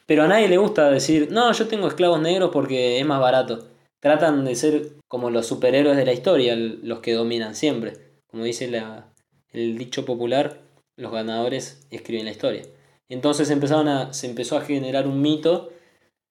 Pero 0.06 0.24
a 0.24 0.28
nadie 0.28 0.48
le 0.48 0.58
gusta 0.58 0.90
decir, 0.92 1.30
no, 1.32 1.52
yo 1.52 1.68
tengo 1.68 1.88
esclavos 1.88 2.22
negros 2.22 2.52
porque 2.54 3.00
es 3.00 3.06
más 3.06 3.20
barato. 3.20 3.68
Tratan 4.00 4.46
de 4.46 4.56
ser 4.56 4.92
como 5.08 5.30
los 5.30 5.48
superhéroes 5.48 5.98
de 5.98 6.06
la 6.06 6.14
historia, 6.14 6.56
los 6.56 7.00
que 7.00 7.14
dominan 7.14 7.56
siempre. 7.56 7.94
Como 8.28 8.44
dice 8.44 8.70
la, 8.70 9.14
el 9.52 9.78
dicho 9.78 10.06
popular, 10.06 10.62
los 10.96 11.12
ganadores 11.12 11.88
escriben 11.90 12.26
la 12.26 12.32
historia. 12.32 12.64
Entonces 13.10 13.50
empezaron 13.50 13.88
a, 13.88 14.14
se 14.14 14.28
empezó 14.28 14.58
a 14.58 14.62
generar 14.62 15.08
un 15.08 15.22
mito, 15.22 15.72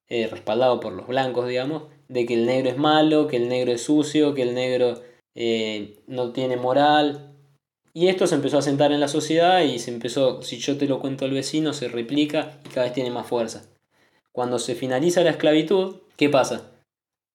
eh, 0.08 0.28
respaldado 0.28 0.78
por 0.78 0.92
los 0.92 1.06
blancos, 1.08 1.48
digamos, 1.48 1.84
de 2.08 2.26
que 2.26 2.34
el 2.34 2.46
negro 2.46 2.70
es 2.70 2.76
malo, 2.76 3.26
que 3.26 3.36
el 3.36 3.48
negro 3.48 3.72
es 3.72 3.82
sucio, 3.82 4.34
que 4.34 4.42
el 4.42 4.54
negro 4.54 5.02
eh, 5.34 5.98
no 6.06 6.32
tiene 6.32 6.56
moral, 6.56 7.32
Y 7.92 8.08
esto 8.08 8.26
se 8.26 8.34
empezó 8.34 8.58
a 8.58 8.62
sentar 8.62 8.92
en 8.92 9.00
la 9.00 9.08
sociedad 9.08 9.62
y 9.62 9.78
se 9.78 9.90
empezó, 9.90 10.42
si 10.42 10.58
yo 10.58 10.76
te 10.76 10.86
lo 10.86 11.00
cuento 11.00 11.24
al 11.24 11.30
vecino, 11.30 11.72
se 11.72 11.88
replica 11.88 12.60
y 12.66 12.68
cada 12.68 12.84
vez 12.84 12.92
tiene 12.92 13.10
más 13.10 13.26
fuerza. 13.26 13.64
Cuando 14.32 14.58
se 14.58 14.74
finaliza 14.74 15.22
la 15.22 15.30
esclavitud, 15.30 15.96
¿qué 16.16 16.28
pasa? 16.28 16.75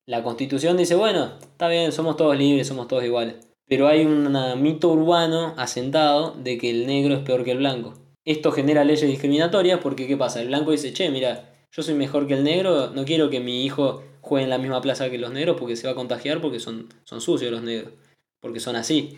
La 0.06 0.24
constitución 0.24 0.78
dice, 0.78 0.96
bueno, 0.96 1.34
está 1.42 1.68
bien, 1.68 1.92
somos 1.92 2.18
todos 2.18 2.38
libres, 2.38 2.68
somos 2.68 2.88
todos 2.88 3.04
iguales. 3.04 3.36
Pero 3.68 3.88
hay 3.88 4.06
un 4.06 4.34
mito 4.62 4.90
urbano 4.90 5.54
asentado 5.58 6.32
de 6.32 6.58
que 6.58 6.70
el 6.70 6.88
negro 6.88 7.14
es 7.14 7.22
peor 7.22 7.44
que 7.44 7.52
el 7.52 7.60
blanco. 7.60 7.94
Esto 8.26 8.52
genera 8.52 8.84
leyes 8.84 9.08
discriminatorias 9.08 9.80
porque 9.80 10.08
¿qué 10.08 10.18
pasa? 10.18 10.42
El 10.42 10.48
blanco 10.48 10.72
dice, 10.72 10.94
che, 10.94 11.10
mira, 11.10 11.54
yo 11.72 11.84
soy 11.84 11.94
mejor 11.94 12.28
que 12.28 12.34
el 12.34 12.44
negro, 12.44 12.90
no 12.90 13.06
quiero 13.06 13.30
que 13.30 13.40
mi 13.40 13.64
hijo 13.64 14.04
juegue 14.20 14.44
en 14.44 14.50
la 14.50 14.58
misma 14.58 14.82
plaza 14.82 15.10
que 15.10 15.18
los 15.18 15.32
negros 15.32 15.58
porque 15.58 15.76
se 15.76 15.88
va 15.88 15.94
a 15.94 15.96
contagiar 15.96 16.42
porque 16.42 16.60
son, 16.60 16.90
son 17.04 17.22
sucios 17.22 17.52
los 17.52 17.64
negros, 17.64 17.94
porque 18.40 18.60
son 18.60 18.76
así. 18.76 19.18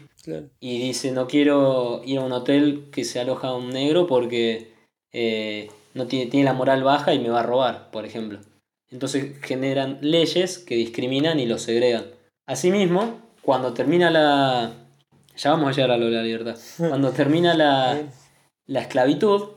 Y 0.59 0.79
dice, 0.79 1.11
no 1.11 1.27
quiero 1.27 2.01
ir 2.05 2.19
a 2.19 2.21
un 2.21 2.31
hotel 2.31 2.89
que 2.91 3.03
se 3.03 3.19
aloja 3.19 3.55
un 3.55 3.71
negro 3.71 4.07
porque 4.07 4.73
eh, 5.11 5.69
no 5.93 6.07
tiene, 6.07 6.29
tiene 6.29 6.45
la 6.45 6.53
moral 6.53 6.83
baja 6.83 7.13
y 7.13 7.19
me 7.19 7.29
va 7.29 7.39
a 7.39 7.43
robar, 7.43 7.91
por 7.91 8.05
ejemplo. 8.05 8.39
Entonces 8.93 9.39
generan 9.41 9.97
leyes 10.01 10.59
que 10.59 10.75
discriminan 10.75 11.39
y 11.39 11.47
los 11.47 11.63
segregan. 11.63 12.05
Asimismo, 12.47 13.19
cuando 13.41 13.73
termina 13.73 14.11
la... 14.11 14.71
Ya 15.35 15.49
vamos 15.49 15.69
a 15.69 15.71
llegar 15.71 15.91
a 15.91 15.97
lo 15.97 16.05
de 16.05 16.11
la 16.11 16.21
libertad. 16.21 16.55
Cuando 16.77 17.09
termina 17.09 17.55
la, 17.55 18.03
la 18.67 18.81
esclavitud, 18.81 19.49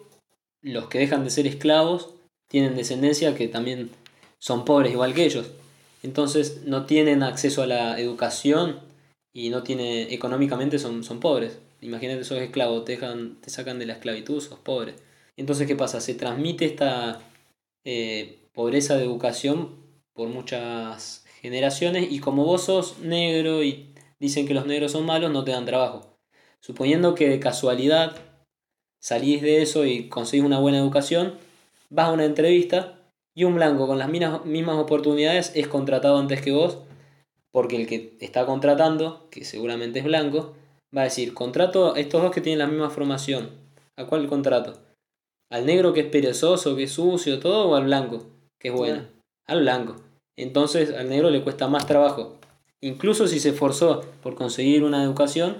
los 0.63 0.89
que 0.89 0.99
dejan 0.99 1.23
de 1.23 1.29
ser 1.29 1.47
esclavos 1.47 2.15
tienen 2.49 2.77
descendencia 2.77 3.35
que 3.35 3.47
también 3.47 3.91
son 4.39 4.65
pobres 4.65 4.93
igual 4.93 5.13
que 5.13 5.27
ellos. 5.27 5.51
Entonces 6.03 6.63
no 6.65 6.87
tienen 6.87 7.23
acceso 7.23 7.63
a 7.63 7.67
la 7.67 8.01
educación 8.01 8.81
y 9.35 9.51
no 9.51 9.63
tiene 9.63 10.15
económicamente 10.15 10.79
son, 10.79 11.05
son 11.05 11.21
pobres. 11.21 11.59
Imagínate, 11.83 12.25
sos 12.25 12.39
esclavo, 12.39 12.85
te, 12.85 12.93
dejan, 12.93 13.37
te 13.43 13.51
sacan 13.51 13.79
de 13.79 13.85
la 13.85 13.93
esclavitud, 13.93 14.41
sos 14.41 14.59
pobre. 14.59 14.95
Entonces, 15.37 15.67
¿qué 15.67 15.77
pasa? 15.77 16.01
Se 16.01 16.15
transmite 16.15 16.65
esta 16.65 17.21
eh, 17.85 18.39
pobreza 18.57 18.97
de 18.97 19.05
educación 19.05 19.77
por 20.15 20.29
muchas 20.29 21.27
generaciones 21.43 22.11
y 22.11 22.21
como 22.21 22.47
vos 22.47 22.63
sos 22.63 22.99
negro 23.01 23.63
y 23.63 23.93
dicen 24.19 24.49
que 24.49 24.55
los 24.55 24.65
negros 24.65 24.93
son 24.93 25.05
malos, 25.05 25.31
no 25.31 25.45
te 25.45 25.51
dan 25.51 25.67
trabajo. 25.67 26.17
Suponiendo 26.61 27.15
que 27.15 27.29
de 27.29 27.39
casualidad 27.39 28.17
salís 28.99 29.43
de 29.43 29.61
eso 29.61 29.85
y 29.85 30.09
conseguís 30.09 30.47
una 30.47 30.59
buena 30.59 30.79
educación, 30.79 31.35
vas 31.91 32.09
a 32.09 32.13
una 32.13 32.25
entrevista 32.25 32.99
y 33.35 33.45
un 33.45 33.57
blanco 33.57 33.87
con 33.87 33.99
las 33.99 34.09
mismas 34.09 34.77
oportunidades 34.79 35.53
es 35.55 35.69
contratado 35.69 36.17
antes 36.17 36.41
que 36.41 36.53
vos, 36.53 36.79
porque 37.53 37.77
el 37.77 37.87
que 37.87 38.17
está 38.21 38.47
contratando, 38.47 39.29
que 39.31 39.45
seguramente 39.45 39.99
es 39.99 40.07
blanco, 40.07 40.55
va 40.97 41.03
a 41.03 41.05
decir, 41.05 41.35
contrato 41.35 41.95
a 41.95 42.01
estos 42.01 42.23
dos 42.23 42.33
que 42.33 42.41
tienen 42.41 42.61
la 42.61 42.67
misma 42.67 42.89
formación. 42.89 43.51
¿A 43.97 44.07
cuál 44.07 44.27
contrato? 44.29 44.81
¿Al 45.51 45.67
negro 45.67 45.93
que 45.93 46.01
es 46.01 46.07
perezoso, 46.07 46.75
que 46.75 46.85
es 46.85 46.93
sucio, 46.93 47.39
todo, 47.39 47.69
o 47.69 47.75
al 47.75 47.85
blanco? 47.85 48.36
Que 48.59 48.69
es 48.69 48.75
bueno, 48.75 49.03
al 49.47 49.61
blanco. 49.61 49.97
Entonces 50.37 50.93
al 50.95 51.09
negro 51.09 51.31
le 51.31 51.43
cuesta 51.43 51.69
más 51.69 51.87
trabajo. 51.87 52.37
Incluso 52.81 53.27
si 53.27 53.41
se 53.41 53.51
esforzó 53.51 54.03
por 54.23 54.35
conseguir 54.35 54.85
una 54.85 55.03
educación, 55.03 55.57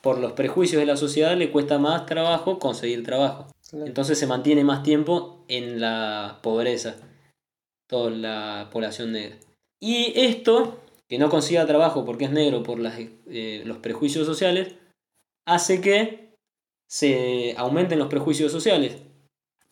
por 0.00 0.18
los 0.18 0.32
prejuicios 0.32 0.80
de 0.80 0.86
la 0.86 0.96
sociedad 0.96 1.36
le 1.36 1.50
cuesta 1.50 1.78
más 1.78 2.06
trabajo 2.06 2.58
conseguir 2.58 3.04
trabajo. 3.04 3.46
Entonces 3.72 4.18
se 4.18 4.26
mantiene 4.26 4.64
más 4.64 4.82
tiempo 4.82 5.44
en 5.48 5.80
la 5.80 6.38
pobreza, 6.42 6.96
toda 7.86 8.10
la 8.10 8.68
población 8.72 9.12
negra. 9.12 9.36
Y 9.80 10.12
esto, 10.18 10.78
que 11.08 11.18
no 11.18 11.28
consiga 11.28 11.66
trabajo 11.66 12.04
porque 12.04 12.24
es 12.24 12.30
negro 12.30 12.62
por 12.62 12.78
las, 12.78 12.98
eh, 12.98 13.62
los 13.66 13.78
prejuicios 13.78 14.26
sociales, 14.26 14.74
hace 15.46 15.80
que 15.80 16.34
se 16.88 17.54
aumenten 17.58 17.98
los 17.98 18.08
prejuicios 18.08 18.50
sociales. 18.50 18.96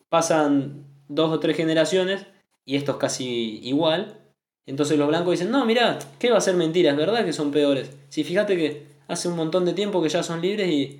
Pasan 0.09 0.85
dos 1.07 1.31
o 1.31 1.39
tres 1.39 1.57
generaciones 1.57 2.27
y 2.67 2.75
esto 2.75 2.91
es 2.91 2.97
casi 2.97 3.61
igual. 3.63 4.19
Entonces 4.67 4.99
los 4.99 5.07
blancos 5.07 5.31
dicen, 5.31 5.49
no, 5.49 5.65
mira, 5.65 5.97
¿qué 6.19 6.29
va 6.29 6.37
a 6.37 6.41
ser 6.41 6.55
mentira? 6.55 6.91
Es 6.91 6.97
verdad 6.97 7.23
que 7.25 7.31
son 7.31 7.51
peores. 7.51 7.89
Si 8.09 8.25
fíjate 8.25 8.57
que 8.57 8.83
hace 9.07 9.29
un 9.29 9.37
montón 9.37 9.63
de 9.63 9.73
tiempo 9.73 10.03
que 10.03 10.09
ya 10.09 10.21
son 10.21 10.41
libres 10.41 10.69
y, 10.69 10.99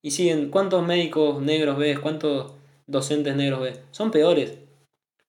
y 0.00 0.12
siguen, 0.12 0.48
¿cuántos 0.50 0.86
médicos 0.86 1.42
negros 1.42 1.76
ves? 1.76 1.98
¿Cuántos 1.98 2.52
docentes 2.86 3.34
negros 3.34 3.60
ves? 3.60 3.80
Son 3.90 4.12
peores. 4.12 4.58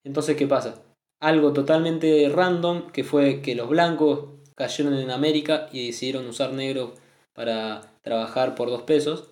Entonces, 0.03 0.37
¿qué 0.37 0.45
pasa? 0.45 0.75
Algo 1.19 1.53
totalmente 1.53 2.29
random, 2.29 2.91
que 2.91 3.03
fue 3.03 3.41
que 3.41 3.55
los 3.55 3.67
blancos 3.67 4.25
cayeron 4.53 4.93
en 4.93 5.09
América 5.09 5.69
y 5.73 5.87
decidieron 5.87 6.27
usar 6.27 6.53
negros 6.53 6.91
para 7.33 7.95
trabajar 8.03 8.53
por 8.53 8.69
dos 8.69 8.83
pesos, 8.83 9.31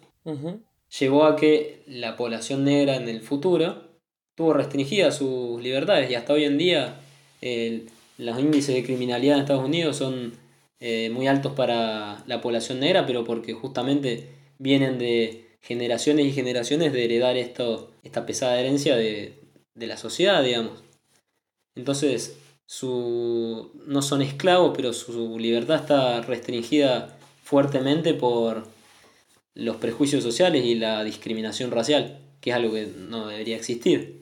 llevó 0.99 1.26
a 1.26 1.36
que 1.36 1.84
la 1.86 2.16
población 2.16 2.64
negra 2.64 2.95
en 2.95 3.08
el 3.08 3.22
futuro 3.22 3.86
tuvo 4.38 4.53
restringidas 4.53 5.17
sus 5.17 5.59
libertades 5.61 6.11
y 6.11 6.15
hasta 6.15 6.33
hoy 6.33 6.43
en 6.43 6.59
día 6.59 6.99
los 8.19 8.39
índices 8.39 8.75
de 8.75 8.83
criminalidad 8.83 9.35
en 9.35 9.41
Estados 9.41 9.65
Unidos 9.65 9.97
son 9.97 10.33
eh, 10.79 11.09
muy 11.09 11.25
altos 11.25 11.53
para 11.53 12.23
la 12.27 12.39
población 12.39 12.79
negra, 12.79 13.07
pero 13.07 13.23
porque 13.23 13.53
justamente 13.53 14.27
vienen 14.59 14.99
de 14.99 15.47
generaciones 15.61 16.27
y 16.27 16.33
generaciones 16.33 16.93
de 16.93 17.05
heredar 17.05 17.35
esto, 17.35 17.91
esta 18.03 18.27
pesada 18.27 18.59
herencia 18.59 18.95
de, 18.95 19.39
de 19.73 19.88
la 19.88 19.97
sociedad, 19.97 20.43
digamos. 20.43 20.83
Entonces, 21.75 22.38
su, 22.67 23.71
no 23.88 24.03
son 24.03 24.21
esclavos, 24.21 24.73
pero 24.75 24.93
su 24.93 25.39
libertad 25.39 25.77
está 25.77 26.21
restringida 26.21 27.17
fuertemente 27.43 28.13
por 28.13 28.67
los 29.55 29.77
prejuicios 29.77 30.23
sociales 30.23 30.63
y 30.63 30.75
la 30.75 31.03
discriminación 31.03 31.71
racial, 31.71 32.19
que 32.39 32.51
es 32.51 32.55
algo 32.55 32.73
que 32.73 32.85
no 32.85 33.27
debería 33.27 33.55
existir. 33.55 34.16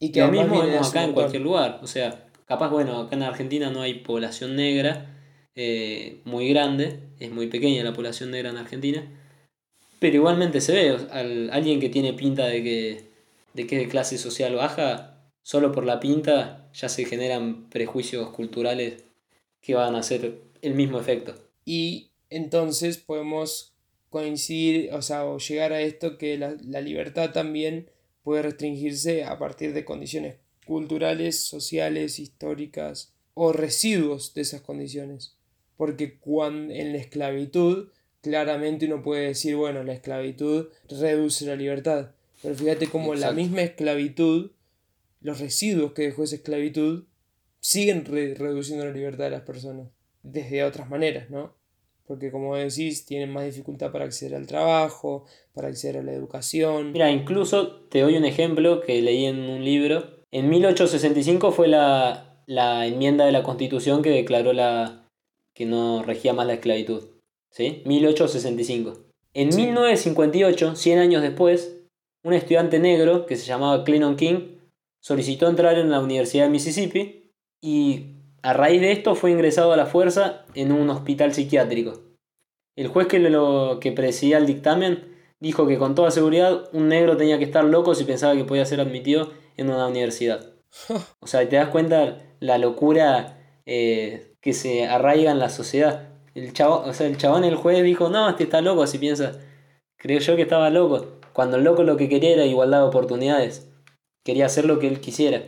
Y 0.00 0.12
que 0.12 0.20
lo 0.20 0.28
mismo 0.28 0.62
vemos 0.62 0.88
acá 0.88 1.04
en 1.04 1.12
cualquier 1.12 1.42
lugar. 1.42 1.78
O 1.82 1.86
sea, 1.86 2.26
capaz, 2.46 2.70
bueno, 2.70 2.98
acá 2.98 3.16
en 3.16 3.22
Argentina 3.22 3.70
no 3.70 3.82
hay 3.82 3.94
población 3.94 4.56
negra 4.56 5.06
eh, 5.54 6.20
muy 6.24 6.48
grande, 6.48 7.00
es 7.18 7.30
muy 7.30 7.48
pequeña 7.48 7.84
la 7.84 7.92
población 7.92 8.30
negra 8.30 8.50
en 8.50 8.56
Argentina, 8.56 9.06
pero 9.98 10.16
igualmente 10.16 10.60
se 10.62 10.72
ve, 10.72 10.96
al, 11.10 11.50
alguien 11.50 11.80
que 11.80 11.90
tiene 11.90 12.14
pinta 12.14 12.46
de 12.46 12.62
que, 12.62 13.04
de 13.52 13.66
que 13.66 13.76
es 13.76 13.82
de 13.82 13.88
clase 13.88 14.16
social 14.16 14.54
baja, 14.54 15.18
solo 15.42 15.70
por 15.70 15.84
la 15.84 16.00
pinta 16.00 16.70
ya 16.72 16.88
se 16.88 17.04
generan 17.04 17.68
prejuicios 17.68 18.30
culturales 18.30 19.04
que 19.60 19.74
van 19.74 19.94
a 19.94 19.98
hacer 19.98 20.40
el 20.62 20.74
mismo 20.74 20.98
efecto. 20.98 21.34
Y 21.66 22.10
entonces 22.30 22.96
podemos 22.96 23.74
coincidir, 24.08 24.94
o 24.94 25.02
sea, 25.02 25.26
o 25.26 25.38
llegar 25.38 25.72
a 25.72 25.82
esto 25.82 26.16
que 26.16 26.38
la, 26.38 26.56
la 26.64 26.80
libertad 26.80 27.32
también 27.32 27.90
puede 28.22 28.42
restringirse 28.42 29.24
a 29.24 29.38
partir 29.38 29.72
de 29.72 29.84
condiciones 29.84 30.36
culturales, 30.66 31.44
sociales, 31.44 32.18
históricas 32.18 33.12
o 33.34 33.52
residuos 33.52 34.34
de 34.34 34.42
esas 34.42 34.60
condiciones. 34.60 35.36
Porque 35.76 36.18
cuando, 36.18 36.72
en 36.74 36.92
la 36.92 36.98
esclavitud, 36.98 37.88
claramente 38.20 38.86
uno 38.86 39.02
puede 39.02 39.28
decir, 39.28 39.56
bueno, 39.56 39.82
la 39.82 39.94
esclavitud 39.94 40.68
reduce 40.88 41.46
la 41.46 41.56
libertad. 41.56 42.12
Pero 42.42 42.54
fíjate 42.54 42.86
cómo 42.86 43.14
la 43.14 43.32
misma 43.32 43.62
esclavitud, 43.62 44.52
los 45.20 45.40
residuos 45.40 45.92
que 45.92 46.02
dejó 46.02 46.24
esa 46.24 46.36
esclavitud, 46.36 47.04
siguen 47.60 48.04
reduciendo 48.04 48.84
la 48.84 48.92
libertad 48.92 49.24
de 49.24 49.30
las 49.30 49.42
personas. 49.42 49.88
Desde 50.22 50.64
otras 50.64 50.88
maneras, 50.88 51.30
¿no? 51.30 51.54
Porque 52.10 52.32
como 52.32 52.56
decís, 52.56 53.06
tienen 53.06 53.32
más 53.32 53.44
dificultad 53.44 53.92
para 53.92 54.04
acceder 54.04 54.34
al 54.34 54.48
trabajo, 54.48 55.26
para 55.54 55.68
acceder 55.68 55.98
a 55.98 56.02
la 56.02 56.10
educación. 56.10 56.90
Mira, 56.90 57.08
incluso 57.08 57.82
te 57.88 58.00
doy 58.00 58.16
un 58.16 58.24
ejemplo 58.24 58.80
que 58.80 59.00
leí 59.00 59.26
en 59.26 59.38
un 59.48 59.64
libro. 59.64 60.02
En 60.32 60.48
1865 60.48 61.52
fue 61.52 61.68
la, 61.68 62.42
enmienda 62.84 63.26
de 63.26 63.30
la 63.30 63.44
Constitución 63.44 64.02
que 64.02 64.10
declaró 64.10 64.52
la 64.52 65.06
que 65.54 65.66
no 65.66 66.02
regía 66.02 66.32
más 66.32 66.48
la 66.48 66.54
esclavitud. 66.54 67.04
¿Sí? 67.52 67.82
1865. 67.84 68.94
En 69.32 69.54
1958, 69.54 70.74
100 70.74 70.98
años 70.98 71.22
después, 71.22 71.76
un 72.24 72.32
estudiante 72.32 72.80
negro 72.80 73.24
que 73.24 73.36
se 73.36 73.46
llamaba 73.46 73.84
Clennon 73.84 74.16
King 74.16 74.56
solicitó 75.00 75.48
entrar 75.48 75.78
en 75.78 75.92
la 75.92 76.00
Universidad 76.00 76.46
de 76.46 76.50
Mississippi 76.50 77.30
y 77.62 78.16
a 78.42 78.52
raíz 78.52 78.80
de 78.80 78.92
esto 78.92 79.14
fue 79.14 79.30
ingresado 79.30 79.72
a 79.72 79.76
la 79.76 79.86
fuerza 79.86 80.44
en 80.54 80.72
un 80.72 80.90
hospital 80.90 81.34
psiquiátrico. 81.34 82.00
El 82.76 82.88
juez 82.88 83.06
que, 83.06 83.18
lo, 83.18 83.78
que 83.80 83.92
presidía 83.92 84.38
el 84.38 84.46
dictamen 84.46 85.16
dijo 85.40 85.66
que 85.66 85.78
con 85.78 85.94
toda 85.94 86.10
seguridad 86.10 86.68
un 86.72 86.88
negro 86.88 87.16
tenía 87.16 87.38
que 87.38 87.44
estar 87.44 87.64
loco 87.64 87.94
si 87.94 88.04
pensaba 88.04 88.36
que 88.36 88.44
podía 88.44 88.64
ser 88.64 88.80
admitido 88.80 89.30
en 89.56 89.70
una 89.70 89.86
universidad. 89.86 90.54
O 91.20 91.26
sea, 91.26 91.46
te 91.48 91.56
das 91.56 91.68
cuenta 91.68 92.22
la 92.38 92.58
locura 92.58 93.60
eh, 93.66 94.34
que 94.40 94.52
se 94.52 94.86
arraiga 94.86 95.30
en 95.32 95.38
la 95.38 95.50
sociedad. 95.50 96.08
El 96.34 96.52
chabón, 96.52 96.88
o 96.88 96.92
sea, 96.94 97.06
el 97.06 97.16
chabón, 97.16 97.44
el 97.44 97.56
juez 97.56 97.82
dijo, 97.82 98.08
no, 98.08 98.28
este 98.28 98.44
está 98.44 98.60
loco, 98.60 98.86
si 98.86 98.98
piensa. 98.98 99.40
Creo 99.96 100.20
yo 100.20 100.36
que 100.36 100.42
estaba 100.42 100.70
loco. 100.70 101.18
Cuando 101.32 101.56
el 101.56 101.64
loco 101.64 101.82
lo 101.82 101.96
que 101.96 102.08
quería 102.08 102.30
era 102.30 102.46
igualdad 102.46 102.80
de 102.80 102.86
oportunidades. 102.86 103.68
Quería 104.24 104.46
hacer 104.46 104.64
lo 104.64 104.78
que 104.78 104.88
él 104.88 105.00
quisiera. 105.00 105.42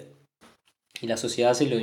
Y 1.00 1.06
la 1.06 1.16
sociedad 1.16 1.54
se 1.54 1.66
lo 1.66 1.76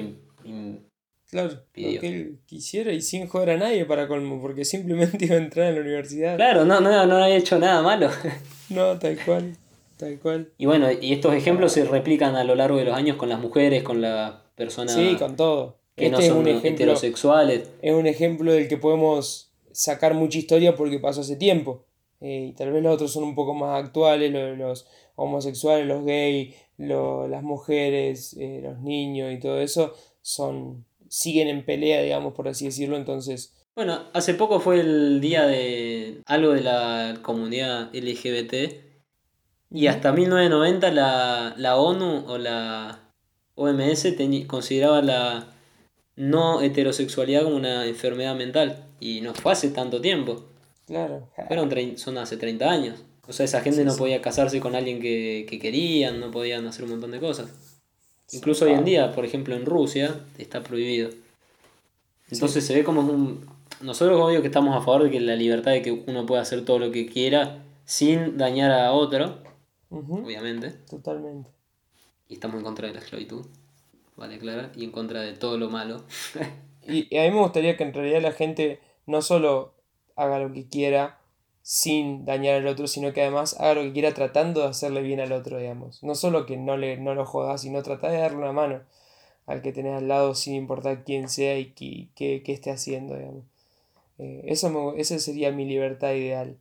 Claro, 1.30 1.50
lo 1.50 2.00
que 2.02 2.08
él 2.08 2.40
quisiera 2.48 2.92
y 2.92 3.02
sin 3.02 3.28
joder 3.28 3.52
a 3.52 3.58
nadie 3.58 3.86
para 3.86 4.08
colmo, 4.08 4.42
porque 4.42 4.66
simplemente 4.66 5.26
iba 5.26 5.36
a 5.36 5.40
entrar 5.40 5.68
en 5.68 5.76
la 5.76 5.82
universidad. 5.82 6.36
Claro, 6.38 6.66
no, 6.66 6.80
no, 6.80 7.06
no 7.06 7.24
había 7.24 7.38
hecho 7.38 7.60
nada 7.60 7.82
malo. 7.84 8.10
no, 8.70 8.98
tal 8.98 9.18
cual, 9.24 9.56
tal 9.98 10.20
cual. 10.20 10.52
Y 10.58 10.66
bueno, 10.66 10.88
y 10.92 11.14
estos 11.14 11.36
ejemplos 11.36 11.74
se 11.74 11.86
replican 11.86 12.36
a 12.36 12.44
lo 12.44 12.56
largo 12.56 12.78
de 12.78 12.86
los 12.86 12.96
años 12.96 13.18
con 13.18 13.30
las 13.30 13.40
mujeres, 13.40 13.84
con 13.84 14.02
las 14.02 14.34
personas... 14.56 14.96
Sí, 14.96 15.16
con 15.20 15.36
todo. 15.36 15.78
Que 15.96 16.10
no 16.10 16.18
este 16.18 16.32
son 16.32 16.48
heterosexuales. 16.48 17.70
Es 17.82 17.94
un 17.94 18.08
ejemplo 18.08 18.54
del 18.54 18.68
que 18.68 18.78
podemos 18.78 19.52
sacar 19.72 20.16
mucha 20.16 20.40
historia 20.40 20.76
porque 20.76 20.98
pasó 20.98 21.22
hace 21.22 21.36
tiempo. 21.36 21.86
Eh, 22.22 22.48
y 22.50 22.54
tal 22.54 22.72
vez 22.72 22.82
los 22.82 22.94
otros 22.94 23.12
son 23.14 23.24
un 23.24 23.36
poco 23.36 23.54
más 23.54 23.84
actuales, 23.84 24.32
los, 24.32 24.58
los 24.58 24.88
homosexuales, 25.16 25.86
los 25.86 26.04
gays, 26.06 26.56
las 26.78 27.44
mujeres, 27.44 28.36
eh, 28.40 28.62
los 28.64 28.80
niños 28.80 29.32
y 29.32 29.40
todo 29.40 29.60
eso 29.60 29.94
son 30.22 30.86
siguen 31.10 31.48
en 31.48 31.66
pelea, 31.66 32.02
digamos, 32.02 32.34
por 32.34 32.48
así 32.48 32.66
decirlo, 32.66 32.98
entonces... 32.98 33.56
Bueno, 33.76 34.02
hace 34.14 34.34
poco 34.34 34.60
fue 34.60 34.80
el 34.82 35.22
día 35.22 35.46
de 35.46 36.22
algo 36.26 36.52
de 36.52 36.62
la 36.62 37.20
comunidad 37.22 37.90
LGBT 37.94 38.54
y 39.72 39.88
hasta 39.88 40.12
1990 40.12 40.92
la, 40.92 41.54
la 41.58 41.78
ONU 41.78 42.26
o 42.28 42.38
la 42.38 43.00
OMS 43.56 44.08
consideraba 44.48 45.02
la 45.02 45.48
no 46.16 46.62
heterosexualidad 46.62 47.44
como 47.44 47.56
una 47.56 47.86
enfermedad 47.86 48.36
mental 48.36 48.86
y 49.00 49.22
no 49.22 49.34
fue 49.34 49.52
hace 49.52 49.70
tanto 49.70 50.02
tiempo. 50.02 50.46
Claro. 50.88 51.30
Fueron 51.48 51.98
son 51.98 52.18
hace 52.18 52.36
30 52.36 52.70
años. 52.70 53.04
O 53.28 53.34
sea, 53.34 53.46
esa 53.46 53.62
gente 53.62 53.86
no 53.86 53.96
podía 53.96 54.22
casarse 54.22 54.60
con 54.60 54.76
alguien 54.76 55.00
que, 55.00 55.46
que 55.48 55.60
querían, 55.60 56.20
no 56.20 56.32
podían 56.32 56.66
hacer 56.66 56.86
un 56.86 56.92
montón 56.92 57.12
de 57.12 57.20
cosas. 57.20 57.52
Incluso 58.32 58.66
hoy 58.66 58.72
en 58.72 58.86
día, 58.86 59.12
por 59.14 59.26
ejemplo, 59.26 59.56
en 59.56 59.66
Rusia 59.66 60.20
está 60.38 60.62
prohibido. 60.62 61.10
Entonces 62.30 62.66
se 62.66 62.76
ve 62.76 62.84
como 62.84 63.02
un... 63.02 63.46
Nosotros 63.82 64.20
obvio 64.22 64.42
que 64.42 64.48
estamos 64.48 64.76
a 64.76 64.82
favor 64.82 65.04
de 65.04 65.12
que 65.12 65.20
la 65.20 65.36
libertad 65.36 65.72
de 65.72 65.82
que 65.82 65.92
uno 65.92 66.26
pueda 66.26 66.42
hacer 66.42 66.66
todo 66.66 66.80
lo 66.80 66.92
que 66.92 67.08
quiera 67.08 67.64
sin 67.86 68.38
dañar 68.38 68.72
a 68.72 68.92
otro, 68.92 69.40
obviamente. 69.90 70.72
Totalmente. 70.90 71.50
Y 72.28 72.34
estamos 72.34 72.58
en 72.58 72.64
contra 72.64 72.88
de 72.88 72.94
la 72.94 73.00
esclavitud, 73.00 73.46
vale, 74.16 74.38
Clara, 74.38 74.72
y 74.76 74.84
en 74.84 74.92
contra 74.92 75.22
de 75.22 75.34
todo 75.34 75.58
lo 75.58 75.70
malo. 75.70 76.04
y 76.88 77.18
a 77.18 77.24
mí 77.24 77.32
me 77.32 77.40
gustaría 77.40 77.78
que 77.78 77.84
en 77.84 77.94
realidad 77.94 78.22
la 78.22 78.34
gente 78.34 78.80
no 79.06 79.22
solo 79.22 79.74
haga 80.16 80.40
lo 80.40 80.54
que 80.54 80.68
quiera, 80.68 81.19
sin 81.62 82.26
dañar 82.26 82.56
al 82.56 82.68
otro, 82.68 82.88
sino 82.88 83.14
que 83.14 83.22
además 83.22 83.56
haga 83.60 83.76
lo 83.76 83.82
que 83.84 83.94
quiera 83.94 84.14
tratando 84.14 84.62
de 84.62 84.68
hacerle 84.68 85.02
bien 85.02 85.20
al 85.20 85.32
otro, 85.32 85.58
digamos. 85.58 86.04
No 86.04 86.16
solo 86.16 86.46
que 86.46 86.58
no, 86.58 86.78
le, 86.78 86.98
no 86.98 87.16
lo 87.16 87.26
jodas, 87.26 87.62
sino 87.62 87.84
tratar 87.84 88.12
de 88.12 88.18
darle 88.18 88.38
una 88.38 88.52
mano 88.52 88.82
al 89.46 89.62
que 89.62 89.72
tenés 89.72 89.98
al 89.98 90.08
lado 90.08 90.36
sin 90.36 90.56
importar 90.56 91.04
quién 91.04 91.30
sea 91.30 91.58
y 91.58 91.72
qué, 92.16 92.44
esté 92.46 92.72
haciendo, 92.72 93.18
digamos. 93.18 93.44
Eh, 94.20 94.42
eso 94.46 94.94
esa 94.96 95.18
sería 95.20 95.52
mi 95.52 95.66
libertad 95.66 96.14
ideal. 96.14 96.58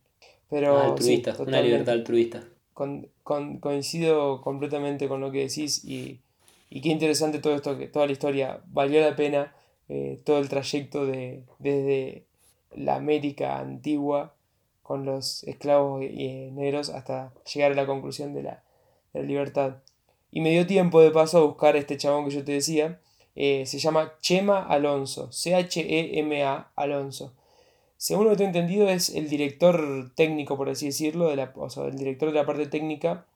Pero, 0.49 0.79
ah, 0.79 0.87
altruista, 0.87 1.37
una 1.39 1.61
libertad 1.61 1.95
altruista. 1.95 2.45
coincido 3.61 4.41
completamente 4.41 5.09
con 5.09 5.21
lo 5.21 5.31
que 5.31 5.41
decís 5.41 5.85
y, 5.85 6.21
y 6.71 6.81
qué 6.81 6.89
interesante 6.89 7.39
todo 7.39 7.55
esto, 7.55 7.79
que 7.79 7.89
toda 7.89 8.07
la 8.07 8.13
historia 8.13 8.61
valió 8.69 9.01
la 9.01 9.17
pena, 9.17 9.55
eh, 9.89 10.21
todo 10.25 10.39
el 10.39 10.49
trayecto 10.49 11.07
de, 11.07 11.43
desde 11.59 12.25
la 12.75 12.97
América 12.97 13.59
antigua 13.59 14.35
con 14.89 15.05
los 15.05 15.45
esclavos 15.45 16.03
eh, 16.03 16.49
negros 16.55 16.89
hasta 16.89 17.31
llegar 17.53 17.73
a 17.73 17.75
la 17.75 17.85
conclusión 17.85 18.33
de 18.33 18.43
la, 18.43 18.63
libertad. 19.13 19.83
Y 20.31 20.41
me 20.41 20.51
dio 20.51 20.67
tiempo 20.67 21.03
de 21.03 21.11
paso 21.11 21.39
a 21.39 21.45
buscar 21.45 21.77
este 21.77 21.99
chabón 21.99 22.25
que 22.25 22.31
yo 22.31 22.43
te 22.43 22.53
decía. 22.53 22.99
Eh, 23.37 23.67
se 23.67 23.79
llama 23.79 24.15
Chema 24.23 24.67
Alonso, 24.67 25.31
C-H-E-M-A 25.31 26.71
Alonso. 26.75 27.35
Según 27.99 28.29
lo 28.29 28.37
que 28.37 28.45
he 28.45 28.47
entendido, 28.47 28.89
es 28.89 29.11
el 29.11 29.29
director 29.29 30.11
técnico, 30.15 30.57
por 30.57 30.71
así 30.71 30.87
decirlo, 30.87 31.29
de 31.29 31.37
la, 31.37 31.53
o 31.55 31.69
sea, 31.69 31.85
el 31.85 31.99
director 31.99 32.31
de 32.31 32.37
la 32.37 32.47
parte 32.47 32.67
técnica 32.67 33.27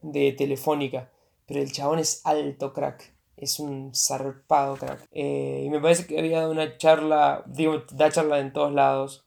de 0.00 0.32
Telefónica. 0.32 1.10
Pero 1.46 1.60
el 1.60 1.70
chabón 1.70 2.00
es 2.00 2.22
alto 2.24 2.72
crack. 2.72 3.12
Es 3.36 3.60
un 3.60 3.92
zarpado 3.94 4.76
crack. 4.76 5.06
Eh, 5.12 5.62
y 5.64 5.70
me 5.70 5.80
parece 5.80 6.06
que 6.06 6.18
había 6.18 6.40
dado 6.40 6.50
una 6.50 6.76
charla, 6.76 7.44
digo, 7.46 7.84
da 7.92 8.10
charla 8.10 8.40
en 8.40 8.52
todos 8.52 8.72
lados. 8.72 9.24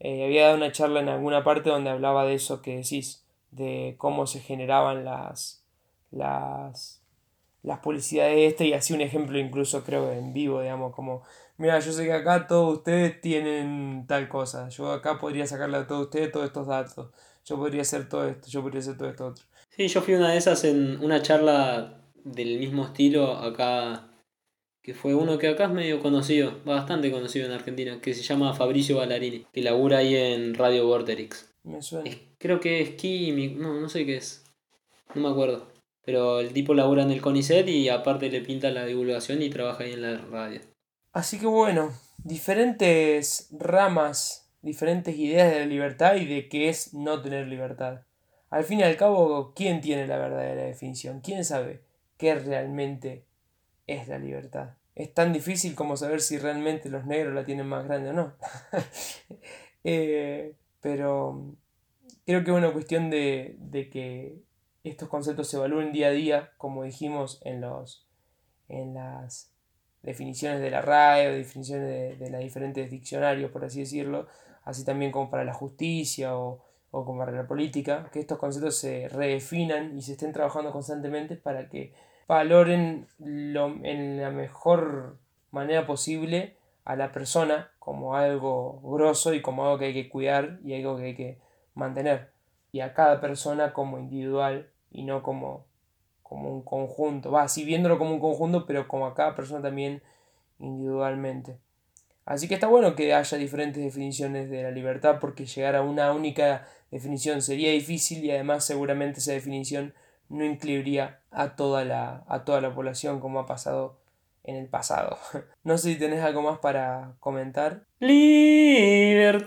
Eh, 0.00 0.24
había 0.24 0.44
dado 0.46 0.56
una 0.56 0.72
charla 0.72 1.00
en 1.00 1.10
alguna 1.10 1.44
parte 1.44 1.68
donde 1.68 1.90
hablaba 1.90 2.24
de 2.24 2.34
eso 2.34 2.62
que 2.62 2.76
decís, 2.76 3.24
de 3.50 3.94
cómo 3.98 4.26
se 4.26 4.40
generaban 4.40 5.04
las, 5.04 5.62
las, 6.10 7.02
las 7.62 7.78
publicidades 7.80 8.34
de 8.34 8.46
este 8.46 8.66
y 8.66 8.72
así 8.72 8.94
un 8.94 9.02
ejemplo 9.02 9.38
incluso 9.38 9.84
creo 9.84 10.10
en 10.10 10.32
vivo, 10.32 10.62
digamos, 10.62 10.94
como, 10.94 11.22
mira, 11.58 11.78
yo 11.80 11.92
sé 11.92 12.04
que 12.04 12.14
acá 12.14 12.46
todos 12.46 12.78
ustedes 12.78 13.20
tienen 13.20 14.06
tal 14.06 14.28
cosa, 14.28 14.70
yo 14.70 14.90
acá 14.90 15.18
podría 15.18 15.46
sacarle 15.46 15.76
a 15.76 15.86
todos 15.86 16.06
ustedes 16.06 16.32
todos 16.32 16.46
estos 16.46 16.66
datos, 16.66 17.10
yo 17.44 17.56
podría 17.56 17.82
hacer 17.82 18.08
todo 18.08 18.26
esto, 18.26 18.48
yo 18.48 18.62
podría 18.62 18.80
hacer 18.80 18.96
todo 18.96 19.10
esto 19.10 19.26
otro. 19.26 19.44
Sí, 19.68 19.86
yo 19.88 20.00
fui 20.00 20.14
una 20.14 20.30
de 20.30 20.38
esas 20.38 20.64
en 20.64 21.02
una 21.04 21.20
charla 21.20 22.00
del 22.24 22.58
mismo 22.58 22.84
estilo 22.84 23.36
acá 23.36 24.09
que 24.90 24.94
fue 24.94 25.14
uno 25.14 25.38
que 25.38 25.46
acá 25.46 25.66
es 25.66 25.70
medio 25.70 26.02
conocido, 26.02 26.58
bastante 26.64 27.12
conocido 27.12 27.46
en 27.46 27.52
Argentina, 27.52 28.00
que 28.00 28.12
se 28.12 28.22
llama 28.22 28.54
Fabricio 28.54 28.96
Ballarini, 28.96 29.46
que 29.52 29.62
labura 29.62 29.98
ahí 29.98 30.16
en 30.16 30.52
Radio 30.54 30.84
Vorterix. 30.84 31.48
Me 31.62 31.80
suena. 31.80 32.10
creo 32.38 32.58
que 32.58 32.80
es 32.80 32.90
químico, 32.96 33.62
no, 33.62 33.80
no 33.80 33.88
sé 33.88 34.04
qué 34.04 34.16
es, 34.16 34.42
no 35.14 35.22
me 35.22 35.28
acuerdo. 35.28 35.68
Pero 36.04 36.40
el 36.40 36.52
tipo 36.52 36.74
labura 36.74 37.04
en 37.04 37.12
el 37.12 37.20
CONICET 37.20 37.68
y 37.68 37.88
aparte 37.88 38.30
le 38.30 38.40
pinta 38.40 38.72
la 38.72 38.84
divulgación 38.84 39.40
y 39.42 39.48
trabaja 39.48 39.84
ahí 39.84 39.92
en 39.92 40.02
la 40.02 40.18
radio. 40.18 40.60
Así 41.12 41.38
que 41.38 41.46
bueno, 41.46 41.92
diferentes 42.24 43.46
ramas, 43.52 44.50
diferentes 44.60 45.16
ideas 45.16 45.52
de 45.52 45.60
la 45.60 45.66
libertad 45.66 46.16
y 46.16 46.26
de 46.26 46.48
qué 46.48 46.68
es 46.68 46.94
no 46.94 47.22
tener 47.22 47.46
libertad. 47.46 48.00
Al 48.48 48.64
fin 48.64 48.80
y 48.80 48.82
al 48.82 48.96
cabo, 48.96 49.52
¿quién 49.54 49.80
tiene 49.80 50.08
la 50.08 50.18
verdadera 50.18 50.64
definición? 50.64 51.20
¿Quién 51.20 51.44
sabe 51.44 51.82
qué 52.18 52.34
realmente 52.34 53.30
es 53.90 54.08
la 54.08 54.18
libertad. 54.18 54.79
Es 55.00 55.14
tan 55.14 55.32
difícil 55.32 55.74
como 55.74 55.96
saber 55.96 56.20
si 56.20 56.36
realmente 56.36 56.90
los 56.90 57.06
negros 57.06 57.34
la 57.34 57.46
tienen 57.46 57.66
más 57.66 57.86
grande 57.86 58.10
o 58.10 58.12
no. 58.12 58.34
Eh, 59.82 60.56
pero 60.82 61.56
creo 62.26 62.44
que 62.44 62.50
es 62.50 62.56
una 62.58 62.70
cuestión 62.70 63.08
de, 63.08 63.56
que 63.90 64.36
estos 64.84 65.08
conceptos 65.08 65.48
se 65.48 65.56
evalúen 65.56 65.90
día 65.90 66.08
a 66.08 66.10
día, 66.10 66.52
como 66.58 66.84
dijimos 66.84 67.40
en, 67.46 67.62
los, 67.62 68.06
en 68.68 68.92
las 68.92 69.54
definiciones 70.02 70.60
de 70.60 70.70
la 70.70 70.82
RAE 70.82 71.28
o 71.28 71.32
definiciones 71.32 71.88
de, 71.88 72.16
de 72.22 72.30
los 72.30 72.42
diferentes 72.42 72.90
diccionarios, 72.90 73.50
por 73.50 73.64
así 73.64 73.80
decirlo, 73.80 74.26
así 74.64 74.84
también 74.84 75.12
como 75.12 75.30
para 75.30 75.44
la 75.44 75.54
justicia 75.54 76.36
o, 76.36 76.62
o 76.90 77.06
como 77.06 77.20
para 77.20 77.32
la 77.32 77.46
política, 77.46 78.10
que 78.12 78.20
estos 78.20 78.36
conceptos 78.36 78.76
se 78.76 79.08
redefinan 79.08 79.96
y 79.96 80.02
se 80.02 80.12
estén 80.12 80.34
trabajando 80.34 80.72
constantemente 80.72 81.36
para 81.36 81.70
que 81.70 81.94
valoren 82.30 83.08
en 83.18 84.22
la 84.22 84.30
mejor 84.30 85.18
manera 85.50 85.84
posible 85.84 86.56
a 86.84 86.94
la 86.94 87.10
persona 87.10 87.72
como 87.80 88.14
algo 88.14 88.80
grosso 88.84 89.34
y 89.34 89.42
como 89.42 89.64
algo 89.64 89.78
que 89.78 89.86
hay 89.86 89.94
que 89.94 90.08
cuidar 90.08 90.60
y 90.64 90.74
algo 90.74 90.96
que 90.96 91.04
hay 91.06 91.16
que 91.16 91.38
mantener. 91.74 92.30
Y 92.70 92.82
a 92.82 92.94
cada 92.94 93.20
persona 93.20 93.72
como 93.72 93.98
individual 93.98 94.70
y 94.92 95.02
no 95.02 95.24
como, 95.24 95.66
como 96.22 96.52
un 96.52 96.62
conjunto. 96.62 97.32
Va, 97.32 97.42
así 97.42 97.64
viéndolo 97.64 97.98
como 97.98 98.12
un 98.12 98.20
conjunto, 98.20 98.64
pero 98.64 98.86
como 98.86 99.06
a 99.06 99.14
cada 99.14 99.34
persona 99.34 99.60
también 99.60 100.00
individualmente. 100.60 101.58
Así 102.26 102.46
que 102.46 102.54
está 102.54 102.68
bueno 102.68 102.94
que 102.94 103.12
haya 103.12 103.38
diferentes 103.38 103.82
definiciones 103.82 104.48
de 104.50 104.62
la 104.62 104.70
libertad 104.70 105.18
porque 105.20 105.46
llegar 105.46 105.74
a 105.74 105.82
una 105.82 106.12
única 106.12 106.68
definición 106.92 107.42
sería 107.42 107.72
difícil 107.72 108.24
y 108.24 108.30
además 108.30 108.64
seguramente 108.64 109.18
esa 109.18 109.32
definición 109.32 109.94
no 110.30 110.44
incluiría 110.44 111.20
a 111.30 111.54
toda 111.56 111.84
la, 111.84 112.24
a 112.26 112.44
toda 112.44 112.62
la 112.62 112.74
población 112.74 113.20
como 113.20 113.40
ha 113.40 113.46
pasado 113.46 113.98
en 114.44 114.56
el 114.56 114.68
pasado. 114.68 115.18
No 115.62 115.76
sé 115.76 115.92
si 115.92 115.98
tenés 115.98 116.22
algo 116.22 116.40
más 116.40 116.58
para 116.60 117.16
comentar. 117.20 117.84
Libertad. 117.98 119.42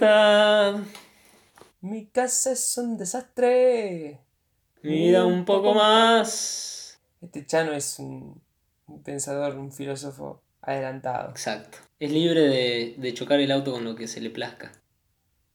Mi 1.81 2.05
casa 2.05 2.51
es 2.51 2.77
un 2.77 2.97
desastre. 2.97 4.19
Mira 4.83 5.25
un 5.25 5.43
poco 5.43 5.73
más. 5.73 6.99
Este 7.19 7.43
Chano 7.47 7.73
es 7.73 7.97
un, 7.97 8.39
pensador, 9.03 9.57
un 9.57 9.71
filósofo 9.71 10.43
adelantado. 10.61 11.31
Exacto. 11.31 11.79
Es 11.99 12.11
libre 12.11 12.41
de, 12.41 12.93
de, 12.97 13.13
chocar 13.15 13.39
el 13.39 13.51
auto 13.51 13.71
con 13.71 13.83
lo 13.83 13.95
que 13.95 14.07
se 14.07 14.21
le 14.21 14.29
plazca. 14.29 14.71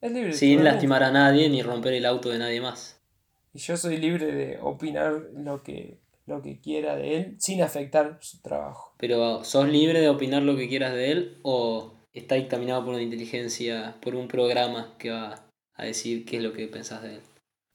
Es 0.00 0.10
libre. 0.10 0.32
Sin 0.32 0.64
lastimar 0.64 1.04
a 1.04 1.12
nadie 1.12 1.48
ni 1.48 1.62
romper 1.62 1.92
el 1.94 2.06
auto 2.06 2.30
de 2.30 2.38
nadie 2.38 2.60
más 2.60 2.97
y 3.58 3.60
yo 3.60 3.76
soy 3.76 3.96
libre 3.96 4.26
de 4.26 4.60
opinar 4.62 5.30
lo 5.34 5.64
que, 5.64 5.98
lo 6.26 6.42
que 6.42 6.60
quiera 6.60 6.94
de 6.94 7.16
él 7.16 7.36
sin 7.40 7.60
afectar 7.60 8.18
su 8.20 8.40
trabajo. 8.40 8.94
Pero 8.98 9.42
¿sos 9.42 9.68
libre 9.68 10.00
de 10.00 10.08
opinar 10.08 10.44
lo 10.44 10.56
que 10.56 10.68
quieras 10.68 10.94
de 10.94 11.10
él 11.10 11.38
o 11.42 11.94
está 12.12 12.36
dictaminado 12.36 12.84
por 12.84 12.94
una 12.94 13.02
inteligencia, 13.02 13.96
por 14.00 14.14
un 14.14 14.28
programa 14.28 14.94
que 14.96 15.10
va 15.10 15.44
a 15.74 15.84
decir 15.84 16.24
qué 16.24 16.36
es 16.36 16.44
lo 16.44 16.52
que 16.52 16.68
pensás 16.68 17.02
de 17.02 17.16
él? 17.16 17.20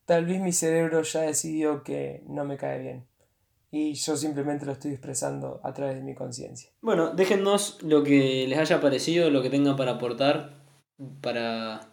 Tal 0.06 0.26
vez 0.26 0.40
mi 0.40 0.54
cerebro 0.54 1.02
ya 1.02 1.24
decidió 1.24 1.84
que 1.84 2.24
no 2.28 2.46
me 2.46 2.56
cae 2.56 2.82
bien 2.82 3.06
y 3.70 3.96
yo 3.96 4.16
simplemente 4.16 4.66
lo 4.66 4.72
estoy 4.72 4.92
expresando 4.92 5.60
a 5.64 5.74
través 5.74 5.96
de 5.96 6.02
mi 6.04 6.16
conciencia. 6.16 6.72
Bueno, 6.80 7.10
déjennos 7.10 7.84
lo 7.84 8.06
que 8.06 8.46
les 8.48 8.58
haya 8.58 8.80
parecido, 8.80 9.30
lo 9.30 9.42
que 9.42 9.50
tengan 9.50 9.76
para 9.76 9.94
aportar, 9.94 10.64
para 11.20 11.93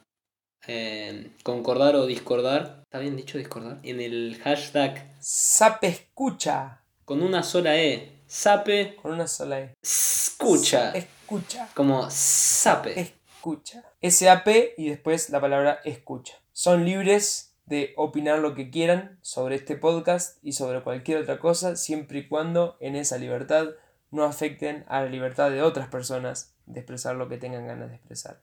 eh, 0.66 1.30
concordar 1.42 1.96
o 1.96 2.06
discordar. 2.06 2.80
¿Está 2.82 2.98
bien 2.98 3.16
dicho 3.16 3.38
discordar? 3.38 3.78
En 3.82 4.00
el 4.00 4.38
hashtag 4.42 5.14
Sape 5.20 5.88
escucha. 5.88 6.82
Con 7.04 7.22
una 7.22 7.42
sola 7.42 7.76
E. 7.76 8.22
Sape. 8.26 8.96
Con 8.96 9.12
una 9.12 9.26
sola 9.26 9.60
E. 9.60 9.74
Escucha. 9.82 10.92
Escucha. 10.92 11.68
Como 11.74 12.08
sape. 12.10 13.00
Escucha. 13.00 13.84
S-A-P 14.00 14.74
y 14.76 14.88
después 14.88 15.30
la 15.30 15.40
palabra 15.40 15.80
escucha. 15.84 16.34
Son 16.52 16.84
libres 16.84 17.54
de 17.66 17.94
opinar 17.96 18.40
lo 18.40 18.54
que 18.54 18.70
quieran 18.70 19.18
sobre 19.22 19.54
este 19.54 19.76
podcast 19.76 20.38
y 20.42 20.52
sobre 20.52 20.82
cualquier 20.82 21.18
otra 21.18 21.38
cosa, 21.38 21.76
siempre 21.76 22.18
y 22.18 22.28
cuando 22.28 22.76
en 22.80 22.96
esa 22.96 23.16
libertad 23.16 23.68
no 24.10 24.24
afecten 24.24 24.84
a 24.88 25.02
la 25.02 25.08
libertad 25.08 25.50
de 25.50 25.62
otras 25.62 25.88
personas 25.88 26.56
de 26.66 26.80
expresar 26.80 27.14
lo 27.14 27.28
que 27.28 27.38
tengan 27.38 27.66
ganas 27.66 27.90
de 27.90 27.96
expresar. 27.96 28.42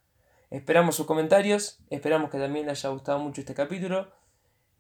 Esperamos 0.49 0.95
sus 0.95 1.05
comentarios, 1.05 1.79
esperamos 1.89 2.31
que 2.31 2.37
también 2.37 2.67
les 2.67 2.79
haya 2.83 2.93
gustado 2.93 3.19
mucho 3.19 3.41
este 3.41 3.53
capítulo 3.53 4.11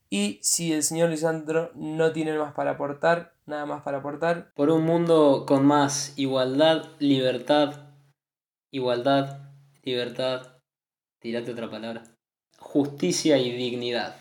y 0.09 0.39
si 0.41 0.71
el 0.71 0.83
señor 0.83 1.09
Lisandro 1.09 1.71
no 1.75 2.13
tiene 2.13 2.37
más 2.37 2.53
para 2.53 2.71
aportar, 2.71 3.33
nada 3.45 3.65
más 3.65 3.81
para 3.81 3.97
aportar. 3.97 4.53
Por 4.53 4.69
un 4.69 4.85
mundo 4.85 5.45
con 5.45 5.65
más 5.65 6.13
igualdad, 6.17 6.85
libertad, 6.99 7.89
igualdad, 8.71 9.41
libertad, 9.83 10.59
tirate 11.19 11.51
otra 11.51 11.69
palabra, 11.69 12.03
justicia 12.57 13.37
y 13.37 13.51
dignidad 13.51 14.15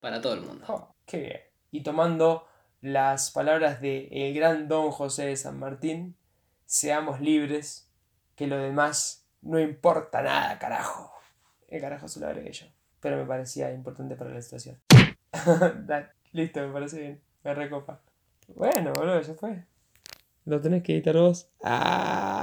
para 0.00 0.20
todo 0.20 0.34
el 0.34 0.40
mundo. 0.40 0.64
Oh, 0.68 0.94
qué 1.06 1.18
bien. 1.18 1.40
Y 1.70 1.82
tomando 1.84 2.48
las 2.80 3.30
palabras 3.30 3.80
de 3.80 4.08
el 4.10 4.34
gran 4.34 4.66
don 4.66 4.90
José 4.90 5.26
de 5.26 5.36
San 5.36 5.60
Martín, 5.60 6.16
seamos 6.66 7.20
libres, 7.20 7.92
que 8.34 8.48
lo 8.48 8.56
demás 8.58 9.17
no 9.42 9.58
importa 9.58 10.22
nada, 10.22 10.58
carajo. 10.58 11.12
El 11.68 11.80
carajo 11.80 12.08
se 12.08 12.20
lo 12.20 12.26
agregué 12.26 12.52
yo. 12.52 12.66
Pero 13.00 13.16
me 13.16 13.24
parecía 13.24 13.72
importante 13.72 14.16
para 14.16 14.30
la 14.30 14.42
situación. 14.42 14.78
Listo, 16.32 16.60
me 16.60 16.72
parece 16.72 17.00
bien. 17.00 17.20
Me 17.44 17.54
recopa. 17.54 18.00
Bueno, 18.48 18.92
boludo, 18.92 19.20
ya 19.20 19.34
fue. 19.34 19.64
Lo 20.44 20.60
tenés 20.60 20.82
que 20.82 20.94
editar 20.94 21.14
vos. 21.14 21.50
Ah. 21.62 22.38